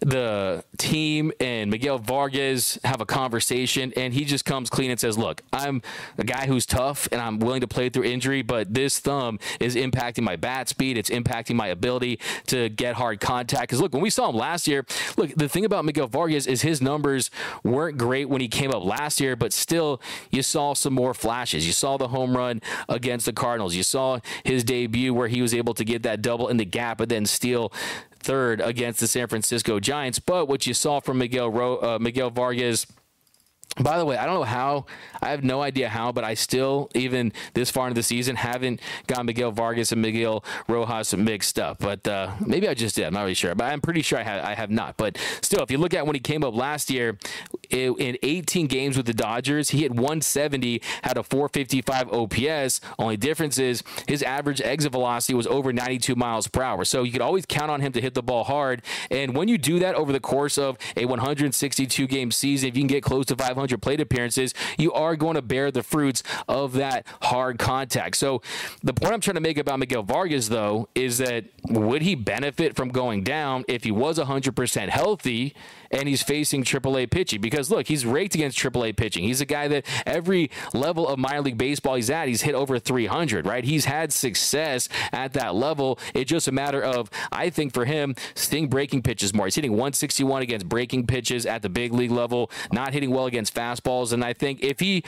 the 0.00 0.62
team 0.76 1.32
and 1.40 1.70
Miguel 1.70 1.98
Vargas 1.98 2.78
have 2.84 3.00
a 3.00 3.06
conversation 3.06 3.94
and 3.96 4.12
he 4.12 4.26
just 4.26 4.44
comes 4.44 4.68
clean 4.68 4.90
and 4.90 5.00
says, 5.00 5.16
Look, 5.16 5.42
I'm 5.54 5.80
a 6.18 6.24
guy 6.24 6.46
who's 6.46 6.66
tough 6.66 7.08
and 7.12 7.20
I'm 7.20 7.38
willing 7.38 7.62
to 7.62 7.68
play 7.68 7.88
through 7.88 8.04
injury, 8.04 8.42
but 8.42 8.74
this 8.74 8.98
thumb 8.98 9.38
is 9.58 9.74
impacting 9.74 10.22
my 10.22 10.36
bat 10.36 10.68
speed. 10.68 10.98
It's 10.98 11.08
impacting 11.08 11.54
my 11.54 11.68
ability 11.68 12.20
to 12.48 12.68
get 12.68 12.96
hard 12.96 13.20
contact. 13.20 13.62
Because 13.62 13.80
look, 13.80 13.94
when 13.94 14.02
we 14.02 14.10
saw 14.10 14.28
him 14.28 14.36
last 14.36 14.68
year, 14.68 14.84
look, 15.16 15.34
the 15.34 15.48
thing 15.48 15.64
about 15.64 15.86
Miguel 15.86 16.08
Vargas 16.08 16.46
is 16.46 16.60
his 16.60 16.82
numbers 16.82 17.30
weren't 17.64 17.96
great 17.96 18.28
when 18.28 18.42
he 18.42 18.48
came 18.48 18.70
up 18.70 18.84
last 18.84 19.18
year, 19.18 19.34
but 19.34 19.52
still, 19.52 20.00
you 20.30 20.42
saw 20.42 20.74
some 20.74 20.92
more 20.92 21.14
flashes. 21.14 21.66
You 21.66 21.72
saw 21.72 21.96
the 21.96 22.08
home 22.08 22.36
run 22.36 22.60
against 22.86 23.24
the 23.24 23.32
Cardinals. 23.32 23.74
You 23.74 23.82
saw 23.82 24.20
his 24.44 24.62
debut 24.62 25.14
where 25.14 25.28
he 25.28 25.40
was 25.40 25.54
able 25.54 25.72
to 25.72 25.85
get 25.86 26.02
that 26.02 26.22
double 26.22 26.48
in 26.48 26.56
the 26.56 26.64
gap, 26.64 26.98
but 26.98 27.08
then 27.08 27.24
steal 27.26 27.72
third 28.18 28.60
against 28.60 29.00
the 29.00 29.06
San 29.06 29.28
Francisco 29.28 29.80
Giants. 29.80 30.18
But 30.18 30.46
what 30.48 30.66
you 30.66 30.74
saw 30.74 31.00
from 31.00 31.18
Miguel 31.18 31.48
Ro- 31.50 31.78
uh, 31.78 31.98
Miguel 32.00 32.30
Vargas. 32.30 32.86
By 33.80 33.98
the 33.98 34.04
way, 34.04 34.16
I 34.16 34.24
don't 34.24 34.34
know 34.34 34.44
how. 34.44 34.86
I 35.20 35.30
have 35.30 35.44
no 35.44 35.60
idea 35.60 35.88
how, 35.88 36.12
but 36.12 36.24
I 36.24 36.34
still, 36.34 36.90
even 36.94 37.32
this 37.54 37.70
far 37.70 37.88
into 37.88 37.98
the 37.98 38.02
season, 38.02 38.36
haven't 38.36 38.80
got 39.06 39.24
Miguel 39.26 39.50
Vargas 39.50 39.92
and 39.92 40.00
Miguel 40.00 40.44
Rojas 40.66 41.14
mixed 41.14 41.58
up. 41.58 41.78
But 41.78 42.06
uh, 42.08 42.32
maybe 42.44 42.68
I 42.68 42.74
just 42.74 42.96
did. 42.96 43.04
I'm 43.04 43.12
not 43.12 43.22
really 43.22 43.34
sure. 43.34 43.54
But 43.54 43.64
I'm 43.64 43.80
pretty 43.80 44.02
sure 44.02 44.18
I 44.18 44.22
have, 44.22 44.44
I 44.44 44.54
have 44.54 44.70
not. 44.70 44.96
But 44.96 45.18
still, 45.42 45.62
if 45.62 45.70
you 45.70 45.78
look 45.78 45.94
at 45.94 46.06
when 46.06 46.14
he 46.14 46.20
came 46.20 46.42
up 46.42 46.54
last 46.54 46.90
year, 46.90 47.18
in 47.70 48.16
18 48.22 48.66
games 48.66 48.96
with 48.96 49.06
the 49.06 49.14
Dodgers, 49.14 49.70
he 49.70 49.80
hit 49.80 49.90
170, 49.90 50.80
had 51.02 51.18
a 51.18 51.22
455 51.22 52.12
OPS. 52.12 52.80
Only 52.98 53.16
difference 53.16 53.58
is 53.58 53.82
his 54.06 54.22
average 54.22 54.60
exit 54.60 54.92
velocity 54.92 55.34
was 55.34 55.46
over 55.46 55.72
92 55.72 56.14
miles 56.14 56.48
per 56.48 56.62
hour. 56.62 56.84
So 56.84 57.02
you 57.02 57.12
could 57.12 57.20
always 57.20 57.44
count 57.46 57.70
on 57.70 57.80
him 57.80 57.92
to 57.92 58.00
hit 58.00 58.14
the 58.14 58.22
ball 58.22 58.44
hard. 58.44 58.82
And 59.10 59.36
when 59.36 59.48
you 59.48 59.58
do 59.58 59.78
that 59.80 59.94
over 59.96 60.12
the 60.12 60.20
course 60.20 60.56
of 60.56 60.78
a 60.96 61.04
162 61.04 62.06
game 62.06 62.30
season, 62.30 62.68
if 62.68 62.76
you 62.76 62.82
can 62.82 62.88
get 62.88 63.02
close 63.02 63.26
to 63.26 63.36
500 63.36 63.65
plate 63.74 64.00
appearances, 64.00 64.54
you 64.78 64.92
are 64.92 65.16
going 65.16 65.34
to 65.34 65.42
bear 65.42 65.70
the 65.70 65.82
fruits 65.82 66.22
of 66.48 66.74
that 66.74 67.06
hard 67.22 67.58
contact. 67.58 68.16
So 68.16 68.42
the 68.82 68.94
point 68.94 69.14
I'm 69.14 69.20
trying 69.20 69.34
to 69.34 69.40
make 69.40 69.58
about 69.58 69.78
Miguel 69.78 70.02
Vargas, 70.02 70.48
though, 70.48 70.88
is 70.94 71.18
that 71.18 71.44
would 71.68 72.02
he 72.02 72.14
benefit 72.14 72.76
from 72.76 72.88
going 72.90 73.24
down 73.24 73.64
if 73.68 73.84
he 73.84 73.90
was 73.90 74.18
100% 74.18 74.88
healthy? 74.88 75.54
And 75.90 76.08
he's 76.08 76.22
facing 76.22 76.64
AAA 76.64 77.10
pitching 77.10 77.40
because 77.40 77.70
look, 77.70 77.86
he's 77.86 78.04
raked 78.04 78.34
against 78.34 78.58
AAA 78.58 78.96
pitching. 78.96 79.24
He's 79.24 79.40
a 79.40 79.46
guy 79.46 79.68
that 79.68 79.84
every 80.04 80.50
level 80.72 81.08
of 81.08 81.18
minor 81.18 81.42
league 81.42 81.58
baseball 81.58 81.94
he's 81.94 82.10
at, 82.10 82.28
he's 82.28 82.42
hit 82.42 82.54
over 82.54 82.78
300, 82.78 83.46
right? 83.46 83.64
He's 83.64 83.84
had 83.86 84.12
success 84.12 84.88
at 85.12 85.32
that 85.34 85.54
level. 85.54 85.98
It's 86.14 86.30
just 86.30 86.48
a 86.48 86.52
matter 86.52 86.82
of, 86.82 87.10
I 87.32 87.50
think 87.50 87.72
for 87.72 87.84
him, 87.84 88.14
sting 88.34 88.68
breaking 88.68 89.02
pitches 89.02 89.34
more. 89.34 89.46
He's 89.46 89.54
hitting 89.54 89.72
161 89.72 90.42
against 90.42 90.68
breaking 90.68 91.06
pitches 91.06 91.46
at 91.46 91.62
the 91.62 91.68
big 91.68 91.92
league 91.92 92.10
level, 92.10 92.50
not 92.72 92.92
hitting 92.92 93.10
well 93.10 93.26
against 93.26 93.54
fastballs. 93.54 94.12
And 94.12 94.24
I 94.24 94.32
think 94.32 94.62
if 94.62 94.80
he 94.80 95.02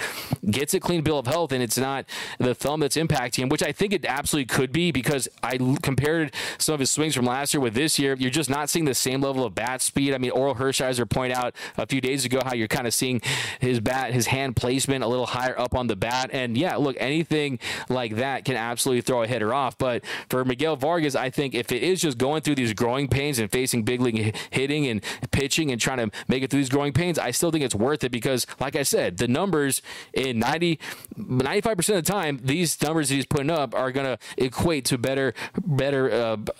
gets 0.50 0.74
a 0.74 0.80
clean 0.80 1.02
bill 1.02 1.18
of 1.18 1.26
health 1.26 1.52
and 1.52 1.62
it's 1.62 1.78
not 1.78 2.06
the 2.38 2.54
thumb 2.54 2.80
that's 2.80 2.96
impacting 2.96 3.44
him, 3.44 3.48
which 3.48 3.62
I 3.62 3.72
think 3.72 3.92
it 3.92 4.04
absolutely 4.04 4.46
could 4.46 4.72
be 4.72 4.92
because 4.92 5.28
I 5.42 5.58
compared 5.82 6.34
some 6.58 6.74
of 6.74 6.80
his 6.80 6.90
swings 6.90 7.14
from 7.14 7.24
last 7.26 7.54
year 7.54 7.60
with 7.60 7.74
this 7.74 7.98
year, 7.98 8.14
you're 8.18 8.30
just 8.30 8.50
not 8.50 8.70
seeing 8.70 8.84
the 8.84 8.94
same 8.94 9.20
level 9.20 9.44
of 9.44 9.54
bat 9.54 9.82
speed. 9.82 10.14
I 10.14 10.18
mean, 10.18 10.32
Orel 10.32 10.56
Hershiser 10.68 11.08
point 11.08 11.32
out 11.32 11.54
a 11.76 11.86
few 11.86 12.00
days 12.00 12.24
ago 12.24 12.40
how 12.44 12.54
you're 12.54 12.68
kind 12.68 12.86
of 12.86 12.94
seeing 12.94 13.20
his 13.60 13.80
bat, 13.80 14.12
his 14.12 14.26
hand 14.26 14.56
placement 14.56 15.04
a 15.04 15.08
little 15.08 15.26
higher 15.26 15.58
up 15.58 15.74
on 15.74 15.86
the 15.86 15.96
bat. 15.96 16.30
And 16.32 16.56
yeah, 16.56 16.76
look, 16.76 16.96
anything 16.98 17.58
like 17.88 18.16
that 18.16 18.44
can 18.44 18.56
absolutely 18.56 19.02
throw 19.02 19.22
a 19.22 19.26
hitter 19.26 19.52
off. 19.52 19.76
But 19.78 20.04
for 20.28 20.44
Miguel 20.44 20.76
Vargas, 20.76 21.14
I 21.14 21.30
think 21.30 21.54
if 21.54 21.72
it 21.72 21.82
is 21.82 22.00
just 22.00 22.18
going 22.18 22.42
through 22.42 22.56
these 22.56 22.72
growing 22.72 23.08
pains 23.08 23.38
and 23.38 23.50
facing 23.50 23.82
big 23.82 24.00
league 24.00 24.36
hitting 24.50 24.86
and 24.86 25.02
pitching 25.30 25.70
and 25.70 25.80
trying 25.80 25.98
to 25.98 26.10
make 26.28 26.42
it 26.42 26.50
through 26.50 26.60
these 26.60 26.68
growing 26.68 26.92
pains, 26.92 27.18
I 27.18 27.30
still 27.30 27.50
think 27.50 27.64
it's 27.64 27.74
worth 27.74 28.04
it 28.04 28.10
because, 28.10 28.46
like 28.60 28.76
I 28.76 28.82
said, 28.82 29.18
the 29.18 29.28
numbers 29.28 29.82
in 30.12 30.38
90, 30.38 30.78
95% 31.18 31.76
of 31.78 31.86
the 31.86 32.02
time, 32.02 32.40
these 32.42 32.80
numbers 32.82 33.08
that 33.08 33.14
he's 33.14 33.26
putting 33.26 33.50
up 33.50 33.74
are 33.74 33.92
going 33.92 34.06
to 34.06 34.18
equate 34.36 34.84
to 34.86 34.98
better, 34.98 35.34
better. 35.64 36.10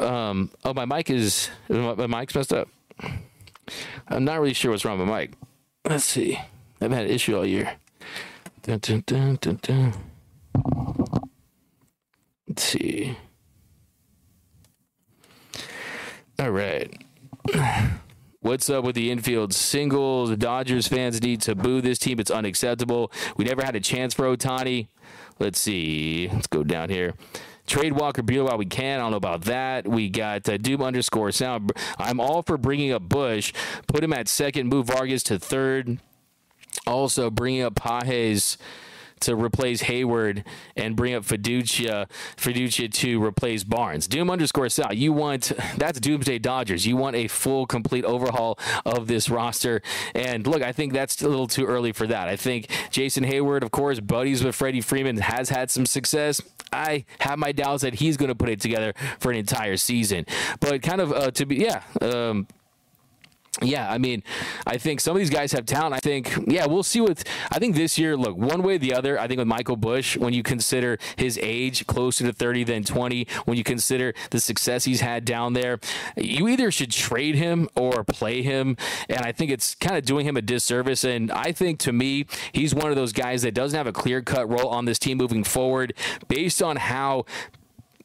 Uh, 0.00 0.04
um, 0.04 0.50
oh, 0.64 0.74
my 0.74 0.84
mic 0.84 1.10
is, 1.10 1.50
my 1.68 2.06
mic's 2.06 2.34
messed 2.34 2.52
up. 2.52 2.68
I'm 4.08 4.24
not 4.24 4.40
really 4.40 4.54
sure 4.54 4.70
what's 4.70 4.84
wrong 4.84 4.98
with 4.98 5.08
Mike. 5.08 5.32
Let's 5.88 6.04
see. 6.04 6.38
I've 6.80 6.92
had 6.92 7.06
an 7.06 7.10
issue 7.10 7.36
all 7.36 7.46
year. 7.46 7.72
Dun, 8.62 8.78
dun, 9.06 9.38
dun, 9.60 9.94
Let's 12.46 12.62
see. 12.62 13.16
All 16.38 16.50
right. 16.50 17.04
What's 18.40 18.70
up 18.70 18.84
with 18.84 18.94
the 18.94 19.10
infield 19.10 19.52
singles? 19.52 20.36
Dodgers 20.36 20.86
fans 20.86 21.20
need 21.20 21.40
to 21.42 21.54
boo 21.54 21.80
this 21.80 21.98
team. 21.98 22.20
It's 22.20 22.30
unacceptable. 22.30 23.10
We 23.36 23.44
never 23.44 23.62
had 23.62 23.74
a 23.74 23.80
chance 23.80 24.14
for 24.14 24.24
Ohtani. 24.24 24.86
Let's 25.38 25.58
see. 25.58 26.28
Let's 26.32 26.46
go 26.46 26.62
down 26.62 26.90
here. 26.90 27.14
Trade 27.68 27.92
Walker 27.92 28.22
Buehler 28.22 28.46
while 28.46 28.58
we 28.58 28.66
can. 28.66 28.98
I 28.98 29.02
don't 29.02 29.10
know 29.12 29.18
about 29.18 29.42
that. 29.42 29.86
We 29.86 30.08
got 30.08 30.48
uh, 30.48 30.56
Doom 30.56 30.82
underscore 30.82 31.30
sound. 31.32 31.72
I'm 31.98 32.18
all 32.18 32.42
for 32.42 32.56
bringing 32.56 32.92
up 32.92 33.08
Busch. 33.08 33.52
Put 33.86 34.02
him 34.02 34.12
at 34.12 34.26
second. 34.26 34.68
Move 34.68 34.86
Vargas 34.86 35.22
to 35.24 35.38
third. 35.38 35.98
Also 36.86 37.30
bringing 37.30 37.62
up 37.62 37.74
Pages 37.74 38.56
to 39.20 39.34
replace 39.34 39.82
Heyward 39.82 40.44
and 40.76 40.96
bring 40.96 41.14
up 41.14 41.24
Fiducia, 41.24 42.08
Fiducia 42.36 42.92
to 42.94 43.22
replace 43.22 43.64
Barnes. 43.64 44.06
Doom 44.06 44.30
underscore 44.30 44.68
Sal, 44.68 44.92
you 44.92 45.12
want 45.12 45.52
that's 45.76 46.00
Doomsday 46.00 46.38
Dodgers. 46.38 46.86
You 46.86 46.96
want 46.96 47.16
a 47.16 47.28
full, 47.28 47.66
complete 47.66 48.04
overhaul 48.04 48.58
of 48.84 49.06
this 49.06 49.28
roster. 49.28 49.82
And 50.14 50.46
look, 50.46 50.62
I 50.62 50.72
think 50.72 50.92
that's 50.92 51.22
a 51.22 51.28
little 51.28 51.48
too 51.48 51.66
early 51.66 51.92
for 51.92 52.06
that. 52.06 52.28
I 52.28 52.36
think 52.36 52.68
Jason 52.90 53.24
Heyward, 53.24 53.62
of 53.62 53.70
course, 53.70 54.00
buddies 54.00 54.44
with 54.44 54.54
Freddie 54.54 54.80
Freeman, 54.80 55.18
has 55.18 55.48
had 55.48 55.70
some 55.70 55.86
success. 55.86 56.40
I 56.72 57.04
have 57.20 57.38
my 57.38 57.52
doubts 57.52 57.82
that 57.82 57.94
he's 57.94 58.16
going 58.16 58.28
to 58.28 58.34
put 58.34 58.48
it 58.48 58.60
together 58.60 58.94
for 59.18 59.30
an 59.30 59.38
entire 59.38 59.76
season. 59.76 60.26
But 60.60 60.82
kind 60.82 61.00
of 61.00 61.12
uh, 61.12 61.30
to 61.32 61.46
be, 61.46 61.56
yeah, 61.56 61.82
um, 62.00 62.46
yeah, 63.62 63.90
I 63.90 63.98
mean, 63.98 64.22
I 64.66 64.78
think 64.78 65.00
some 65.00 65.16
of 65.16 65.18
these 65.18 65.30
guys 65.30 65.52
have 65.52 65.66
talent. 65.66 65.94
I 65.94 65.98
think, 65.98 66.32
yeah, 66.46 66.66
we'll 66.66 66.82
see 66.82 67.00
what. 67.00 67.24
I 67.50 67.58
think 67.58 67.74
this 67.74 67.98
year, 67.98 68.16
look, 68.16 68.36
one 68.36 68.62
way 68.62 68.76
or 68.76 68.78
the 68.78 68.94
other, 68.94 69.18
I 69.18 69.26
think 69.26 69.38
with 69.38 69.48
Michael 69.48 69.76
Busch, 69.76 70.16
when 70.16 70.32
you 70.32 70.42
consider 70.42 70.98
his 71.16 71.38
age 71.42 71.86
closer 71.86 72.24
to 72.24 72.32
30 72.32 72.64
than 72.64 72.84
20, 72.84 73.26
when 73.46 73.56
you 73.56 73.64
consider 73.64 74.14
the 74.30 74.40
success 74.40 74.84
he's 74.84 75.00
had 75.00 75.24
down 75.24 75.54
there, 75.54 75.80
you 76.16 76.48
either 76.48 76.70
should 76.70 76.92
trade 76.92 77.34
him 77.34 77.68
or 77.74 78.04
play 78.04 78.42
him. 78.42 78.76
And 79.08 79.20
I 79.20 79.32
think 79.32 79.50
it's 79.50 79.74
kind 79.74 79.96
of 79.96 80.04
doing 80.04 80.26
him 80.26 80.36
a 80.36 80.42
disservice. 80.42 81.04
And 81.04 81.30
I 81.32 81.52
think 81.52 81.78
to 81.80 81.92
me, 81.92 82.26
he's 82.52 82.74
one 82.74 82.90
of 82.90 82.96
those 82.96 83.12
guys 83.12 83.42
that 83.42 83.54
doesn't 83.54 83.76
have 83.76 83.86
a 83.86 83.92
clear 83.92 84.22
cut 84.22 84.48
role 84.48 84.68
on 84.68 84.84
this 84.84 84.98
team 84.98 85.18
moving 85.18 85.42
forward 85.44 85.94
based 86.28 86.62
on 86.62 86.76
how 86.76 87.24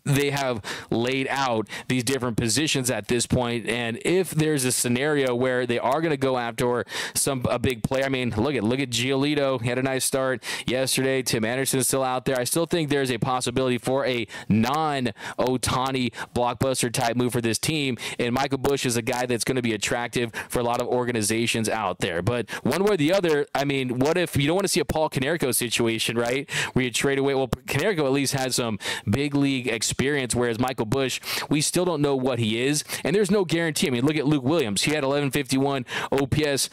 they 0.06 0.32
have 0.32 0.62
laid 0.90 1.28
out 1.30 1.68
these 1.88 2.04
different 2.04 2.38
positions 2.38 2.92
at 2.92 3.08
this 3.08 3.26
point. 3.26 3.68
And 3.68 4.00
if 4.04 4.32
there's 4.32 4.66
a 4.66 4.72
scenario 4.72 5.34
where 5.34 5.66
they 5.66 5.80
are 5.80 6.02
going 6.02 6.12
to 6.12 6.18
go 6.18 6.38
after 6.38 6.86
some 7.14 7.46
a 7.50 7.58
big 7.58 7.84
player, 7.84 8.06
I 8.06 8.10
mean, 8.10 8.34
look 8.36 8.56
at 8.56 8.64
look 8.64 8.80
at 8.80 8.90
Giolito. 8.90 9.62
He 9.62 9.70
had 9.70 9.78
a 9.78 9.84
nice 9.84 10.04
start 10.04 10.44
yesterday. 10.66 11.22
Tim 11.22 11.46
Anderson 11.46 11.80
is 11.80 11.88
still 11.88 12.04
out 12.04 12.26
there. 12.26 12.38
I 12.38 12.44
still 12.44 12.66
think 12.66 12.90
there's 12.90 13.12
a 13.12 13.18
possibility 13.18 13.78
for 13.78 14.06
a 14.06 14.28
non-Ohtani 14.50 16.14
blockbuster 16.36 16.92
type 16.92 17.16
move 17.16 17.32
for 17.32 17.42
this 17.42 17.58
team. 17.58 17.98
And 18.20 18.34
Michael 18.34 18.58
Busch 18.58 18.86
is 18.86 18.98
a 18.98 19.02
guy 19.02 19.26
that's 19.26 19.44
going 19.44 19.56
to 19.56 19.62
be 19.62 19.74
attractive 19.74 20.32
for 20.50 20.60
a 20.60 20.64
lot 20.64 20.82
of 20.82 20.88
organizations 20.88 21.70
out 21.70 22.00
there. 22.00 22.22
But 22.22 22.50
one 22.64 22.84
way 22.84 22.94
or 22.94 22.98
the 22.98 23.14
other, 23.14 23.48
I 23.56 23.64
mean, 23.64 24.00
what 24.00 24.18
if 24.18 24.36
you 24.36 24.48
don't 24.48 24.56
want 24.56 24.66
to 24.66 24.70
see 24.70 24.80
a 24.80 24.86
Paul 24.86 25.10
Konerko 25.10 25.56
situation, 25.56 26.18
right? 26.18 26.50
Where 26.74 26.86
you 26.86 26.92
trade 26.92 27.20
away. 27.20 27.36
Well, 27.36 27.48
Konerko 27.48 28.06
at 28.06 28.12
least 28.12 28.34
has 28.34 28.56
some 28.56 28.80
big 29.10 29.36
league 29.36 29.68
experience 29.68 29.93
experience, 29.94 30.34
whereas 30.34 30.58
Michael 30.58 30.88
Busch, 30.88 31.22
we 31.50 31.62
still 31.62 31.86
don't 31.86 32.02
know 32.02 32.16
what 32.16 32.40
he 32.40 32.60
is, 32.60 32.84
and 33.04 33.16
there's 33.16 33.30
no 33.30 33.46
guarantee. 33.46 33.86
I 33.86 33.90
mean, 33.92 34.06
look 34.06 34.16
at 34.16 34.26
Luke 34.26 34.44
Williams. 34.44 34.82
He 34.82 34.92
had 34.92 35.04
1151 35.04 35.86
OPS 36.12 36.72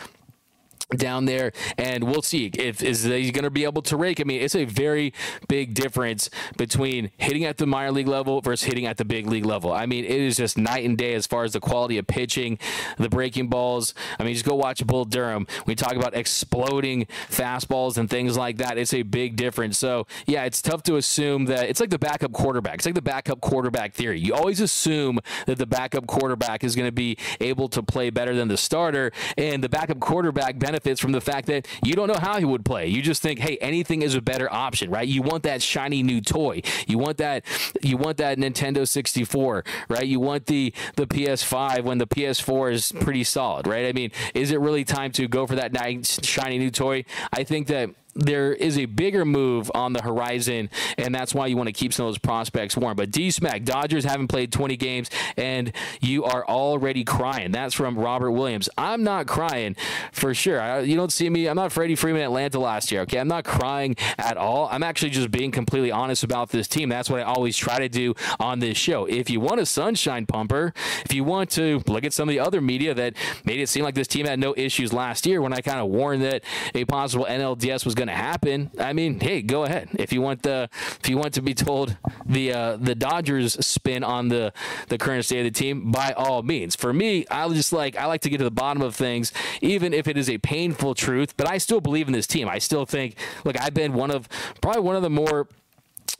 down 0.96 1.24
there 1.24 1.52
and 1.78 2.04
we'll 2.04 2.22
see. 2.22 2.50
If 2.58 2.82
is 2.82 3.04
he's 3.04 3.30
going 3.30 3.44
to 3.44 3.50
be 3.50 3.64
able 3.64 3.82
to 3.82 3.96
rake? 3.96 4.20
I 4.20 4.24
mean 4.24 4.40
it's 4.40 4.54
a 4.54 4.64
very 4.64 5.12
big 5.48 5.74
difference 5.74 6.30
between 6.56 7.10
hitting 7.16 7.44
at 7.44 7.58
the 7.58 7.66
minor 7.66 7.92
league 7.92 8.08
level 8.08 8.40
versus 8.40 8.66
hitting 8.66 8.86
at 8.86 8.96
the 8.96 9.04
big 9.04 9.26
league 9.26 9.44
level. 9.44 9.72
I 9.72 9.86
mean 9.86 10.04
it 10.04 10.10
is 10.10 10.36
just 10.36 10.58
night 10.58 10.84
and 10.84 10.98
day 10.98 11.14
as 11.14 11.26
far 11.26 11.44
as 11.44 11.52
the 11.52 11.60
quality 11.60 11.98
of 11.98 12.06
pitching 12.06 12.58
the 12.98 13.08
breaking 13.08 13.48
balls. 13.48 13.94
I 14.18 14.24
mean 14.24 14.34
just 14.34 14.44
go 14.44 14.54
watch 14.54 14.84
bull 14.86 15.04
durham. 15.04 15.46
We 15.66 15.74
talk 15.74 15.94
about 15.94 16.14
exploding 16.14 17.06
fastballs 17.28 17.96
and 17.96 18.10
things 18.10 18.36
like 18.36 18.56
that. 18.58 18.78
It's 18.78 18.94
a 18.94 19.02
big 19.02 19.36
difference. 19.36 19.78
So 19.78 20.06
yeah 20.26 20.44
it's 20.44 20.60
tough 20.60 20.82
to 20.84 20.96
assume 20.96 21.46
that 21.46 21.68
it's 21.68 21.80
like 21.80 21.90
the 21.90 21.98
backup 21.98 22.32
quarterback. 22.32 22.76
It's 22.76 22.86
like 22.86 22.94
the 22.94 23.02
backup 23.02 23.40
quarterback 23.40 23.94
theory. 23.94 24.18
You 24.18 24.34
always 24.34 24.60
assume 24.60 25.20
that 25.46 25.58
the 25.58 25.66
backup 25.66 26.06
quarterback 26.06 26.64
is 26.64 26.74
going 26.74 26.88
to 26.88 26.92
be 26.92 27.16
able 27.40 27.68
to 27.68 27.82
play 27.82 28.10
better 28.10 28.34
than 28.34 28.48
the 28.48 28.56
starter 28.56 29.12
and 29.36 29.62
the 29.62 29.68
backup 29.68 30.00
quarterback 30.00 30.58
benefits 30.58 30.79
benefits 30.80 31.00
from 31.00 31.12
the 31.12 31.20
fact 31.20 31.46
that 31.46 31.66
you 31.82 31.94
don't 31.94 32.08
know 32.08 32.18
how 32.18 32.38
he 32.38 32.44
would 32.44 32.64
play. 32.64 32.86
You 32.86 33.02
just 33.02 33.22
think, 33.22 33.38
hey, 33.38 33.58
anything 33.58 34.02
is 34.02 34.14
a 34.14 34.20
better 34.20 34.52
option, 34.52 34.90
right? 34.90 35.06
You 35.06 35.22
want 35.22 35.42
that 35.44 35.62
shiny 35.62 36.02
new 36.02 36.20
toy. 36.20 36.62
You 36.86 36.98
want 36.98 37.18
that. 37.18 37.44
You 37.82 37.96
want 37.96 38.16
that 38.18 38.38
Nintendo 38.38 38.86
64, 38.86 39.64
right? 39.88 40.06
You 40.06 40.20
want 40.20 40.46
the 40.46 40.72
the 40.96 41.06
PS5 41.06 41.84
when 41.84 41.98
the 41.98 42.06
PS4 42.06 42.72
is 42.72 42.92
pretty 43.00 43.24
solid, 43.24 43.66
right? 43.66 43.86
I 43.86 43.92
mean, 43.92 44.10
is 44.34 44.50
it 44.50 44.60
really 44.60 44.84
time 44.84 45.12
to 45.12 45.28
go 45.28 45.46
for 45.46 45.56
that 45.56 45.72
nice 45.72 46.18
shiny 46.24 46.58
new 46.58 46.70
toy? 46.70 47.04
I 47.32 47.44
think 47.44 47.66
that 47.68 47.90
there 48.14 48.52
is 48.52 48.78
a 48.78 48.86
bigger 48.86 49.24
move 49.24 49.70
on 49.74 49.92
the 49.92 50.02
horizon, 50.02 50.70
and 50.98 51.14
that's 51.14 51.34
why 51.34 51.46
you 51.46 51.56
want 51.56 51.68
to 51.68 51.72
keep 51.72 51.92
some 51.92 52.06
of 52.06 52.12
those 52.12 52.18
prospects 52.18 52.76
warm. 52.76 52.96
But 52.96 53.10
D 53.10 53.30
Smack, 53.30 53.64
Dodgers 53.64 54.04
haven't 54.04 54.28
played 54.28 54.52
20 54.52 54.76
games, 54.76 55.10
and 55.36 55.72
you 56.00 56.24
are 56.24 56.46
already 56.46 57.04
crying. 57.04 57.52
That's 57.52 57.74
from 57.74 57.98
Robert 57.98 58.32
Williams. 58.32 58.68
I'm 58.76 59.02
not 59.02 59.26
crying 59.26 59.76
for 60.12 60.34
sure. 60.34 60.60
I, 60.60 60.80
you 60.80 60.96
don't 60.96 61.12
see 61.12 61.30
me. 61.30 61.46
I'm 61.46 61.56
not 61.56 61.72
Freddie 61.72 61.94
Freeman 61.94 62.22
Atlanta 62.22 62.58
last 62.58 62.90
year. 62.90 63.02
Okay, 63.02 63.18
I'm 63.18 63.28
not 63.28 63.44
crying 63.44 63.96
at 64.18 64.36
all. 64.36 64.68
I'm 64.70 64.82
actually 64.82 65.10
just 65.10 65.30
being 65.30 65.50
completely 65.50 65.90
honest 65.90 66.24
about 66.24 66.50
this 66.50 66.68
team. 66.68 66.88
That's 66.88 67.08
what 67.08 67.20
I 67.20 67.24
always 67.24 67.56
try 67.56 67.78
to 67.78 67.88
do 67.88 68.14
on 68.38 68.58
this 68.58 68.76
show. 68.76 69.06
If 69.06 69.30
you 69.30 69.40
want 69.40 69.60
a 69.60 69.66
sunshine 69.66 70.26
pumper, 70.26 70.72
if 71.04 71.14
you 71.14 71.24
want 71.24 71.50
to 71.50 71.82
look 71.86 72.04
at 72.04 72.12
some 72.12 72.28
of 72.28 72.32
the 72.32 72.40
other 72.40 72.60
media 72.60 72.94
that 72.94 73.14
made 73.44 73.60
it 73.60 73.68
seem 73.68 73.84
like 73.84 73.94
this 73.94 74.08
team 74.08 74.26
had 74.26 74.38
no 74.38 74.54
issues 74.56 74.92
last 74.92 75.26
year, 75.26 75.40
when 75.40 75.52
I 75.52 75.60
kind 75.60 75.78
of 75.78 75.88
warned 75.88 76.22
that 76.22 76.42
a 76.74 76.84
possible 76.84 77.26
NLDS 77.28 77.84
was 77.84 77.94
going 77.94 78.08
to 78.08 78.09
happen, 78.10 78.70
I 78.78 78.92
mean, 78.92 79.20
hey, 79.20 79.42
go 79.42 79.64
ahead. 79.64 79.88
If 79.94 80.12
you 80.12 80.20
want 80.20 80.42
the 80.42 80.68
if 81.00 81.08
you 81.08 81.16
want 81.16 81.34
to 81.34 81.42
be 81.42 81.54
told 81.54 81.96
the 82.26 82.52
uh, 82.52 82.76
the 82.76 82.94
Dodgers 82.94 83.54
spin 83.64 84.04
on 84.04 84.28
the 84.28 84.52
the 84.88 84.98
current 84.98 85.24
state 85.24 85.46
of 85.46 85.52
the 85.52 85.58
team, 85.58 85.90
by 85.90 86.12
all 86.12 86.42
means. 86.42 86.76
For 86.76 86.92
me, 86.92 87.26
I 87.30 87.48
just 87.48 87.72
like 87.72 87.96
I 87.96 88.06
like 88.06 88.20
to 88.22 88.30
get 88.30 88.38
to 88.38 88.44
the 88.44 88.50
bottom 88.50 88.82
of 88.82 88.94
things, 88.94 89.32
even 89.60 89.92
if 89.92 90.08
it 90.08 90.16
is 90.16 90.28
a 90.28 90.38
painful 90.38 90.94
truth. 90.94 91.36
But 91.36 91.48
I 91.48 91.58
still 91.58 91.80
believe 91.80 92.06
in 92.06 92.12
this 92.12 92.26
team. 92.26 92.48
I 92.48 92.58
still 92.58 92.86
think. 92.86 93.16
Look, 93.44 93.60
I've 93.60 93.74
been 93.74 93.94
one 93.94 94.10
of 94.10 94.28
probably 94.60 94.82
one 94.82 94.96
of 94.96 95.02
the 95.02 95.10
more 95.10 95.48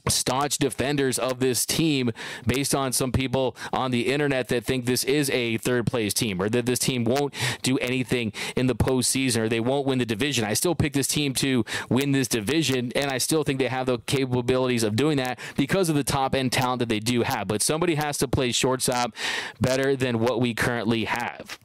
staunch 0.08 0.58
defenders 0.58 1.18
of 1.18 1.40
this 1.40 1.66
team 1.66 2.12
based 2.46 2.74
on 2.74 2.92
some 2.92 3.12
people 3.12 3.56
on 3.72 3.90
the 3.90 4.12
internet 4.12 4.48
that 4.48 4.64
think 4.64 4.86
this 4.86 5.04
is 5.04 5.30
a 5.30 5.58
third 5.58 5.86
place 5.86 6.14
team 6.14 6.40
or 6.40 6.48
that 6.48 6.66
this 6.66 6.78
team 6.78 7.04
won't 7.04 7.34
do 7.62 7.78
anything 7.78 8.32
in 8.56 8.66
the 8.66 8.74
postseason 8.74 9.38
or 9.38 9.48
they 9.48 9.60
won't 9.60 9.86
win 9.86 9.98
the 9.98 10.06
division. 10.06 10.44
I 10.44 10.54
still 10.54 10.74
pick 10.74 10.92
this 10.92 11.08
team 11.08 11.34
to 11.34 11.64
win 11.88 12.12
this 12.12 12.28
division, 12.28 12.92
and 12.94 13.10
I 13.10 13.18
still 13.18 13.44
think 13.44 13.58
they 13.58 13.68
have 13.68 13.86
the 13.86 13.98
capabilities 13.98 14.82
of 14.82 14.96
doing 14.96 15.16
that 15.18 15.38
because 15.56 15.88
of 15.88 15.96
the 15.96 16.04
top 16.04 16.34
end 16.34 16.52
talent 16.52 16.80
that 16.80 16.88
they 16.88 17.00
do 17.00 17.22
have. 17.22 17.48
But 17.48 17.62
somebody 17.62 17.94
has 17.96 18.18
to 18.18 18.28
play 18.28 18.52
shortstop 18.52 19.14
better 19.60 19.96
than 19.96 20.20
what 20.20 20.40
we 20.40 20.54
currently 20.54 21.04
have. 21.04 21.58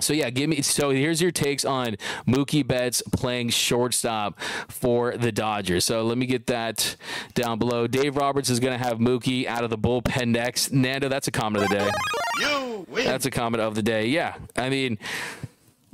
So 0.00 0.12
yeah, 0.12 0.30
give 0.30 0.48
me. 0.48 0.62
So 0.62 0.90
here's 0.90 1.20
your 1.20 1.30
takes 1.30 1.64
on 1.64 1.96
Mookie 2.26 2.66
Betts 2.66 3.02
playing 3.12 3.50
shortstop 3.50 4.40
for 4.68 5.16
the 5.16 5.30
Dodgers. 5.30 5.84
So 5.84 6.02
let 6.02 6.18
me 6.18 6.26
get 6.26 6.46
that 6.46 6.96
down 7.34 7.58
below. 7.58 7.86
Dave 7.86 8.16
Roberts 8.16 8.50
is 8.50 8.58
going 8.58 8.78
to 8.78 8.84
have 8.84 8.98
Mookie 8.98 9.46
out 9.46 9.64
of 9.64 9.70
the 9.70 9.78
bullpen 9.78 10.28
next. 10.28 10.72
Nando, 10.72 11.08
that's 11.08 11.28
a 11.28 11.30
comment 11.30 11.64
of 11.64 11.70
the 11.70 11.76
day. 11.76 11.90
That's 13.04 13.26
a 13.26 13.30
comment 13.30 13.62
of 13.62 13.74
the 13.74 13.82
day. 13.82 14.06
Yeah, 14.06 14.34
I 14.56 14.68
mean. 14.70 14.98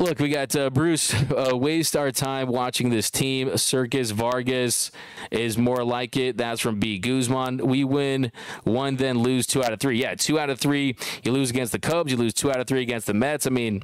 Look, 0.01 0.21
we 0.21 0.29
got 0.29 0.55
uh, 0.55 0.71
Bruce. 0.71 1.13
Uh, 1.13 1.57
waste 1.57 1.97
our 1.97 2.13
time 2.13 2.49
watching 2.49 2.91
this 2.91 3.11
team. 3.11 3.57
Circus 3.57 4.13
Vargas 4.13 4.93
is 5.31 5.59
more 5.59 5.85
like 5.85 6.17
it. 6.17 6.37
That's 6.37 6.61
from 6.61 6.79
B. 6.79 6.99
Guzman. 6.99 7.59
We 7.59 7.83
win 7.83 8.31
one, 8.65 8.97
then 8.97 9.19
lose 9.19 9.47
two 9.47 9.63
out 9.63 9.73
of 9.73 9.81
three. 9.81 10.01
Yeah, 10.01 10.15
two 10.15 10.39
out 10.39 10.51
of 10.51 10.61
three. 10.61 10.97
You 11.25 11.33
lose 11.33 11.51
against 11.51 11.73
the 11.73 11.81
Cubs. 11.81 12.13
You 12.13 12.17
lose 12.17 12.33
two 12.33 12.51
out 12.51 12.61
of 12.61 12.69
three 12.69 12.81
against 12.81 13.09
the 13.09 13.15
Mets. 13.15 13.47
I 13.47 13.51
mean, 13.51 13.83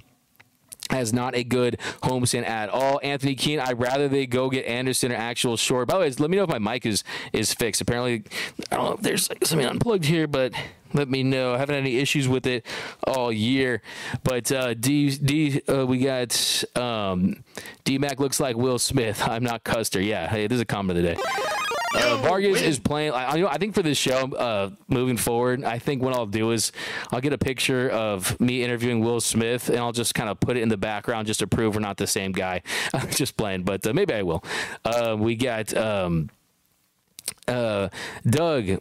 has 0.90 1.12
not 1.12 1.34
a 1.34 1.42
good 1.42 1.78
homestand 2.02 2.46
at 2.46 2.68
all. 2.68 3.00
Anthony 3.02 3.34
Keene, 3.34 3.58
I'd 3.58 3.80
rather 3.80 4.08
they 4.08 4.26
go 4.26 4.50
get 4.50 4.66
Anderson 4.66 5.10
or 5.10 5.16
actual 5.16 5.56
short. 5.56 5.88
By 5.88 5.94
the 5.94 6.00
way, 6.00 6.10
let 6.10 6.30
me 6.30 6.36
know 6.36 6.44
if 6.44 6.50
my 6.50 6.58
mic 6.58 6.86
is 6.86 7.02
is 7.32 7.52
fixed. 7.52 7.80
Apparently, 7.80 8.22
I 8.70 8.76
don't 8.76 8.84
know 8.84 8.92
if 8.94 9.00
there's 9.00 9.26
something 9.42 9.66
unplugged 9.66 10.04
here, 10.04 10.26
but 10.26 10.52
let 10.94 11.10
me 11.10 11.22
know. 11.22 11.54
I 11.54 11.58
haven't 11.58 11.74
had 11.74 11.82
any 11.82 11.96
issues 11.96 12.28
with 12.28 12.46
it 12.46 12.64
all 13.06 13.32
year. 13.32 13.82
But 14.22 14.50
uh, 14.50 14.74
D, 14.74 15.10
D 15.10 15.60
uh, 15.68 15.84
we 15.86 15.98
got 15.98 16.64
um, 16.76 17.44
D 17.84 17.98
Mac 17.98 18.20
looks 18.20 18.40
like 18.40 18.56
Will 18.56 18.78
Smith. 18.78 19.20
I'm 19.26 19.42
not 19.42 19.64
Custer. 19.64 20.00
Yeah, 20.00 20.28
hey, 20.28 20.46
this 20.46 20.56
is 20.56 20.62
a 20.62 20.66
comment 20.66 20.98
of 20.98 21.04
the 21.04 21.14
day. 21.14 21.20
Uh, 21.94 22.16
Vargas 22.16 22.60
is 22.60 22.78
playing. 22.78 23.12
I, 23.12 23.36
you 23.36 23.42
know, 23.42 23.48
I 23.48 23.58
think 23.58 23.74
for 23.74 23.82
this 23.82 23.96
show, 23.96 24.28
uh, 24.32 24.70
moving 24.88 25.16
forward, 25.16 25.62
I 25.64 25.78
think 25.78 26.02
what 26.02 26.12
I'll 26.12 26.26
do 26.26 26.50
is 26.50 26.72
I'll 27.12 27.20
get 27.20 27.32
a 27.32 27.38
picture 27.38 27.88
of 27.90 28.38
me 28.40 28.64
interviewing 28.64 29.00
Will 29.00 29.20
Smith, 29.20 29.68
and 29.68 29.78
I'll 29.78 29.92
just 29.92 30.14
kind 30.14 30.28
of 30.28 30.40
put 30.40 30.56
it 30.56 30.62
in 30.62 30.68
the 30.68 30.76
background 30.76 31.28
just 31.28 31.40
to 31.40 31.46
prove 31.46 31.74
we're 31.74 31.80
not 31.80 31.96
the 31.96 32.06
same 32.06 32.32
guy. 32.32 32.62
just 33.10 33.36
playing, 33.36 33.62
but 33.62 33.86
uh, 33.86 33.92
maybe 33.92 34.12
I 34.12 34.22
will. 34.22 34.42
Uh, 34.84 35.16
we 35.18 35.36
got 35.36 35.74
um, 35.76 36.30
uh, 37.46 37.88
Doug. 38.28 38.80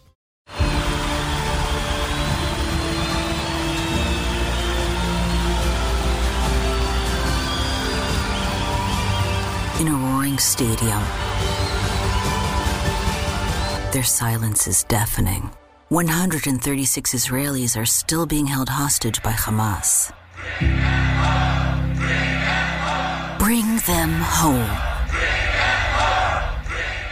Stadium, 10.41 11.01
their 13.91 14.03
silence 14.03 14.67
is 14.67 14.83
deafening. 14.85 15.51
136 15.89 17.13
Israelis 17.13 17.79
are 17.79 17.85
still 17.85 18.25
being 18.25 18.47
held 18.47 18.69
hostage 18.69 19.21
by 19.21 19.33
Hamas. 19.33 20.11
Bring 23.39 23.77
them 23.85 24.11
home. 24.21 24.77
Bring 25.09 25.25
them 25.25 26.61
home. 26.71 27.07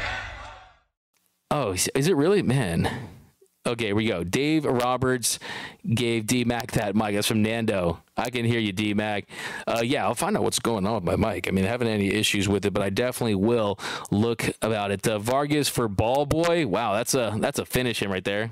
Oh, 1.52 1.72
is 1.74 2.08
it 2.08 2.16
really? 2.16 2.42
Man. 2.42 3.19
Okay, 3.70 3.86
here 3.86 3.96
we 3.96 4.08
go. 4.08 4.24
Dave 4.24 4.66
Roberts 4.66 5.38
gave 5.88 6.26
D 6.26 6.44
Mac 6.44 6.72
that 6.72 6.96
mic. 6.96 7.14
That's 7.14 7.28
from 7.28 7.44
Nando. 7.44 8.02
I 8.18 8.32
can 8.32 8.44
hear 8.44 8.60
you, 8.60 8.72
D 8.72 8.96
Mac. 8.96 9.28
Uh, 9.68 9.82
yeah, 9.84 10.06
I'll 10.06 10.16
find 10.16 10.36
out 10.36 10.42
what's 10.42 10.58
going 10.58 10.88
on 10.88 10.96
with 10.96 11.04
my 11.04 11.16
mic. 11.16 11.48
I 11.48 11.52
mean, 11.52 11.66
I 11.66 11.68
haven't 11.68 11.88
any 11.88 12.08
issues 12.08 12.50
with 12.50 12.66
it, 12.66 12.74
but 12.74 12.82
I 12.82 12.90
definitely 12.90 13.36
will 13.36 13.78
look 14.10 14.50
about 14.64 14.90
it. 14.90 15.08
Uh, 15.08 15.20
Vargas 15.20 15.70
for 15.70 15.88
Ball 15.88 16.26
Boy. 16.26 16.66
Wow, 16.66 16.96
that's 16.96 17.14
a 17.14 17.36
that's 17.38 17.60
a 17.60 17.66
finish 17.66 18.02
in 18.02 18.10
right 18.10 18.24
there. 18.24 18.50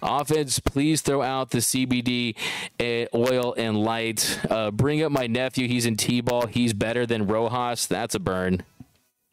Offense, 0.00 0.60
please 0.60 1.00
throw 1.00 1.20
out 1.20 1.50
the 1.50 1.58
CBD 1.58 2.36
uh, 2.78 3.08
oil 3.16 3.52
and 3.58 3.82
light. 3.82 4.38
Uh, 4.48 4.70
bring 4.70 5.02
up 5.02 5.10
my 5.10 5.26
nephew. 5.26 5.66
He's 5.66 5.86
in 5.86 5.96
T-ball. 5.96 6.46
He's 6.46 6.72
better 6.72 7.04
than 7.04 7.26
Rojas. 7.26 7.86
That's 7.86 8.14
a 8.14 8.20
burn. 8.20 8.62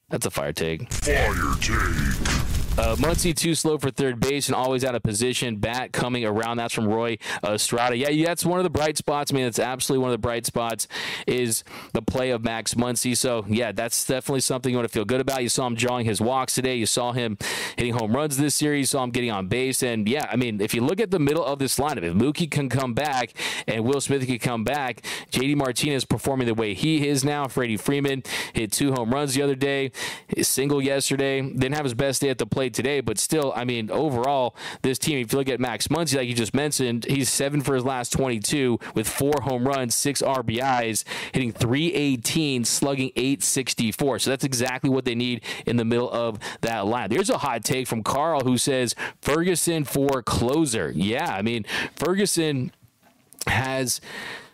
That's 0.09 0.25
a 0.25 0.31
fire 0.31 0.53
take. 0.53 0.91
Fire 0.91 1.33
take. 1.59 2.50
Uh, 2.77 2.95
Muncy 2.95 3.35
too 3.35 3.53
slow 3.53 3.77
for 3.77 3.91
third 3.91 4.21
base 4.21 4.47
and 4.47 4.55
always 4.55 4.85
out 4.85 4.95
of 4.95 5.03
position. 5.03 5.57
Bat 5.57 5.91
coming 5.91 6.23
around. 6.23 6.55
That's 6.55 6.73
from 6.73 6.87
Roy 6.87 7.17
Estrada. 7.43 7.97
Yeah, 7.97 8.25
that's 8.25 8.45
one 8.45 8.59
of 8.59 8.63
the 8.63 8.69
bright 8.69 8.97
spots. 8.97 9.31
I 9.31 9.35
mean, 9.35 9.43
that's 9.43 9.59
absolutely 9.59 10.01
one 10.03 10.09
of 10.09 10.13
the 10.13 10.25
bright 10.25 10.45
spots 10.45 10.87
is 11.27 11.65
the 11.91 12.01
play 12.01 12.29
of 12.29 12.45
Max 12.45 12.75
Muncy. 12.75 13.15
So 13.15 13.43
yeah, 13.49 13.73
that's 13.73 14.05
definitely 14.05 14.39
something 14.39 14.71
you 14.71 14.77
want 14.77 14.87
to 14.87 14.93
feel 14.93 15.03
good 15.03 15.19
about. 15.19 15.43
You 15.43 15.49
saw 15.49 15.67
him 15.67 15.75
drawing 15.75 16.05
his 16.05 16.21
walks 16.21 16.55
today. 16.55 16.75
You 16.75 16.85
saw 16.85 17.11
him 17.11 17.37
hitting 17.75 17.93
home 17.93 18.15
runs 18.15 18.37
this 18.37 18.55
series. 18.55 18.79
You 18.79 18.85
saw 18.85 19.03
him 19.03 19.11
getting 19.11 19.31
on 19.31 19.47
base. 19.47 19.83
And 19.83 20.07
yeah, 20.07 20.29
I 20.31 20.37
mean, 20.37 20.61
if 20.61 20.73
you 20.73 20.81
look 20.81 21.01
at 21.01 21.11
the 21.11 21.19
middle 21.19 21.43
of 21.43 21.59
this 21.59 21.77
lineup, 21.77 22.03
if 22.03 22.13
Mookie 22.13 22.49
can 22.49 22.69
come 22.69 22.93
back 22.93 23.33
and 23.67 23.83
Will 23.83 23.99
Smith 23.99 24.25
can 24.25 24.39
come 24.39 24.63
back, 24.63 25.01
JD 25.29 25.57
Martinez 25.57 26.05
performing 26.05 26.47
the 26.47 26.55
way 26.55 26.73
he 26.73 27.05
is 27.05 27.25
now. 27.25 27.49
Freddie 27.49 27.75
Freeman 27.75 28.23
hit 28.53 28.71
two 28.71 28.93
home 28.93 29.11
runs 29.11 29.33
the 29.33 29.41
other 29.41 29.55
day, 29.55 29.91
his 30.29 30.47
single 30.47 30.81
yesterday. 30.81 31.41
Didn't 31.41 31.73
have 31.73 31.83
his 31.83 31.93
best 31.93 32.21
day 32.21 32.29
at 32.29 32.37
the 32.37 32.45
plate 32.45 32.60
today, 32.69 33.01
but 33.01 33.17
still, 33.17 33.53
I 33.55 33.65
mean, 33.65 33.89
overall, 33.91 34.55
this 34.81 34.97
team, 34.97 35.19
if 35.19 35.31
you 35.31 35.39
look 35.39 35.49
at 35.49 35.59
Max 35.59 35.87
Muncy, 35.87 36.17
like 36.17 36.27
you 36.27 36.35
just 36.35 36.53
mentioned, 36.53 37.05
he's 37.05 37.29
seven 37.29 37.61
for 37.61 37.75
his 37.75 37.83
last 37.83 38.11
22 38.11 38.79
with 38.95 39.07
four 39.07 39.33
home 39.41 39.67
runs, 39.67 39.95
six 39.95 40.21
RBIs, 40.21 41.03
hitting 41.33 41.51
318, 41.51 42.65
slugging 42.65 43.11
864. 43.15 44.19
So 44.19 44.29
that's 44.29 44.43
exactly 44.43 44.89
what 44.89 45.05
they 45.05 45.15
need 45.15 45.41
in 45.65 45.77
the 45.77 45.85
middle 45.85 46.11
of 46.11 46.39
that 46.61 46.85
line. 46.85 47.09
There's 47.09 47.29
a 47.29 47.39
hot 47.39 47.63
take 47.63 47.87
from 47.87 48.03
Carl 48.03 48.41
who 48.41 48.57
says 48.57 48.95
Ferguson 49.21 49.83
for 49.83 50.21
closer. 50.21 50.91
Yeah, 50.93 51.33
I 51.33 51.41
mean, 51.41 51.65
Ferguson 51.95 52.71
has. 53.47 54.01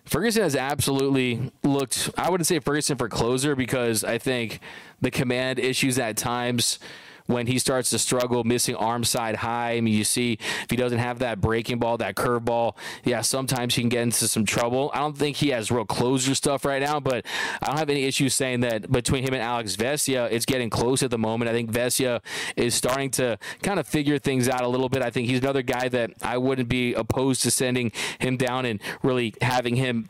Ferguson 0.05 0.43
has 0.43 0.55
absolutely 0.55 1.51
looked. 1.63 2.09
I 2.17 2.29
wouldn't 2.29 2.47
say 2.47 2.59
Ferguson 2.59 2.97
for 2.97 3.09
closer 3.09 3.57
because 3.57 4.05
I 4.05 4.17
think 4.17 4.61
the 5.01 5.11
command 5.11 5.59
issues 5.59 5.99
at 5.99 6.15
times 6.15 6.79
when 7.27 7.47
he 7.47 7.59
starts 7.59 7.89
to 7.91 7.99
struggle, 7.99 8.43
missing 8.43 8.75
arm 8.75 9.03
side 9.03 9.37
high. 9.37 9.73
I 9.73 9.81
mean, 9.81 9.93
you 9.93 10.03
see 10.03 10.33
if 10.63 10.69
he 10.69 10.75
doesn't 10.75 10.99
have 10.99 11.19
that 11.19 11.39
breaking 11.39 11.79
ball, 11.79 11.97
that 11.97 12.15
curveball, 12.15 12.75
yeah, 13.03 13.21
sometimes 13.21 13.75
he 13.75 13.81
can 13.81 13.89
get 13.89 14.01
into 14.01 14.27
some 14.27 14.45
trouble. 14.45 14.89
I 14.93 14.99
don't 14.99 15.17
think 15.17 15.37
he 15.37 15.49
has 15.49 15.69
real 15.69 15.85
closer 15.85 16.33
stuff 16.35 16.65
right 16.65 16.81
now, 16.81 16.99
but 16.99 17.25
I 17.61 17.67
don't 17.67 17.77
have 17.77 17.89
any 17.89 18.03
issues 18.03 18.33
saying 18.33 18.61
that 18.61 18.91
between 18.91 19.23
him 19.23 19.33
and 19.33 19.43
Alex 19.43 19.75
Vesia, 19.75 20.31
it's 20.31 20.45
getting 20.45 20.69
close 20.69 21.03
at 21.03 21.11
the 21.11 21.17
moment. 21.17 21.49
I 21.49 21.53
think 21.53 21.71
Vesia 21.71 22.21
is 22.55 22.73
starting 22.73 23.11
to 23.11 23.37
kind 23.61 23.79
of 23.79 23.87
figure 23.87 24.17
things 24.17 24.49
out 24.49 24.61
a 24.61 24.67
little 24.67 24.89
bit. 24.89 25.01
I 25.01 25.09
think 25.09 25.27
he's 25.27 25.39
another 25.39 25.61
guy 25.61 25.89
that 25.89 26.11
I 26.21 26.37
wouldn't 26.37 26.69
be 26.69 26.93
opposed 26.93 27.43
to 27.43 27.51
sending 27.51 27.91
him 28.19 28.37
down 28.37 28.65
and 28.65 28.81
really 29.03 29.33
having 29.41 29.75
him 29.75 30.09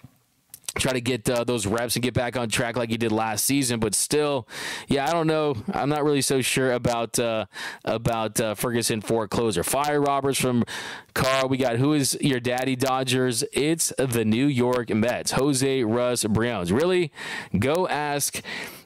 try 0.75 0.93
to 0.93 1.01
get 1.01 1.29
uh, 1.29 1.43
those 1.43 1.65
reps 1.65 1.95
and 1.95 2.03
get 2.03 2.13
back 2.13 2.37
on 2.37 2.49
track 2.49 2.77
like 2.77 2.89
he 2.89 2.97
did 2.97 3.11
last 3.11 3.45
season. 3.45 3.79
But 3.79 3.95
still, 3.95 4.47
yeah, 4.87 5.07
I 5.09 5.13
don't 5.13 5.27
know. 5.27 5.55
I'm 5.73 5.89
not 5.89 6.03
really 6.03 6.21
so 6.21 6.41
sure 6.41 6.73
about 6.73 7.17
uh, 7.19 7.45
about 7.85 8.39
uh, 8.39 8.55
Ferguson 8.55 9.01
closer. 9.01 9.63
Fire 9.63 10.01
robbers 10.01 10.39
from 10.39 10.63
Carl. 11.13 11.49
We 11.49 11.57
got 11.57 11.77
who 11.77 11.93
is 11.93 12.17
your 12.21 12.39
daddy 12.39 12.75
Dodgers? 12.75 13.43
It's 13.53 13.93
the 13.97 14.25
New 14.25 14.47
York 14.47 14.89
Mets. 14.89 15.31
Jose 15.31 15.83
Russ 15.83 16.23
Browns. 16.23 16.71
Really? 16.71 17.11
Go 17.57 17.87
ask 17.87 18.41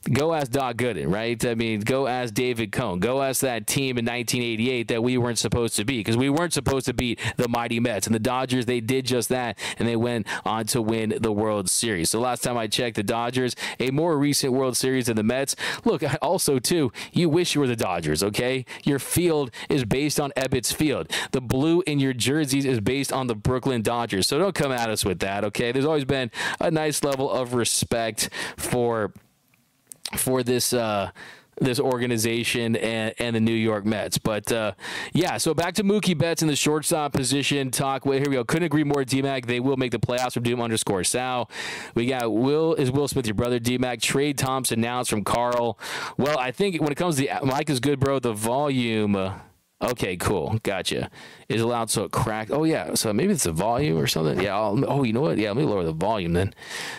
go 0.09 0.33
ask 0.33 0.51
Doc 0.51 0.77
Gooden, 0.77 1.11
right? 1.11 1.43
I 1.45 1.55
mean, 1.55 1.81
go 1.81 2.07
ask 2.07 2.33
David 2.33 2.71
Cone. 2.71 2.99
Go 2.99 3.21
ask 3.21 3.41
that 3.41 3.67
team 3.67 3.97
in 3.97 4.05
1988 4.05 4.87
that 4.87 5.03
we 5.03 5.17
weren't 5.17 5.37
supposed 5.37 5.75
to 5.75 5.85
be 5.85 5.99
because 5.99 6.17
we 6.17 6.29
weren't 6.29 6.53
supposed 6.53 6.87
to 6.87 6.93
beat 6.93 7.19
the 7.37 7.47
mighty 7.47 7.79
Mets. 7.79 8.07
And 8.07 8.15
the 8.15 8.19
Dodgers, 8.19 8.65
they 8.65 8.79
did 8.79 9.05
just 9.05 9.29
that, 9.29 9.59
and 9.77 9.87
they 9.87 9.95
went 9.95 10.27
on 10.43 10.65
to 10.67 10.81
win 10.81 11.15
the 11.19 11.31
World 11.31 11.69
Series. 11.69 12.09
So 12.09 12.19
last 12.19 12.41
time 12.43 12.57
I 12.57 12.67
checked, 12.67 12.95
the 12.95 13.03
Dodgers, 13.03 13.55
a 13.79 13.91
more 13.91 14.17
recent 14.17 14.53
World 14.53 14.75
Series 14.75 15.05
than 15.05 15.17
the 15.17 15.23
Mets. 15.23 15.55
Look, 15.85 16.03
also, 16.21 16.57
too, 16.59 16.91
you 17.11 17.29
wish 17.29 17.53
you 17.53 17.61
were 17.61 17.67
the 17.67 17.75
Dodgers, 17.75 18.23
okay? 18.23 18.65
Your 18.83 18.99
field 18.99 19.51
is 19.69 19.85
based 19.85 20.19
on 20.19 20.31
Ebbets 20.31 20.73
Field. 20.73 21.11
The 21.31 21.41
blue 21.41 21.83
in 21.85 21.99
your 21.99 22.13
jerseys 22.13 22.65
is 22.65 22.79
based 22.79 23.13
on 23.13 23.27
the 23.27 23.35
Brooklyn 23.35 23.81
Dodgers. 23.81 24.27
So 24.27 24.39
don't 24.39 24.55
come 24.55 24.71
at 24.71 24.89
us 24.89 25.05
with 25.05 25.19
that, 25.19 25.43
okay? 25.45 25.71
There's 25.71 25.85
always 25.85 26.05
been 26.05 26.31
a 26.59 26.71
nice 26.71 27.03
level 27.03 27.29
of 27.29 27.53
respect 27.53 28.29
for 28.57 29.13
for 30.17 30.43
this 30.43 30.73
uh, 30.73 31.11
this 31.59 31.79
organization 31.79 32.75
and, 32.75 33.13
and 33.19 33.35
the 33.35 33.39
New 33.39 33.53
York 33.53 33.85
Mets. 33.85 34.17
But 34.17 34.51
uh, 34.51 34.73
yeah, 35.13 35.37
so 35.37 35.53
back 35.53 35.75
to 35.75 35.83
Mookie 35.83 36.17
Betts 36.17 36.41
in 36.41 36.47
the 36.47 36.55
shortstop 36.55 37.13
position. 37.13 37.71
Talk. 37.71 38.05
Wait, 38.05 38.19
here 38.19 38.29
we 38.29 38.35
go. 38.35 38.43
Couldn't 38.43 38.65
agree 38.65 38.83
more. 38.83 39.03
DMAC. 39.03 39.45
They 39.45 39.59
will 39.59 39.77
make 39.77 39.91
the 39.91 39.99
playoffs 39.99 40.33
from 40.33 40.43
Doom 40.43 40.61
underscore 40.61 41.03
Sal. 41.03 41.49
We 41.95 42.07
got 42.07 42.33
Will. 42.33 42.73
Is 42.73 42.91
Will 42.91 43.07
Smith 43.07 43.27
your 43.27 43.35
brother? 43.35 43.59
DMAC. 43.59 44.01
Trade 44.01 44.37
Thompson 44.37 44.79
announced 44.79 45.09
from 45.09 45.23
Carl. 45.23 45.77
Well, 46.17 46.37
I 46.39 46.51
think 46.51 46.81
when 46.81 46.91
it 46.91 46.95
comes 46.95 47.17
to 47.17 47.23
the, 47.23 47.45
Mike 47.45 47.69
is 47.69 47.79
good, 47.79 47.99
bro. 47.99 48.19
The 48.19 48.33
volume. 48.33 49.15
Uh, 49.15 49.33
Okay, 49.81 50.15
cool. 50.15 50.59
Gotcha. 50.63 51.09
Is 51.49 51.59
it 51.59 51.63
allowed 51.63 51.89
so 51.89 52.03
it 52.03 52.11
crack. 52.11 52.49
Oh 52.51 52.63
yeah. 52.63 52.93
So 52.93 53.11
maybe 53.11 53.33
it's 53.33 53.43
the 53.43 53.51
volume 53.51 53.97
or 53.97 54.07
something. 54.07 54.39
Yeah. 54.39 54.55
I'll, 54.55 54.83
oh, 54.87 55.03
you 55.03 55.11
know 55.11 55.21
what? 55.21 55.37
Yeah. 55.37 55.49
Let 55.49 55.57
me 55.57 55.63
lower 55.63 55.83
the 55.83 55.91
volume 55.91 56.33
then. 56.33 56.53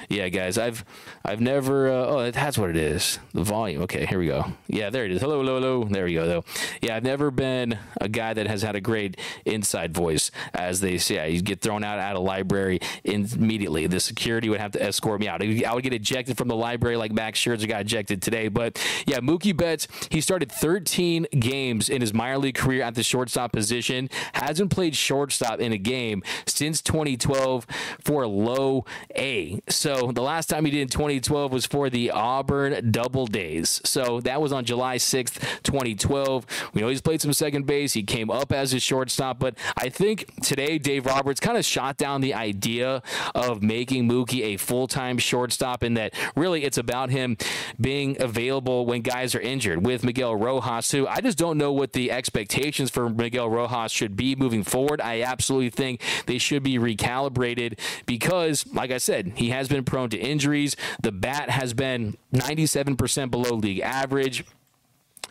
Yeah, 0.08 0.28
guys. 0.28 0.58
I've 0.58 0.84
I've 1.24 1.40
never. 1.40 1.88
Uh, 1.88 2.06
oh, 2.06 2.30
that's 2.30 2.58
what 2.58 2.70
it 2.70 2.76
is. 2.76 3.18
The 3.32 3.44
volume. 3.44 3.82
Okay. 3.82 4.04
Here 4.04 4.18
we 4.18 4.26
go. 4.26 4.52
Yeah. 4.66 4.90
There 4.90 5.04
it 5.04 5.12
is. 5.12 5.20
Hello, 5.20 5.38
hello, 5.38 5.60
hello. 5.60 5.84
There 5.84 6.04
we 6.04 6.14
go. 6.14 6.26
Though. 6.26 6.44
Yeah. 6.80 6.96
I've 6.96 7.04
never 7.04 7.30
been 7.30 7.78
a 8.00 8.08
guy 8.08 8.34
that 8.34 8.48
has 8.48 8.62
had 8.62 8.74
a 8.74 8.80
great 8.80 9.16
inside 9.44 9.94
voice, 9.94 10.30
as 10.52 10.80
they 10.80 10.98
say. 10.98 11.14
Yeah, 11.14 11.26
you 11.26 11.42
get 11.42 11.60
thrown 11.60 11.84
out 11.84 11.98
out 11.98 12.16
of 12.16 12.22
library 12.22 12.80
immediately. 13.04 13.86
The 13.86 14.00
security 14.00 14.48
would 14.48 14.60
have 14.60 14.72
to 14.72 14.82
escort 14.82 15.20
me 15.20 15.28
out. 15.28 15.42
I 15.42 15.74
would 15.74 15.84
get 15.84 15.92
ejected 15.92 16.36
from 16.36 16.48
the 16.48 16.56
library 16.56 16.96
like 16.96 17.12
Max 17.12 17.38
Scherzer 17.38 17.68
got 17.68 17.82
ejected 17.82 18.22
today. 18.22 18.48
But 18.48 18.82
yeah, 19.06 19.20
Mookie 19.20 19.56
Betts. 19.56 19.86
He 20.10 20.20
started 20.20 20.50
13 20.50 21.26
games 21.38 21.88
in 21.88 22.00
his 22.00 22.12
minor 22.12 22.38
league 22.38 22.54
career 22.54 22.71
career 22.72 22.82
at 22.82 22.94
the 22.94 23.02
shortstop 23.02 23.52
position. 23.52 24.08
Hasn't 24.32 24.70
played 24.70 24.96
shortstop 24.96 25.60
in 25.60 25.72
a 25.72 25.78
game 25.78 26.22
since 26.46 26.80
2012 26.80 27.66
for 28.00 28.26
low 28.26 28.84
A. 29.16 29.60
So 29.68 30.12
the 30.12 30.22
last 30.22 30.46
time 30.46 30.64
he 30.64 30.70
did 30.70 30.80
in 30.80 30.88
2012 30.88 31.52
was 31.52 31.66
for 31.66 31.90
the 31.90 32.10
Auburn 32.10 32.90
Double 32.90 33.26
Days. 33.26 33.80
So 33.84 34.20
that 34.20 34.40
was 34.40 34.52
on 34.52 34.64
July 34.64 34.96
6th, 34.96 35.62
2012. 35.62 36.46
We 36.72 36.80
know 36.80 36.88
he's 36.88 37.00
played 37.00 37.20
some 37.20 37.32
second 37.32 37.66
base. 37.66 37.92
He 37.92 38.02
came 38.02 38.30
up 38.30 38.52
as 38.52 38.72
a 38.72 38.80
shortstop, 38.80 39.38
but 39.38 39.54
I 39.76 39.88
think 39.88 40.42
today 40.42 40.78
Dave 40.78 41.06
Roberts 41.06 41.40
kind 41.40 41.58
of 41.58 41.64
shot 41.64 41.96
down 41.96 42.20
the 42.20 42.34
idea 42.34 43.02
of 43.34 43.62
making 43.62 44.08
Mookie 44.08 44.42
a 44.42 44.56
full 44.56 44.86
time 44.86 45.18
shortstop, 45.18 45.82
and 45.82 45.96
that 45.96 46.14
really 46.36 46.64
it's 46.64 46.78
about 46.78 47.10
him 47.10 47.36
being 47.80 48.20
available 48.20 48.86
when 48.86 49.02
guys 49.02 49.34
are 49.34 49.40
injured. 49.40 49.84
With 49.84 50.04
Miguel 50.04 50.36
Rojas, 50.36 50.90
who 50.90 51.06
I 51.06 51.20
just 51.20 51.36
don't 51.36 51.58
know 51.58 51.72
what 51.72 51.92
the 51.92 52.10
expectation 52.10 52.61
expectations 52.62 52.90
for 52.90 53.08
Miguel 53.08 53.48
Rojas 53.48 53.90
should 53.90 54.16
be 54.16 54.36
moving 54.36 54.62
forward. 54.62 55.00
I 55.00 55.22
absolutely 55.22 55.70
think 55.70 56.00
they 56.26 56.38
should 56.38 56.62
be 56.62 56.78
recalibrated 56.78 57.78
because, 58.06 58.66
like 58.72 58.90
I 58.90 58.98
said, 58.98 59.32
he 59.36 59.50
has 59.50 59.68
been 59.68 59.84
prone 59.84 60.10
to 60.10 60.18
injuries. 60.18 60.76
The 61.02 61.12
bat 61.12 61.50
has 61.50 61.74
been 61.74 62.16
97% 62.32 63.30
below 63.30 63.56
league 63.56 63.80
average. 63.80 64.44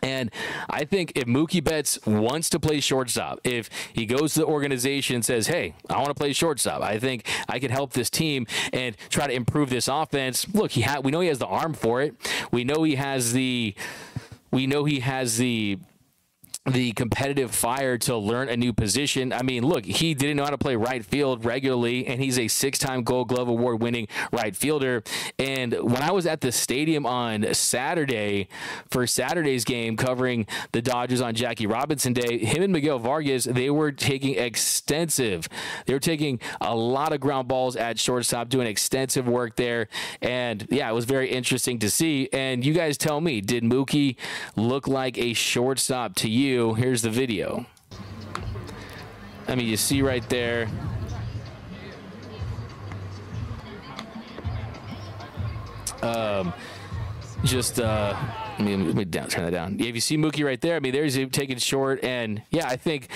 And 0.04 0.30
I 0.68 0.84
think 0.84 1.12
if 1.14 1.24
Mookie 1.24 1.62
Betts 1.62 2.04
wants 2.04 2.50
to 2.50 2.58
play 2.58 2.80
shortstop, 2.80 3.40
if 3.44 3.70
he 3.92 4.04
goes 4.04 4.34
to 4.34 4.40
the 4.40 4.46
organization 4.46 5.14
and 5.16 5.24
says, 5.24 5.46
"Hey, 5.46 5.74
I 5.88 5.94
want 5.98 6.08
to 6.08 6.14
play 6.14 6.32
shortstop. 6.32 6.82
I 6.82 6.98
think 6.98 7.24
I 7.48 7.60
can 7.60 7.70
help 7.70 7.92
this 7.92 8.10
team 8.10 8.48
and 8.72 8.96
try 9.10 9.28
to 9.28 9.32
improve 9.32 9.70
this 9.70 9.86
offense." 9.86 10.44
Look, 10.52 10.72
he 10.72 10.80
ha- 10.80 10.98
we 11.04 11.12
know 11.12 11.20
he 11.20 11.28
has 11.28 11.38
the 11.38 11.46
arm 11.46 11.72
for 11.72 12.02
it. 12.02 12.16
We 12.50 12.64
know 12.64 12.82
he 12.82 12.96
has 12.96 13.32
the 13.32 13.76
we 14.50 14.66
know 14.66 14.84
he 14.84 15.00
has 15.00 15.38
the 15.38 15.78
the 16.66 16.92
competitive 16.92 17.52
fire 17.52 17.98
to 17.98 18.16
learn 18.16 18.48
a 18.48 18.56
new 18.56 18.72
position. 18.72 19.32
I 19.32 19.42
mean, 19.42 19.66
look, 19.66 19.84
he 19.84 20.14
didn't 20.14 20.36
know 20.36 20.44
how 20.44 20.50
to 20.50 20.58
play 20.58 20.76
right 20.76 21.04
field 21.04 21.44
regularly, 21.44 22.06
and 22.06 22.22
he's 22.22 22.38
a 22.38 22.46
six 22.46 22.78
time 22.78 23.02
Gold 23.02 23.28
Glove 23.28 23.48
Award 23.48 23.82
winning 23.82 24.06
right 24.30 24.54
fielder. 24.54 25.02
And 25.40 25.72
when 25.72 26.02
I 26.02 26.12
was 26.12 26.24
at 26.24 26.40
the 26.40 26.52
stadium 26.52 27.04
on 27.04 27.52
Saturday 27.52 28.48
for 28.88 29.08
Saturday's 29.08 29.64
game 29.64 29.96
covering 29.96 30.46
the 30.70 30.80
Dodgers 30.80 31.20
on 31.20 31.34
Jackie 31.34 31.66
Robinson 31.66 32.12
Day, 32.12 32.38
him 32.38 32.62
and 32.62 32.72
Miguel 32.72 33.00
Vargas, 33.00 33.42
they 33.42 33.68
were 33.68 33.90
taking 33.90 34.36
extensive, 34.36 35.48
they 35.86 35.94
were 35.94 36.00
taking 36.00 36.38
a 36.60 36.76
lot 36.76 37.12
of 37.12 37.18
ground 37.18 37.48
balls 37.48 37.74
at 37.74 37.98
shortstop, 37.98 38.48
doing 38.48 38.68
extensive 38.68 39.26
work 39.26 39.56
there. 39.56 39.88
And 40.20 40.68
yeah, 40.70 40.88
it 40.88 40.94
was 40.94 41.06
very 41.06 41.28
interesting 41.28 41.80
to 41.80 41.90
see. 41.90 42.28
And 42.32 42.64
you 42.64 42.72
guys 42.72 42.96
tell 42.96 43.20
me, 43.20 43.40
did 43.40 43.64
Mookie 43.64 44.14
look 44.54 44.86
like 44.86 45.18
a 45.18 45.32
shortstop 45.32 46.14
to 46.16 46.28
you? 46.28 46.51
You, 46.52 46.74
here's 46.74 47.02
the 47.02 47.10
video. 47.10 47.66
I 49.48 49.54
mean, 49.54 49.66
you 49.66 49.76
see 49.76 50.02
right 50.02 50.26
there. 50.28 50.68
Um, 56.02 56.52
just 57.44 57.80
uh, 57.80 58.16
let 58.58 58.60
me, 58.60 58.76
let 58.76 58.94
me 58.94 59.04
down, 59.04 59.28
turn 59.28 59.44
that 59.44 59.50
down. 59.50 59.78
Yeah, 59.78 59.86
if 59.86 59.94
you 59.94 60.00
see 60.00 60.16
Mookie 60.16 60.44
right 60.44 60.60
there, 60.60 60.76
I 60.76 60.80
mean, 60.80 60.92
there's 60.92 61.16
him 61.16 61.30
taking 61.30 61.58
short, 61.58 62.04
and 62.04 62.42
yeah, 62.50 62.68
I 62.68 62.76
think 62.76 63.08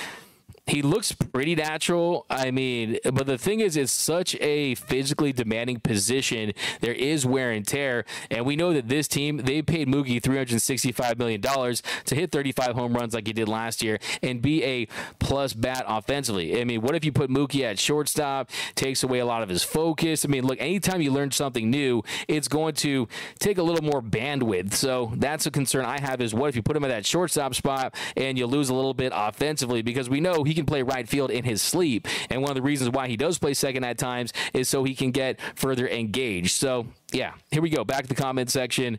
he 0.67 0.83
looks 0.83 1.13
pretty 1.13 1.55
natural. 1.55 2.27
I 2.29 2.51
mean, 2.51 2.99
but 3.05 3.27
the 3.27 3.39
thing 3.39 3.61
is, 3.61 3.77
it's 3.77 3.93
such 3.93 4.35
a 4.41 4.75
physically 4.75 5.33
demanding 5.33 5.81
position. 5.81 6.53
There 6.81 6.93
is 6.93 7.25
wear 7.25 7.53
and 7.53 7.67
tear, 7.67 8.05
and 8.31 8.45
we 8.45 8.57
know 8.57 8.73
that 8.73 8.89
this 8.89 9.07
team 9.07 9.39
they 9.39 9.63
paid 9.63 9.87
Mookie 9.89 10.23
three 10.23 10.37
hundred 10.37 10.61
sixty-five 10.61 11.19
million 11.19 11.41
dollars 11.41 11.83
to 12.07 12.15
hit 12.15 12.33
thirty-five 12.33 12.75
home 12.75 12.95
runs 12.95 13.15
like 13.15 13.27
he 13.27 13.33
did 13.33 13.49
last 13.49 13.83
year 13.83 13.99
and 14.23 14.43
be 14.43 14.65
a 14.65 14.89
plus 15.21 15.53
bat 15.53 15.85
offensively. 15.87 16.61
I 16.61 16.65
mean, 16.65 16.83
what 16.83 16.97
if 16.97 17.05
you 17.05 17.13
put 17.13 17.31
Mookie 17.31 17.63
at 17.63 17.79
shortstop? 17.79 18.51
Takes 18.75 19.05
away 19.05 19.21
a 19.21 19.27
lot 19.27 19.43
of 19.43 19.49
his 19.49 19.63
focus. 19.63 20.25
I 20.25 20.29
mean, 20.29 20.45
look, 20.45 20.61
anytime 20.61 21.01
you 21.01 21.13
learn 21.13 21.31
something 21.31 21.71
new, 21.71 22.03
it's 22.27 22.49
going 22.49 22.75
to 22.77 23.07
take 23.39 23.59
a 23.59 23.63
little 23.63 23.85
more 23.85 24.03
bandwidth. 24.03 24.73
So 24.73 25.13
that's 25.17 25.47
a 25.47 25.51
concern 25.51 25.85
I 25.85 26.01
have. 26.01 26.21
Is 26.21 26.35
what 26.35 26.49
if 26.49 26.57
you 26.57 26.63
put 26.63 26.77
him 26.77 26.85
at 26.85 26.89
that 26.89 27.07
shortstop 27.07 27.55
spot 27.55 27.95
and 28.17 28.37
you 28.37 28.47
lose 28.47 28.69
a 28.69 28.75
little 28.75 28.95
bit 28.95 29.13
offensively 29.15 29.83
because 29.83 30.11
we 30.11 30.21
know 30.21 30.43
he 30.43 30.56
can 30.57 30.67
play 30.67 30.83
right 30.83 31.09
field 31.09 31.31
in 31.31 31.45
his 31.45 31.63
sleep. 31.63 32.09
And 32.31 32.43
one 32.43 32.51
of 32.51 32.57
the 32.57 32.63
reasons 32.63 32.91
why 32.91 33.09
he 33.09 33.17
does 33.17 33.39
play 33.39 33.55
second 33.55 33.85
at 33.85 33.99
times 33.99 34.33
is 34.53 34.69
so 34.69 34.83
he 34.85 34.95
can 34.95 35.11
get 35.11 35.39
further 35.55 35.87
engaged. 35.89 36.53
So, 36.53 36.87
yeah, 37.13 37.35
here 37.51 37.63
we 37.63 37.71
go. 37.71 37.85
Back 37.85 38.03
to 38.03 38.09
the 38.09 38.15
comment 38.15 38.51
section. 38.51 38.99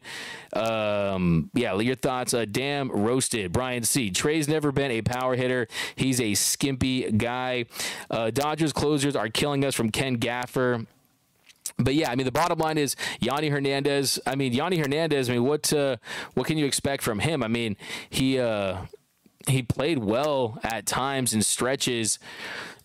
Um, 0.53 1.49
yeah, 1.53 1.77
your 1.79 1.95
thoughts. 1.95 2.33
Uh, 2.33 2.45
damn 2.49 2.89
roasted. 2.89 3.51
Brian 3.51 3.83
C. 3.83 4.09
Trey's 4.09 4.47
never 4.47 4.71
been 4.71 4.91
a 4.91 5.01
power 5.01 5.35
hitter. 5.35 5.67
He's 5.95 6.21
a 6.21 6.33
skimpy 6.33 7.11
guy. 7.11 7.65
Uh, 8.09 8.29
Dodgers 8.29 8.71
closers 8.71 9.15
are 9.15 9.29
killing 9.29 9.65
us 9.65 9.75
from 9.75 9.89
Ken 9.91 10.15
Gaffer. 10.15 10.85
But 11.77 11.93
yeah, 11.93 12.09
I 12.09 12.15
mean, 12.15 12.25
the 12.25 12.31
bottom 12.31 12.57
line 12.57 12.77
is 12.77 12.95
Yonny 13.21 13.51
Hernandez. 13.51 14.19
I 14.25 14.35
mean, 14.35 14.53
Yonny 14.53 14.79
Hernandez. 14.79 15.29
I 15.29 15.33
mean, 15.33 15.43
what 15.43 15.71
uh, 15.71 15.97
what 16.33 16.47
can 16.47 16.57
you 16.57 16.65
expect 16.65 17.03
from 17.03 17.19
him? 17.19 17.43
I 17.43 17.47
mean, 17.47 17.77
he 18.09 18.39
uh, 18.39 18.77
he 19.47 19.63
played 19.63 19.99
well 19.99 20.59
at 20.63 20.85
times 20.85 21.33
and 21.33 21.45
stretches 21.45 22.19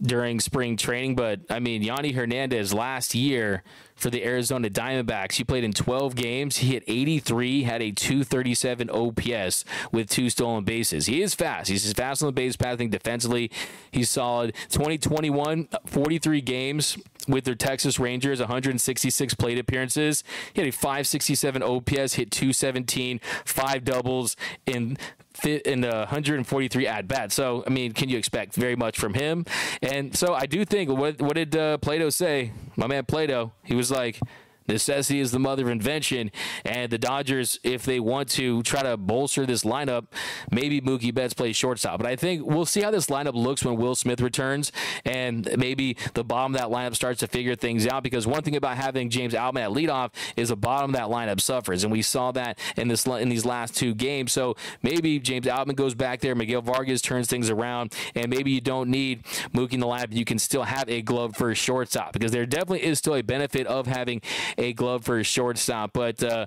during 0.00 0.40
spring 0.40 0.76
training, 0.76 1.14
but 1.14 1.40
I 1.48 1.60
mean, 1.60 1.82
Yonny 1.82 2.14
Hernandez 2.14 2.74
last 2.74 3.14
year 3.14 3.62
for 3.94 4.10
the 4.10 4.24
Arizona 4.24 4.68
Diamondbacks. 4.68 5.34
He 5.34 5.44
played 5.44 5.62
in 5.62 5.72
12 5.72 6.16
games. 6.16 6.56
He 6.56 6.72
hit 6.72 6.82
83, 6.88 7.62
had 7.62 7.80
a 7.80 7.92
237 7.92 8.90
OPS 8.90 9.64
with 9.92 10.10
two 10.10 10.28
stolen 10.28 10.64
bases. 10.64 11.06
He 11.06 11.22
is 11.22 11.36
fast. 11.36 11.70
He's 11.70 11.92
fast 11.92 12.20
on 12.20 12.26
the 12.26 12.32
base 12.32 12.56
path. 12.56 12.74
I 12.74 12.76
think 12.76 12.90
defensively, 12.90 13.50
he's 13.92 14.10
solid. 14.10 14.54
2021, 14.70 15.68
43 15.86 16.40
games 16.40 16.98
with 17.28 17.44
their 17.44 17.54
Texas 17.54 18.00
Rangers, 18.00 18.40
166 18.40 19.34
plate 19.34 19.58
appearances. 19.58 20.24
He 20.52 20.60
had 20.60 20.68
a 20.68 20.72
567 20.72 21.62
OPS, 21.62 22.14
hit 22.14 22.32
217, 22.32 23.20
five 23.44 23.84
doubles 23.84 24.36
in 24.66 24.98
in 25.44 25.80
the 25.80 25.88
143 25.88 26.86
at 26.86 27.08
bat. 27.08 27.32
So, 27.32 27.64
I 27.66 27.70
mean, 27.70 27.92
can 27.92 28.08
you 28.08 28.18
expect 28.18 28.54
very 28.54 28.76
much 28.76 28.98
from 28.98 29.14
him? 29.14 29.44
And 29.80 30.16
so, 30.16 30.34
I 30.34 30.46
do 30.46 30.64
think 30.64 30.90
what 30.90 31.20
what 31.20 31.34
did 31.34 31.56
uh, 31.56 31.78
Plato 31.78 32.10
say? 32.10 32.52
My 32.76 32.86
man 32.86 33.04
Plato, 33.04 33.52
he 33.64 33.74
was 33.74 33.90
like, 33.90 34.20
necessity 34.68 35.20
is 35.20 35.32
the 35.32 35.38
mother 35.38 35.64
of 35.64 35.68
invention. 35.68 36.30
And 36.64 36.90
the 36.90 36.98
Dodgers, 36.98 37.58
if 37.62 37.84
they 37.84 38.00
want 38.00 38.28
to 38.30 38.62
try 38.62 38.82
to 38.82 38.96
bolster 38.96 39.46
this 39.46 39.64
lineup, 39.64 40.06
maybe 40.50 40.80
Mookie 40.80 41.14
Betts 41.14 41.34
plays 41.34 41.56
shortstop. 41.56 41.98
But 41.98 42.06
I 42.06 42.16
think 42.16 42.44
we'll 42.46 42.66
see 42.66 42.82
how 42.82 42.90
this 42.90 43.06
lineup 43.06 43.34
looks 43.34 43.64
when 43.64 43.76
Will 43.76 43.94
Smith 43.94 44.20
returns, 44.20 44.72
and 45.04 45.48
maybe 45.56 45.96
the 46.14 46.24
bottom 46.24 46.54
of 46.54 46.60
that 46.60 46.68
lineup 46.68 46.94
starts 46.94 47.20
to 47.20 47.26
figure 47.26 47.54
things 47.54 47.86
out. 47.86 48.02
Because 48.02 48.26
one 48.26 48.42
thing 48.42 48.56
about 48.56 48.76
having 48.76 49.10
James 49.10 49.34
Outman 49.34 49.62
at 49.62 49.70
leadoff 49.70 50.10
is 50.36 50.48
the 50.48 50.56
bottom 50.56 50.94
of 50.94 50.96
that 50.96 51.08
lineup 51.08 51.40
suffers, 51.40 51.84
and 51.84 51.92
we 51.92 52.02
saw 52.02 52.32
that 52.32 52.58
in 52.76 52.88
this 52.88 53.06
in 53.06 53.28
these 53.28 53.44
last 53.44 53.76
two 53.76 53.94
games. 53.94 54.32
So 54.32 54.56
maybe 54.82 55.18
James 55.18 55.46
Outman 55.46 55.76
goes 55.76 55.94
back 55.94 56.20
there, 56.20 56.34
Miguel 56.34 56.62
Vargas 56.62 57.02
turns 57.02 57.28
things 57.28 57.50
around, 57.50 57.94
and 58.14 58.28
maybe 58.28 58.50
you 58.50 58.60
don't 58.60 58.90
need 58.90 59.24
Mookie 59.54 59.74
in 59.74 59.80
the 59.80 59.86
lineup. 59.86 60.12
You 60.12 60.24
can 60.24 60.38
still 60.38 60.64
have 60.64 60.88
a 60.88 61.02
glove 61.02 61.36
for 61.36 61.54
shortstop 61.54 62.12
because 62.12 62.32
there 62.32 62.46
definitely 62.46 62.84
is 62.84 62.98
still 62.98 63.14
a 63.14 63.22
benefit 63.22 63.66
of 63.66 63.86
having 63.86 64.20
a 64.58 64.72
glove 64.72 65.04
for 65.04 65.22
shortstop. 65.24 65.92
But 65.92 66.22
uh, 66.22 66.46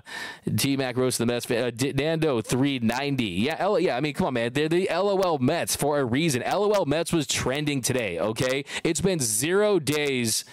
T 0.56 0.76
Mac 0.76 0.96
rose 0.96 1.18
the 1.18 1.26
Mets. 1.26 1.50
Uh, 1.50 1.70
Nando 1.94 2.40
390. 2.40 3.24
Yeah, 3.24 3.56
L- 3.58 3.78
yeah. 3.80 3.96
I 3.96 4.00
mean, 4.00 4.14
come 4.14 4.28
on, 4.28 4.34
man. 4.34 4.52
They're 4.52 4.68
the 4.68 4.88
LOL 4.90 5.38
Mets 5.38 5.76
for 5.76 5.98
a 5.98 6.04
reason. 6.04 6.42
LOL 6.42 6.86
Mets 6.86 7.12
was 7.12 7.26
trending 7.26 7.82
today. 7.82 8.18
Okay, 8.18 8.64
it's 8.84 9.00
been 9.00 9.20
zero 9.20 9.78
days 9.78 10.44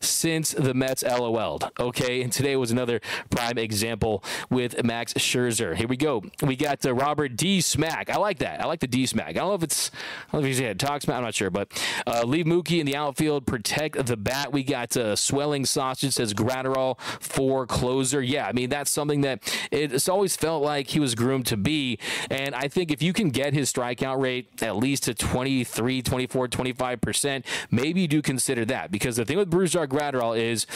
since 0.00 0.52
the 0.52 0.74
Mets 0.74 1.02
LOL'd. 1.02 1.70
Okay, 1.78 2.22
and 2.22 2.32
today 2.32 2.56
was 2.56 2.70
another 2.70 3.00
prime 3.30 3.58
example 3.58 4.22
with 4.50 4.82
Max 4.84 5.14
Scherzer. 5.14 5.74
Here 5.74 5.88
we 5.88 5.96
go. 5.96 6.22
We 6.42 6.56
got 6.56 6.84
uh, 6.84 6.94
Robert 6.94 7.36
D. 7.36 7.60
Smack. 7.60 8.10
I 8.10 8.16
like 8.16 8.38
that. 8.38 8.60
I 8.60 8.66
like 8.66 8.80
the 8.80 8.86
D. 8.86 9.06
Smack. 9.06 9.30
I 9.30 9.32
don't 9.32 9.48
know 9.48 9.54
if 9.54 9.62
it's, 9.62 9.90
I 10.28 10.32
don't 10.32 10.42
know 10.42 10.46
if 10.48 10.56
he's 10.56 10.58
had 10.58 10.78
talk 10.78 11.02
smack. 11.02 11.16
I'm 11.16 11.24
not 11.24 11.34
sure, 11.34 11.50
but 11.50 11.68
uh, 12.06 12.22
leave 12.24 12.46
Mookie 12.46 12.80
in 12.80 12.86
the 12.86 12.96
outfield. 12.96 13.46
Protect 13.46 14.06
the 14.06 14.16
bat. 14.16 14.52
We 14.52 14.62
got 14.62 14.96
uh, 14.96 15.16
swelling 15.16 15.64
sausage 15.64 16.12
says 16.12 16.34
Graterol 16.34 17.00
for 17.20 17.66
closer. 17.66 18.20
Yeah, 18.22 18.46
I 18.46 18.52
mean 18.52 18.70
that's 18.70 18.90
something 18.90 19.22
that 19.22 19.40
it's 19.70 20.08
always 20.08 20.36
felt 20.36 20.62
like 20.62 20.88
he 20.88 21.00
was 21.00 21.14
groomed 21.14 21.46
to 21.46 21.56
be, 21.56 21.98
and 22.30 22.54
I 22.54 22.68
think 22.68 22.90
if 22.90 23.02
you 23.02 23.12
can 23.12 23.30
get 23.30 23.54
his 23.54 23.72
strikeout 23.72 24.20
rate 24.20 24.62
at 24.62 24.76
least 24.76 25.04
to 25.04 25.14
23, 25.14 26.02
24, 26.02 26.48
25 26.48 27.00
percent, 27.00 27.46
maybe 27.70 28.02
you 28.02 28.08
do 28.08 28.22
consider 28.22 28.64
that 28.66 28.90
because 28.90 29.16
the 29.16 29.24
thing 29.24 29.36
with 29.36 29.50
Graterol 29.88 30.38
is 30.38 30.66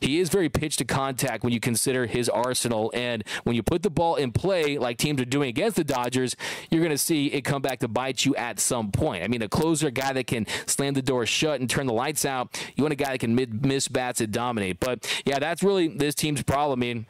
he 0.00 0.18
is 0.20 0.28
very 0.28 0.48
pitch 0.48 0.76
to 0.78 0.84
contact 0.84 1.44
when 1.44 1.52
you 1.52 1.60
consider 1.60 2.06
his 2.06 2.28
arsenal. 2.28 2.90
And 2.94 3.24
when 3.44 3.56
you 3.56 3.62
put 3.62 3.82
the 3.82 3.90
ball 3.90 4.16
in 4.16 4.32
play, 4.32 4.78
like 4.78 4.98
teams 4.98 5.20
are 5.20 5.26
doing 5.26 5.48
against 5.48 5.76
the 5.76 5.84
Dodgers, 5.84 6.36
you're 6.70 6.80
going 6.80 6.90
to 6.90 6.98
see 6.98 7.26
it 7.26 7.42
come 7.42 7.62
back 7.62 7.80
to 7.80 7.88
bite 7.88 8.24
you 8.24 8.34
at 8.36 8.58
some 8.58 8.90
point. 8.90 9.22
I 9.22 9.28
mean, 9.28 9.42
a 9.42 9.48
closer, 9.48 9.88
a 9.88 9.90
guy 9.90 10.12
that 10.12 10.26
can 10.26 10.46
slam 10.66 10.94
the 10.94 11.02
door 11.02 11.26
shut 11.26 11.60
and 11.60 11.68
turn 11.68 11.86
the 11.86 11.92
lights 11.92 12.24
out. 12.24 12.60
You 12.76 12.84
want 12.84 12.92
a 12.92 12.96
guy 12.96 13.12
that 13.12 13.18
can 13.18 13.34
mid- 13.34 13.64
miss 13.64 13.88
bats 13.88 14.20
and 14.20 14.32
dominate. 14.32 14.80
But 14.80 15.06
yeah, 15.24 15.38
that's 15.38 15.62
really 15.62 15.88
this 15.88 16.14
team's 16.14 16.42
problem. 16.42 16.78
I 16.78 16.80
mean, 16.80 17.06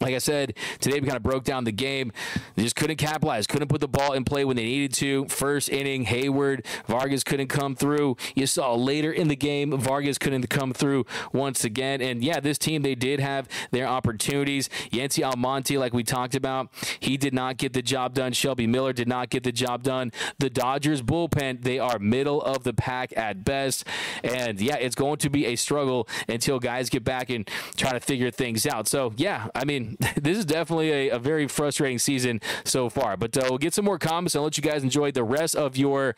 like 0.00 0.14
I 0.14 0.18
said, 0.18 0.54
today 0.80 1.00
we 1.00 1.06
kind 1.06 1.16
of 1.16 1.22
broke 1.22 1.44
down 1.44 1.64
the 1.64 1.72
game. 1.72 2.12
They 2.54 2.62
just 2.62 2.76
couldn't 2.76 2.96
capitalize, 2.96 3.46
couldn't 3.46 3.68
put 3.68 3.80
the 3.80 3.88
ball 3.88 4.12
in 4.12 4.24
play 4.24 4.44
when 4.44 4.56
they 4.56 4.64
needed 4.64 4.92
to. 4.94 5.26
First 5.28 5.68
inning, 5.68 6.06
Heyward, 6.06 6.64
Vargas 6.86 7.24
couldn't 7.24 7.48
come 7.48 7.74
through. 7.74 8.16
You 8.34 8.46
saw 8.46 8.74
later 8.74 9.12
in 9.12 9.28
the 9.28 9.36
game, 9.36 9.76
Vargas 9.76 10.18
couldn't 10.18 10.48
come 10.48 10.72
through 10.72 11.06
once 11.32 11.64
again. 11.64 12.00
And 12.00 12.22
yeah, 12.22 12.40
this 12.40 12.58
team, 12.58 12.82
they 12.82 12.94
did 12.94 13.20
have 13.20 13.48
their 13.70 13.86
opportunities. 13.86 14.68
Yency 14.90 15.24
Almonte, 15.24 15.78
like 15.78 15.92
we 15.92 16.04
talked 16.04 16.34
about, 16.34 16.68
he 17.00 17.16
did 17.16 17.34
not 17.34 17.56
get 17.56 17.72
the 17.72 17.82
job 17.82 18.14
done. 18.14 18.32
Shelby 18.32 18.66
Miller 18.66 18.92
did 18.92 19.08
not 19.08 19.30
get 19.30 19.42
the 19.42 19.52
job 19.52 19.82
done. 19.82 20.12
The 20.38 20.50
Dodgers 20.50 21.02
bullpen, 21.02 21.62
they 21.62 21.78
are 21.78 21.98
middle 21.98 22.42
of 22.42 22.64
the 22.64 22.72
pack 22.74 23.12
at 23.16 23.44
best. 23.44 23.86
And 24.22 24.60
yeah, 24.60 24.76
it's 24.76 24.94
going 24.94 25.18
to 25.18 25.30
be 25.30 25.46
a 25.46 25.56
struggle 25.56 26.08
until 26.28 26.58
guys 26.58 26.90
get 26.90 27.04
back 27.04 27.30
and 27.30 27.48
try 27.76 27.92
to 27.92 28.00
figure 28.00 28.30
things 28.30 28.66
out. 28.66 28.88
So 28.88 29.12
yeah, 29.16 29.48
I 29.54 29.64
mean, 29.64 29.83
this 30.16 30.38
is 30.38 30.44
definitely 30.44 30.90
a, 30.90 31.10
a, 31.10 31.18
very 31.18 31.46
frustrating 31.48 31.98
season 31.98 32.40
so 32.64 32.88
far. 32.88 33.16
But 33.16 33.36
uh, 33.36 33.46
we'll 33.48 33.58
get 33.58 33.74
some 33.74 33.84
more 33.84 33.98
comments 33.98 34.34
and 34.34 34.40
I'll 34.40 34.44
let 34.44 34.56
you 34.56 34.62
guys 34.62 34.82
enjoy 34.82 35.10
the 35.10 35.24
rest 35.24 35.56
of 35.56 35.76
your 35.76 36.16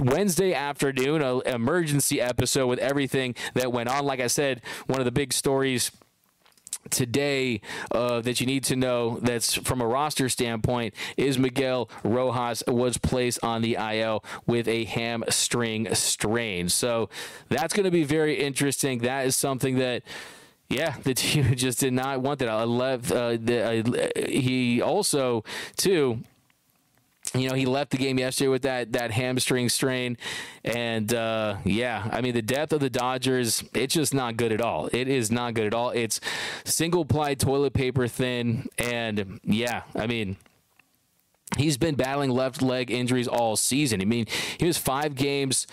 Wednesday 0.00 0.54
afternoon 0.54 1.22
uh, 1.22 1.38
emergency 1.40 2.20
episode 2.20 2.66
with 2.66 2.78
everything 2.78 3.34
that 3.54 3.72
went 3.72 3.88
on. 3.88 4.04
Like 4.04 4.20
I 4.20 4.26
said, 4.26 4.62
one 4.86 4.98
of 4.98 5.04
the 5.04 5.12
big 5.12 5.32
stories 5.32 5.90
today 6.90 7.60
uh, 7.90 8.20
that 8.20 8.40
you 8.40 8.46
need 8.46 8.64
to 8.64 8.76
know 8.76 9.18
that's 9.20 9.54
from 9.54 9.80
a 9.80 9.86
roster 9.86 10.28
standpoint 10.28 10.94
is 11.16 11.38
Miguel 11.38 11.88
Rojas 12.02 12.62
was 12.66 12.98
placed 12.98 13.42
on 13.42 13.62
the 13.62 13.76
IL 13.76 14.24
with 14.46 14.68
a 14.68 14.84
hamstring 14.84 15.92
strain. 15.94 16.68
So 16.68 17.08
that's 17.48 17.74
going 17.74 17.84
to 17.84 17.90
be 17.90 18.04
very 18.04 18.34
interesting. 18.34 19.00
That 19.00 19.26
is 19.26 19.36
something 19.36 19.78
that 19.78 20.02
yeah, 20.68 20.96
the 21.02 21.14
team 21.14 21.54
just 21.54 21.80
did 21.80 21.92
not 21.92 22.20
want 22.20 22.38
that. 22.40 22.48
I 22.48 22.64
left. 22.64 23.10
Uh, 23.10 23.36
the, 23.40 23.82
uh, 24.16 24.28
he 24.28 24.80
also 24.82 25.44
too 25.76 26.20
you 27.34 27.48
know, 27.48 27.54
he 27.54 27.66
left 27.66 27.90
the 27.90 27.96
game 27.96 28.18
yesterday 28.18 28.48
with 28.48 28.62
that 28.62 28.92
that 28.92 29.10
hamstring 29.10 29.68
strain, 29.68 30.16
and 30.64 31.12
uh, 31.12 31.56
yeah, 31.64 32.08
I 32.12 32.20
mean 32.20 32.34
the 32.34 32.42
depth 32.42 32.72
of 32.72 32.80
the 32.80 32.90
Dodgers, 32.90 33.64
it's 33.74 33.94
just 33.94 34.14
not 34.14 34.36
good 34.36 34.52
at 34.52 34.60
all. 34.60 34.88
It 34.92 35.08
is 35.08 35.30
not 35.30 35.54
good 35.54 35.66
at 35.66 35.74
all. 35.74 35.90
It's 35.90 36.20
single 36.64 37.04
ply 37.04 37.34
toilet 37.34 37.72
paper 37.72 38.06
thin, 38.06 38.68
and 38.78 39.40
yeah, 39.44 39.82
I 39.94 40.06
mean. 40.06 40.36
He's 41.58 41.76
been 41.76 41.94
battling 41.94 42.30
left 42.30 42.62
leg 42.62 42.90
injuries 42.90 43.28
all 43.28 43.54
season. 43.54 44.00
I 44.00 44.06
mean, 44.06 44.26
he 44.58 44.66
was 44.66 44.76
five 44.76 45.14
games 45.14 45.68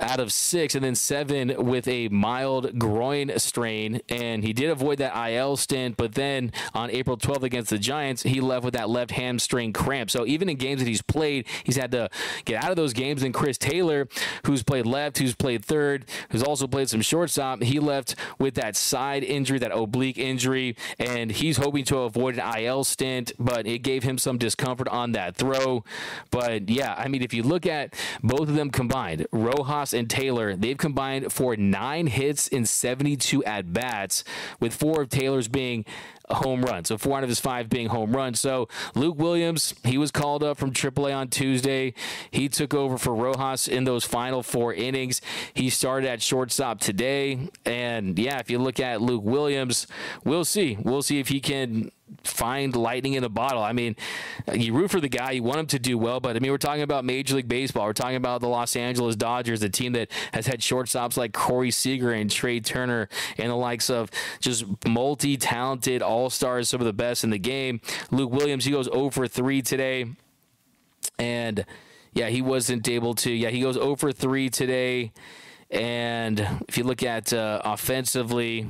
out 0.00 0.20
of 0.20 0.32
six, 0.32 0.74
and 0.74 0.84
then 0.84 0.94
seven 0.94 1.54
with 1.58 1.86
a 1.86 2.08
mild 2.08 2.78
groin 2.78 3.32
strain. 3.38 4.00
And 4.08 4.42
he 4.42 4.52
did 4.52 4.70
avoid 4.70 4.98
that 4.98 5.14
IL 5.30 5.56
stint, 5.56 5.96
but 5.96 6.14
then 6.14 6.52
on 6.74 6.90
April 6.90 7.16
12th 7.16 7.42
against 7.42 7.70
the 7.70 7.78
Giants, 7.78 8.22
he 8.22 8.40
left 8.40 8.64
with 8.64 8.74
that 8.74 8.88
left 8.88 9.10
hamstring 9.12 9.72
cramp. 9.72 10.10
So 10.10 10.26
even 10.26 10.48
in 10.48 10.56
games 10.56 10.80
that 10.80 10.88
he's 10.88 11.02
played, 11.02 11.46
he's 11.64 11.76
had 11.76 11.90
to 11.92 12.08
get 12.44 12.62
out 12.64 12.70
of 12.70 12.76
those 12.76 12.92
games. 12.92 13.22
And 13.22 13.34
Chris 13.34 13.58
Taylor, 13.58 14.08
who's 14.46 14.62
played 14.62 14.86
left, 14.86 15.18
who's 15.18 15.34
played 15.34 15.64
third, 15.64 16.06
who's 16.30 16.42
also 16.42 16.66
played 16.66 16.88
some 16.88 17.02
shortstop, 17.02 17.62
he 17.62 17.78
left 17.78 18.14
with 18.38 18.54
that 18.54 18.76
side 18.76 19.22
injury, 19.22 19.58
that 19.58 19.72
oblique 19.72 20.18
injury, 20.18 20.76
and 20.98 21.30
he's 21.30 21.56
hoping 21.56 21.84
to 21.84 21.98
avoid 21.98 22.38
an 22.38 22.58
IL 22.58 22.84
stint, 22.84 23.32
but 23.38 23.66
it 23.66 23.80
gave 23.80 24.02
him 24.02 24.18
some 24.18 24.38
discomfort 24.38 24.88
on 24.88 25.12
that 25.12 25.36
throw. 25.36 25.84
But 26.30 26.68
yeah, 26.68 26.94
I 26.96 27.08
mean, 27.08 27.22
if 27.22 27.34
you 27.34 27.42
look 27.42 27.66
at 27.66 27.94
both 28.22 28.48
of 28.48 28.54
them 28.54 28.70
combined, 28.70 29.26
Rojas 29.32 29.89
Ross 29.90 29.98
and 29.98 30.08
Taylor, 30.08 30.54
they've 30.56 30.78
combined 30.78 31.32
for 31.32 31.56
nine 31.56 32.06
hits 32.06 32.48
in 32.48 32.64
72 32.66 33.44
at 33.44 33.72
bats, 33.72 34.24
with 34.60 34.74
four 34.74 35.02
of 35.02 35.08
Taylor's 35.08 35.48
being 35.48 35.84
home 36.30 36.62
run. 36.62 36.84
So 36.84 36.98
four 36.98 37.16
out 37.16 37.22
of 37.22 37.28
his 37.28 37.40
five 37.40 37.68
being 37.68 37.88
home 37.88 38.14
runs. 38.14 38.40
So 38.40 38.68
Luke 38.94 39.18
Williams, 39.18 39.74
he 39.84 39.98
was 39.98 40.10
called 40.10 40.42
up 40.42 40.58
from 40.58 40.72
AAA 40.72 41.14
on 41.14 41.28
Tuesday. 41.28 41.94
He 42.30 42.48
took 42.48 42.74
over 42.74 42.98
for 42.98 43.14
Rojas 43.14 43.68
in 43.68 43.84
those 43.84 44.04
final 44.04 44.42
four 44.42 44.72
innings. 44.72 45.20
He 45.54 45.70
started 45.70 46.08
at 46.08 46.22
shortstop 46.22 46.80
today. 46.80 47.48
And 47.64 48.18
yeah, 48.18 48.38
if 48.38 48.50
you 48.50 48.58
look 48.58 48.80
at 48.80 49.00
Luke 49.00 49.24
Williams, 49.24 49.86
we'll 50.24 50.44
see. 50.44 50.76
We'll 50.80 51.02
see 51.02 51.20
if 51.20 51.28
he 51.28 51.40
can 51.40 51.90
find 52.24 52.74
lightning 52.74 53.14
in 53.14 53.24
a 53.24 53.28
bottle. 53.28 53.62
I 53.62 53.72
mean, 53.72 53.96
you 54.52 54.72
root 54.72 54.90
for 54.90 55.00
the 55.00 55.08
guy, 55.08 55.32
you 55.32 55.42
want 55.42 55.60
him 55.60 55.66
to 55.68 55.78
do 55.78 55.96
well, 55.96 56.20
but 56.20 56.36
I 56.36 56.40
mean, 56.40 56.50
we're 56.50 56.58
talking 56.58 56.82
about 56.82 57.04
Major 57.04 57.36
League 57.36 57.48
Baseball. 57.48 57.86
We're 57.86 57.92
talking 57.92 58.16
about 58.16 58.40
the 58.40 58.48
Los 58.48 58.76
Angeles 58.76 59.16
Dodgers, 59.16 59.60
the 59.60 59.68
team 59.68 59.92
that 59.92 60.10
has 60.32 60.46
had 60.46 60.60
shortstops 60.60 61.16
like 61.16 61.32
Corey 61.32 61.70
Seager 61.70 62.12
and 62.12 62.30
Trea 62.30 62.60
Turner 62.60 63.08
and 63.38 63.50
the 63.50 63.56
likes 63.56 63.90
of 63.90 64.10
just 64.40 64.64
multi 64.86 65.36
talented 65.36 66.02
all 66.02 66.19
stars, 66.28 66.68
some 66.68 66.80
of 66.80 66.86
the 66.86 66.92
best 66.92 67.24
in 67.24 67.30
the 67.30 67.38
game. 67.38 67.80
Luke 68.10 68.32
Williams, 68.32 68.64
he 68.64 68.72
goes 68.72 68.88
over 68.88 69.26
3 69.26 69.62
today. 69.62 70.06
And 71.18 71.64
yeah, 72.12 72.28
he 72.28 72.42
wasn't 72.42 72.88
able 72.88 73.14
to. 73.14 73.32
Yeah, 73.32 73.48
he 73.50 73.60
goes 73.60 73.76
over 73.76 74.12
3 74.12 74.50
today. 74.50 75.12
And 75.70 76.40
if 76.68 76.76
you 76.76 76.84
look 76.84 77.02
at 77.02 77.32
uh, 77.32 77.62
offensively, 77.64 78.68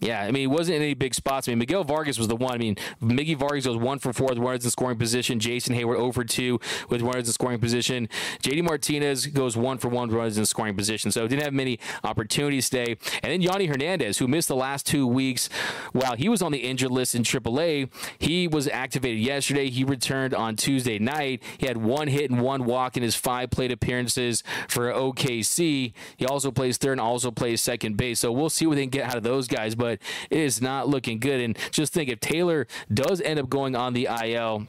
yeah, 0.00 0.22
I 0.22 0.26
mean, 0.26 0.42
he 0.42 0.46
wasn't 0.46 0.76
in 0.76 0.82
any 0.82 0.94
big 0.94 1.14
spots. 1.14 1.48
I 1.48 1.52
mean, 1.52 1.58
Miguel 1.58 1.84
Vargas 1.84 2.18
was 2.18 2.28
the 2.28 2.36
one. 2.36 2.54
I 2.54 2.58
mean, 2.58 2.76
Miggy 3.02 3.36
Vargas 3.36 3.66
goes 3.66 3.76
one 3.76 3.98
for 3.98 4.12
four 4.12 4.28
with 4.28 4.38
runners 4.38 4.64
in 4.64 4.70
scoring 4.70 4.98
position. 4.98 5.40
Jason 5.40 5.74
Heyward 5.74 5.96
over 5.96 6.24
two 6.24 6.60
with 6.88 7.02
runners 7.02 7.26
in 7.26 7.32
scoring 7.32 7.58
position. 7.58 8.08
JD 8.42 8.62
Martinez 8.62 9.26
goes 9.26 9.56
one 9.56 9.78
for 9.78 9.88
one 9.88 10.08
with 10.08 10.16
runners 10.16 10.38
in 10.38 10.46
scoring 10.46 10.76
position. 10.76 11.10
So 11.10 11.26
didn't 11.26 11.42
have 11.42 11.52
many 11.52 11.78
opportunities 12.04 12.70
today. 12.70 12.96
And 13.22 13.32
then 13.32 13.42
Yonny 13.42 13.68
Hernandez, 13.68 14.18
who 14.18 14.28
missed 14.28 14.48
the 14.48 14.56
last 14.56 14.86
two 14.86 15.06
weeks 15.06 15.48
while 15.92 16.16
he 16.16 16.28
was 16.28 16.42
on 16.42 16.52
the 16.52 16.58
injured 16.58 16.90
list 16.90 17.14
in 17.14 17.22
AAA, 17.22 17.90
he 18.18 18.46
was 18.46 18.68
activated 18.68 19.20
yesterday. 19.20 19.70
He 19.70 19.84
returned 19.84 20.34
on 20.34 20.56
Tuesday 20.56 20.98
night. 20.98 21.42
He 21.58 21.66
had 21.66 21.76
one 21.76 22.08
hit 22.08 22.30
and 22.30 22.40
one 22.40 22.64
walk 22.64 22.96
in 22.96 23.02
his 23.02 23.14
five 23.14 23.50
plate 23.50 23.72
appearances 23.72 24.42
for 24.68 24.92
OKC. 24.92 25.92
He 26.16 26.26
also 26.26 26.50
plays 26.50 26.76
third 26.76 26.92
and 26.92 27.00
also 27.00 27.30
plays 27.30 27.60
second 27.60 27.96
base. 27.96 28.20
So 28.20 28.30
we'll 28.30 28.50
see 28.50 28.66
what 28.66 28.76
they 28.76 28.82
can 28.82 28.90
get 28.90 29.08
out 29.08 29.16
of 29.16 29.22
those 29.22 29.48
guys. 29.48 29.74
But 29.74 29.87
but 29.88 29.98
it 30.30 30.40
is 30.40 30.60
not 30.60 30.88
looking 30.88 31.18
good. 31.18 31.40
And 31.40 31.56
just 31.70 31.92
think 31.92 32.10
if 32.10 32.20
Taylor 32.20 32.66
does 32.92 33.20
end 33.20 33.38
up 33.38 33.48
going 33.48 33.74
on 33.74 33.94
the 33.94 34.08
IL, 34.24 34.66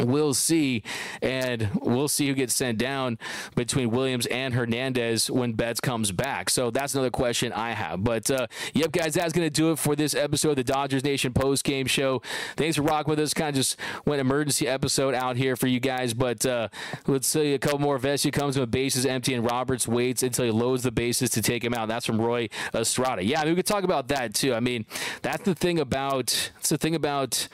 we'll 0.00 0.34
see. 0.34 0.82
And 1.22 1.70
we'll 1.82 2.08
see 2.08 2.28
who 2.28 2.34
gets 2.34 2.54
sent 2.54 2.78
down 2.78 3.18
between 3.54 3.90
Williams 3.90 4.26
and 4.26 4.54
Hernandez 4.54 5.30
when 5.30 5.52
Betts 5.52 5.80
comes 5.80 6.12
back. 6.12 6.50
So 6.50 6.70
that's 6.70 6.94
another 6.94 7.10
question 7.10 7.52
I 7.52 7.72
have. 7.72 8.04
But 8.04 8.30
uh, 8.30 8.46
yep, 8.74 8.92
guys, 8.92 9.14
that's 9.14 9.32
going 9.32 9.46
to 9.46 9.50
do 9.50 9.72
it 9.72 9.78
for 9.78 9.96
this 9.96 10.14
episode 10.14 10.50
of 10.50 10.56
the 10.56 10.64
Dodgers 10.64 11.04
Nation 11.04 11.32
post 11.32 11.64
game 11.64 11.86
show. 11.86 12.22
Thanks 12.56 12.76
for 12.76 12.82
rocking 12.82 13.10
with 13.10 13.20
us. 13.20 13.34
Kind 13.34 13.50
of 13.50 13.54
just 13.56 13.78
went 14.04 14.20
emergency 14.20 14.66
episode 14.68 15.14
out 15.14 15.36
here 15.36 15.56
for 15.56 15.66
you 15.66 15.80
guys. 15.80 16.14
But 16.14 16.44
uh, 16.46 16.68
let's 17.06 17.26
see 17.26 17.54
a 17.54 17.58
couple 17.58 17.78
more. 17.78 17.98
Vesia 17.98 18.32
comes 18.32 18.58
with 18.58 18.70
bases 18.70 19.06
empty 19.06 19.34
and 19.34 19.44
Roberts 19.44 19.88
waits 19.88 20.22
until 20.22 20.44
he 20.44 20.50
loads 20.50 20.82
the 20.82 20.92
bases 20.92 21.30
to 21.30 21.42
take 21.42 21.64
him 21.64 21.74
out. 21.74 21.88
That's 21.88 22.06
from 22.06 22.20
Roy 22.20 22.48
Estrada. 22.74 23.24
Yeah, 23.24 23.40
I 23.40 23.44
mean, 23.44 23.52
we 23.52 23.56
could 23.56 23.66
talk 23.66 23.84
about 23.84 24.08
that 24.08 24.34
too. 24.34 24.54
I 24.54 24.60
mean, 24.60 24.86
that's 25.22 25.44
the 25.44 25.54
thing 25.54 25.78
about, 25.78 26.52
that's 26.54 26.68
the 26.68 26.78
thing 26.78 26.94
about, 26.94 27.48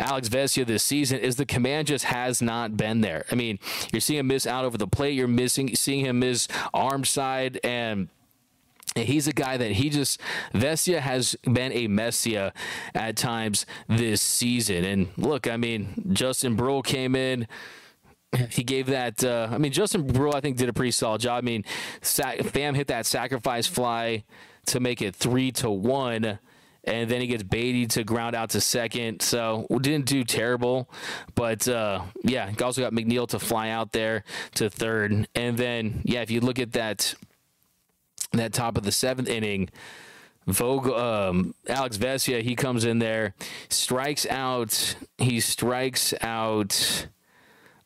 Alex 0.00 0.28
Vesia 0.28 0.66
this 0.66 0.82
season 0.82 1.20
is 1.20 1.36
the 1.36 1.46
command 1.46 1.88
just 1.88 2.06
has 2.06 2.40
not 2.40 2.76
been 2.76 3.00
there. 3.00 3.24
I 3.30 3.34
mean, 3.34 3.58
you're 3.92 4.00
seeing 4.00 4.20
him 4.20 4.28
miss 4.28 4.46
out 4.46 4.64
over 4.64 4.78
the 4.78 4.86
plate. 4.86 5.14
You're 5.14 5.28
missing 5.28 5.74
seeing 5.76 6.04
him 6.04 6.20
miss 6.20 6.48
arm 6.74 7.04
side 7.04 7.60
and. 7.62 8.08
He's 8.96 9.28
a 9.28 9.32
guy 9.32 9.56
that 9.56 9.70
he 9.70 9.88
just 9.88 10.20
Vesia 10.52 10.98
has 10.98 11.36
been 11.44 11.70
a 11.70 11.86
messia 11.86 12.50
at 12.92 13.16
times 13.16 13.64
this 13.86 14.20
season. 14.20 14.84
And 14.84 15.10
look, 15.16 15.46
I 15.46 15.56
mean, 15.56 16.10
Justin 16.12 16.56
Bruihl 16.56 16.84
came 16.84 17.14
in 17.14 17.46
he 18.50 18.62
gave 18.62 18.86
that. 18.86 19.24
Uh, 19.24 19.48
I 19.50 19.58
mean, 19.58 19.72
Justin 19.72 20.06
Bruihl, 20.06 20.34
I 20.34 20.40
think, 20.40 20.56
did 20.56 20.68
a 20.68 20.72
pretty 20.72 20.92
solid 20.92 21.20
job. 21.20 21.38
I 21.38 21.40
mean, 21.40 21.64
Pham 22.02 22.76
hit 22.76 22.86
that 22.88 23.06
sacrifice 23.06 23.66
fly 23.66 24.24
to 24.66 24.80
make 24.80 25.02
it 25.02 25.14
three 25.16 25.50
to 25.52 25.70
one 25.70 26.38
and 26.84 27.10
then 27.10 27.20
he 27.20 27.26
gets 27.26 27.42
Baty 27.42 27.86
to 27.88 28.04
ground 28.04 28.34
out 28.34 28.50
to 28.50 28.60
second. 28.60 29.22
So 29.22 29.66
we 29.70 29.78
didn't 29.78 30.06
do 30.06 30.24
terrible, 30.24 30.90
but 31.34 31.66
uh, 31.68 32.02
yeah, 32.22 32.50
he 32.50 32.62
also 32.62 32.82
got 32.82 32.92
McNeil 32.92 33.28
to 33.28 33.38
fly 33.38 33.70
out 33.70 33.92
there 33.92 34.24
to 34.54 34.70
third, 34.70 35.28
and 35.34 35.56
then 35.56 36.02
yeah, 36.04 36.22
if 36.22 36.30
you 36.30 36.40
look 36.40 36.58
at 36.58 36.72
that 36.72 37.14
that 38.32 38.52
top 38.52 38.76
of 38.76 38.84
the 38.84 38.92
seventh 38.92 39.28
inning. 39.28 39.70
Vogel, 40.46 40.96
um, 40.96 41.54
Alex 41.68 41.96
Vesia, 41.96 42.42
he 42.42 42.56
comes 42.56 42.84
in 42.84 42.98
there, 42.98 43.34
strikes 43.68 44.26
out. 44.26 44.96
He 45.18 45.38
strikes 45.38 46.14
out. 46.22 47.06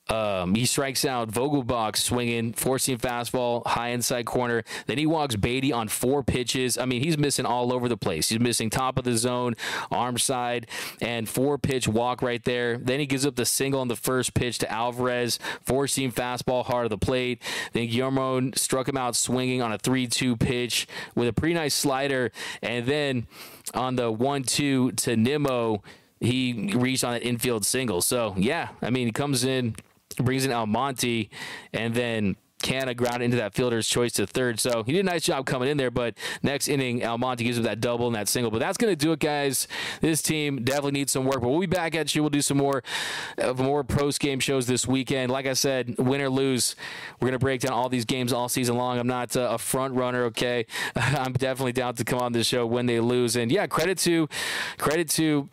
Um, 0.09 0.55
he 0.55 0.67
strikes 0.67 1.05
out 1.05 1.31
Vogelbach 1.31 1.97
swinging, 1.97 2.53
forcing 2.53 2.99
fastball, 2.99 3.67
high 3.67 3.89
inside 3.89 4.27
corner. 4.27 4.63
Then 4.87 4.99
he 4.99 5.07
walks 5.07 5.35
Baty 5.37 5.73
on 5.73 5.89
four 5.89 6.23
pitches. 6.23 6.77
I 6.77 6.85
mean, 6.85 7.03
he's 7.03 7.17
missing 7.17 7.47
all 7.47 7.73
over 7.73 7.89
the 7.89 7.97
place. 7.97 8.29
He's 8.29 8.41
missing 8.41 8.69
top 8.69 8.99
of 8.99 9.05
the 9.05 9.17
zone, 9.17 9.55
arm 9.91 10.19
side, 10.19 10.67
and 11.01 11.29
four 11.29 11.57
pitch 11.57 11.89
walk 11.89 12.21
right 12.21 12.45
there. 12.45 12.77
Then 12.77 13.01
he 13.01 13.07
gives 13.07 13.25
up 13.25 13.37
the 13.37 13.47
single 13.47 13.81
on 13.81 13.89
the 13.89 13.97
first 13.97 14.35
pitch 14.35 14.59
to 14.59 14.71
Alvarez, 14.71 15.39
forcing 15.63 16.13
fastball 16.13 16.67
hard 16.67 16.85
of 16.85 16.91
the 16.91 16.99
plate. 16.99 17.43
Then 17.73 17.89
Guillorme 17.89 18.57
struck 18.59 18.89
him 18.89 18.99
out 18.99 19.17
swinging 19.17 19.63
on 19.63 19.73
a 19.73 19.79
3 19.79 20.07
2 20.07 20.37
pitch 20.37 20.87
with 21.15 21.29
a 21.29 21.33
pretty 21.33 21.55
nice 21.55 21.75
slider. 21.75 22.31
And 22.63 22.85
then 22.85 23.27
on 23.73 23.97
the 23.97 24.13
1 24.13 24.43
2 24.43 24.93
to 24.93 25.17
Nimmo, 25.17 25.83
he 26.21 26.73
reached 26.75 27.05
on 27.05 27.15
an 27.15 27.23
infield 27.23 27.65
single. 27.65 28.03
So, 28.03 28.35
yeah, 28.37 28.69
I 28.83 28.91
mean, 28.91 29.07
he 29.07 29.13
comes 29.13 29.45
in 29.45 29.77
brings 30.17 30.45
in 30.45 30.53
Almonte, 30.53 31.29
and 31.73 31.95
then 31.95 32.37
Canha 32.65 32.97
ground 32.97 33.23
into 33.23 33.37
that 33.37 33.55
fielder's 33.55 33.87
choice 33.87 34.13
to 34.15 34.27
third. 34.27 34.59
So 34.59 34.83
he 34.85 34.93
did 34.93 35.01
a 35.01 35.03
nice 35.03 35.23
job 35.23 35.45
coming 35.45 35.69
in 35.69 35.77
there. 35.77 35.91
But 35.91 36.15
next 36.43 36.69
inning, 36.69 37.05
Almonte 37.05 37.45
gives 37.45 37.59
him 37.59 37.65
that 37.65 37.81
double 37.81 38.07
and 38.07 38.17
that 38.17 38.27
single. 38.27 38.51
But 38.51 38.61
that's 38.61 38.79
going 38.79 38.91
to 38.91 38.97
do 38.97 39.13
it, 39.13 39.21
guys. 39.21 39.69
This 40.01 40.23
team 40.23 40.65
definitely 40.65 40.93
needs 40.93 41.13
some 41.13 41.27
work. 41.27 41.43
But 41.43 41.51
we'll 41.51 41.61
be 41.61 41.67
back 41.67 41.95
at 41.95 42.15
you. 42.15 42.23
We'll 42.23 42.31
do 42.31 42.41
some 42.41 42.57
more 42.57 42.83
of 43.37 43.59
more 43.59 43.85
post 43.85 44.19
game 44.19 44.41
shows 44.41 44.67
this 44.67 44.89
weekend. 44.89 45.31
Like 45.31 45.47
I 45.47 45.53
said, 45.53 45.97
win 45.99 46.23
or 46.23 46.31
lose, 46.31 46.75
we're 47.21 47.27
going 47.27 47.33
to 47.33 47.39
break 47.39 47.61
down 47.61 47.73
all 47.73 47.91
these 47.91 48.07
games 48.07 48.33
all 48.33 48.49
season 48.49 48.77
long. 48.77 48.99
I'm 48.99 49.07
not 49.07 49.37
uh, 49.37 49.51
a 49.53 49.59
front 49.59 49.95
runner. 49.95 50.25
Okay, 50.25 50.67
I'm 50.97 51.35
definitely 51.35 51.73
down 51.73 51.95
to 51.97 52.05
come 52.05 52.21
on 52.21 52.33
this 52.33 52.47
show 52.47 52.67
when 52.67 52.87
they 52.87 52.99
lose. 52.99 53.37
And 53.37 53.53
yeah, 53.53 53.67
credit 53.67 53.99
to 53.99 54.29
credit 54.79 55.11
to 55.11 55.51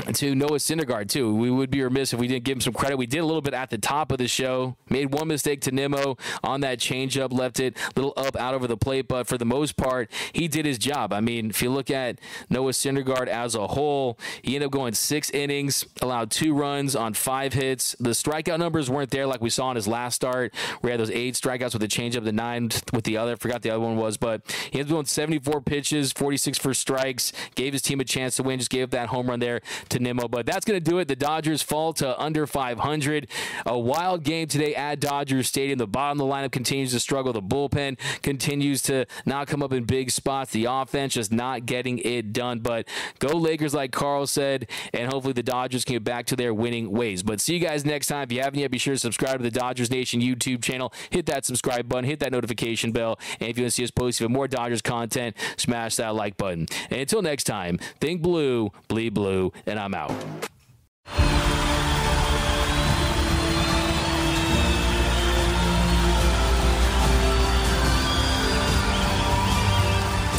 to 0.00 0.34
Noah 0.34 0.58
Syndergaard 0.58 1.08
too. 1.08 1.34
We 1.34 1.50
would 1.50 1.70
be 1.70 1.82
remiss 1.82 2.12
if 2.12 2.18
we 2.18 2.28
didn't 2.28 2.44
give 2.44 2.56
him 2.56 2.60
some 2.60 2.72
credit. 2.72 2.96
We 2.96 3.06
did 3.06 3.18
a 3.18 3.24
little 3.24 3.40
bit 3.40 3.54
at 3.54 3.70
the 3.70 3.78
top 3.78 4.12
of 4.12 4.18
the 4.18 4.28
show. 4.28 4.76
Made 4.88 5.12
one 5.12 5.28
mistake 5.28 5.60
to 5.62 5.70
Nimmo 5.70 6.16
on 6.42 6.60
that 6.62 6.78
changeup, 6.78 7.32
left 7.32 7.60
it 7.60 7.76
a 7.78 8.00
little 8.00 8.12
up 8.16 8.36
out 8.36 8.54
over 8.54 8.66
the 8.66 8.76
plate, 8.76 9.08
but 9.08 9.26
for 9.26 9.38
the 9.38 9.44
most 9.44 9.76
part, 9.76 10.10
he 10.32 10.48
did 10.48 10.66
his 10.66 10.78
job. 10.78 11.12
I 11.12 11.20
mean, 11.20 11.50
if 11.50 11.62
you 11.62 11.70
look 11.70 11.90
at 11.90 12.18
Noah 12.48 12.72
Syndergaard 12.72 13.28
as 13.28 13.54
a 13.54 13.68
whole, 13.68 14.18
he 14.42 14.54
ended 14.54 14.66
up 14.66 14.72
going 14.72 14.94
six 14.94 15.30
innings, 15.30 15.84
allowed 16.00 16.30
two 16.30 16.54
runs 16.54 16.96
on 16.96 17.14
five 17.14 17.52
hits. 17.52 17.96
The 18.00 18.10
strikeout 18.10 18.58
numbers 18.58 18.90
weren't 18.90 19.10
there 19.10 19.26
like 19.26 19.40
we 19.40 19.50
saw 19.50 19.70
in 19.70 19.76
his 19.76 19.88
last 19.88 20.14
start. 20.16 20.54
We 20.82 20.90
had 20.90 21.00
those 21.00 21.10
eight 21.10 21.34
strikeouts 21.34 21.72
with 21.72 21.82
the 21.82 21.88
changeup, 21.88 22.24
the 22.24 22.32
nine 22.32 22.70
with 22.92 23.04
the 23.04 23.16
other. 23.16 23.32
I 23.32 23.36
forgot 23.36 23.62
the 23.62 23.70
other 23.70 23.80
one 23.80 23.96
was, 23.96 24.16
but 24.16 24.42
he 24.70 24.78
ended 24.78 24.92
up 24.92 24.96
going 24.96 25.06
74 25.06 25.60
pitches, 25.62 26.12
46 26.12 26.58
for 26.58 26.74
strikes. 26.74 27.32
Gave 27.54 27.72
his 27.72 27.82
team 27.82 28.00
a 28.00 28.04
chance 28.04 28.36
to 28.36 28.42
win. 28.42 28.58
Just 28.58 28.70
gave 28.70 28.84
up 28.84 28.90
that 28.90 29.08
home 29.08 29.28
run 29.28 29.40
there 29.40 29.60
to 29.90 29.98
Nimmo. 29.98 30.28
But 30.28 30.46
that's 30.46 30.64
going 30.64 30.82
to 30.82 30.90
do 30.90 30.98
it. 30.98 31.08
The 31.08 31.16
Dodgers 31.16 31.62
fall 31.62 31.92
to 31.94 32.20
under 32.20 32.46
500. 32.46 33.28
A 33.66 33.78
wild 33.78 34.24
game 34.24 34.48
today 34.48 34.74
at 34.74 35.00
Dodgers 35.00 35.48
Stadium. 35.48 35.78
The 35.78 35.86
bottom 35.86 36.20
of 36.20 36.26
the 36.26 36.32
lineup 36.32 36.52
continues 36.52 36.92
to 36.92 37.00
struggle. 37.00 37.32
The 37.32 37.42
bullpen 37.42 37.98
continues 38.22 38.82
to 38.82 39.06
not 39.26 39.46
come 39.46 39.62
up 39.62 39.72
in 39.72 39.84
big 39.84 40.10
spots. 40.10 40.52
The 40.52 40.66
offense 40.66 41.14
just 41.14 41.32
not 41.32 41.66
getting 41.66 41.98
it 41.98 42.32
done. 42.32 42.60
But 42.60 42.88
go 43.18 43.36
Lakers, 43.36 43.74
like 43.74 43.92
Carl 43.92 44.26
said, 44.26 44.68
and 44.92 45.12
hopefully 45.12 45.32
the 45.32 45.42
Dodgers 45.42 45.84
can 45.84 45.94
get 45.94 46.04
back 46.04 46.26
to 46.26 46.36
their 46.36 46.54
winning 46.54 46.90
ways. 46.90 47.22
But 47.22 47.40
see 47.40 47.54
you 47.54 47.60
guys 47.60 47.84
next 47.84 48.06
time. 48.06 48.22
If 48.22 48.32
you 48.32 48.40
haven't 48.40 48.58
yet, 48.58 48.70
be 48.70 48.78
sure 48.78 48.94
to 48.94 48.98
subscribe 48.98 49.38
to 49.38 49.42
the 49.42 49.50
Dodgers 49.50 49.90
Nation 49.90 50.20
YouTube 50.20 50.62
channel. 50.62 50.92
Hit 51.10 51.26
that 51.26 51.44
subscribe 51.44 51.88
button, 51.88 52.04
hit 52.04 52.20
that 52.20 52.32
notification 52.32 52.92
bell. 52.92 53.18
And 53.40 53.48
if 53.48 53.58
you 53.58 53.64
want 53.64 53.72
to 53.72 53.76
see 53.76 53.84
us 53.84 53.90
post 53.90 54.20
even 54.20 54.32
more 54.32 54.48
Dodgers 54.48 54.82
content, 54.82 55.36
smash 55.56 55.96
that 55.96 56.14
like 56.14 56.36
button. 56.36 56.66
And 56.90 57.00
until 57.00 57.22
next 57.22 57.44
time, 57.44 57.78
think 58.00 58.22
blue, 58.22 58.70
bleed 58.88 59.14
blue, 59.14 59.52
and 59.70 59.78
I'm 59.78 59.94
out. 59.94 60.10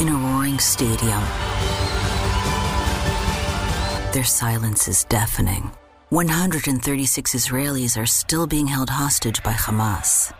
In 0.00 0.08
a 0.08 0.14
roaring 0.14 0.58
stadium, 0.58 1.22
their 4.12 4.24
silence 4.24 4.88
is 4.88 5.04
deafening. 5.04 5.70
136 6.10 7.34
Israelis 7.34 8.00
are 8.00 8.06
still 8.06 8.46
being 8.46 8.66
held 8.66 8.90
hostage 8.90 9.42
by 9.42 9.52
Hamas. 9.52 10.34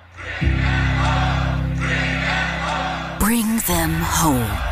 Bring 3.19 3.47
them 3.67 3.93
home. 3.93 4.72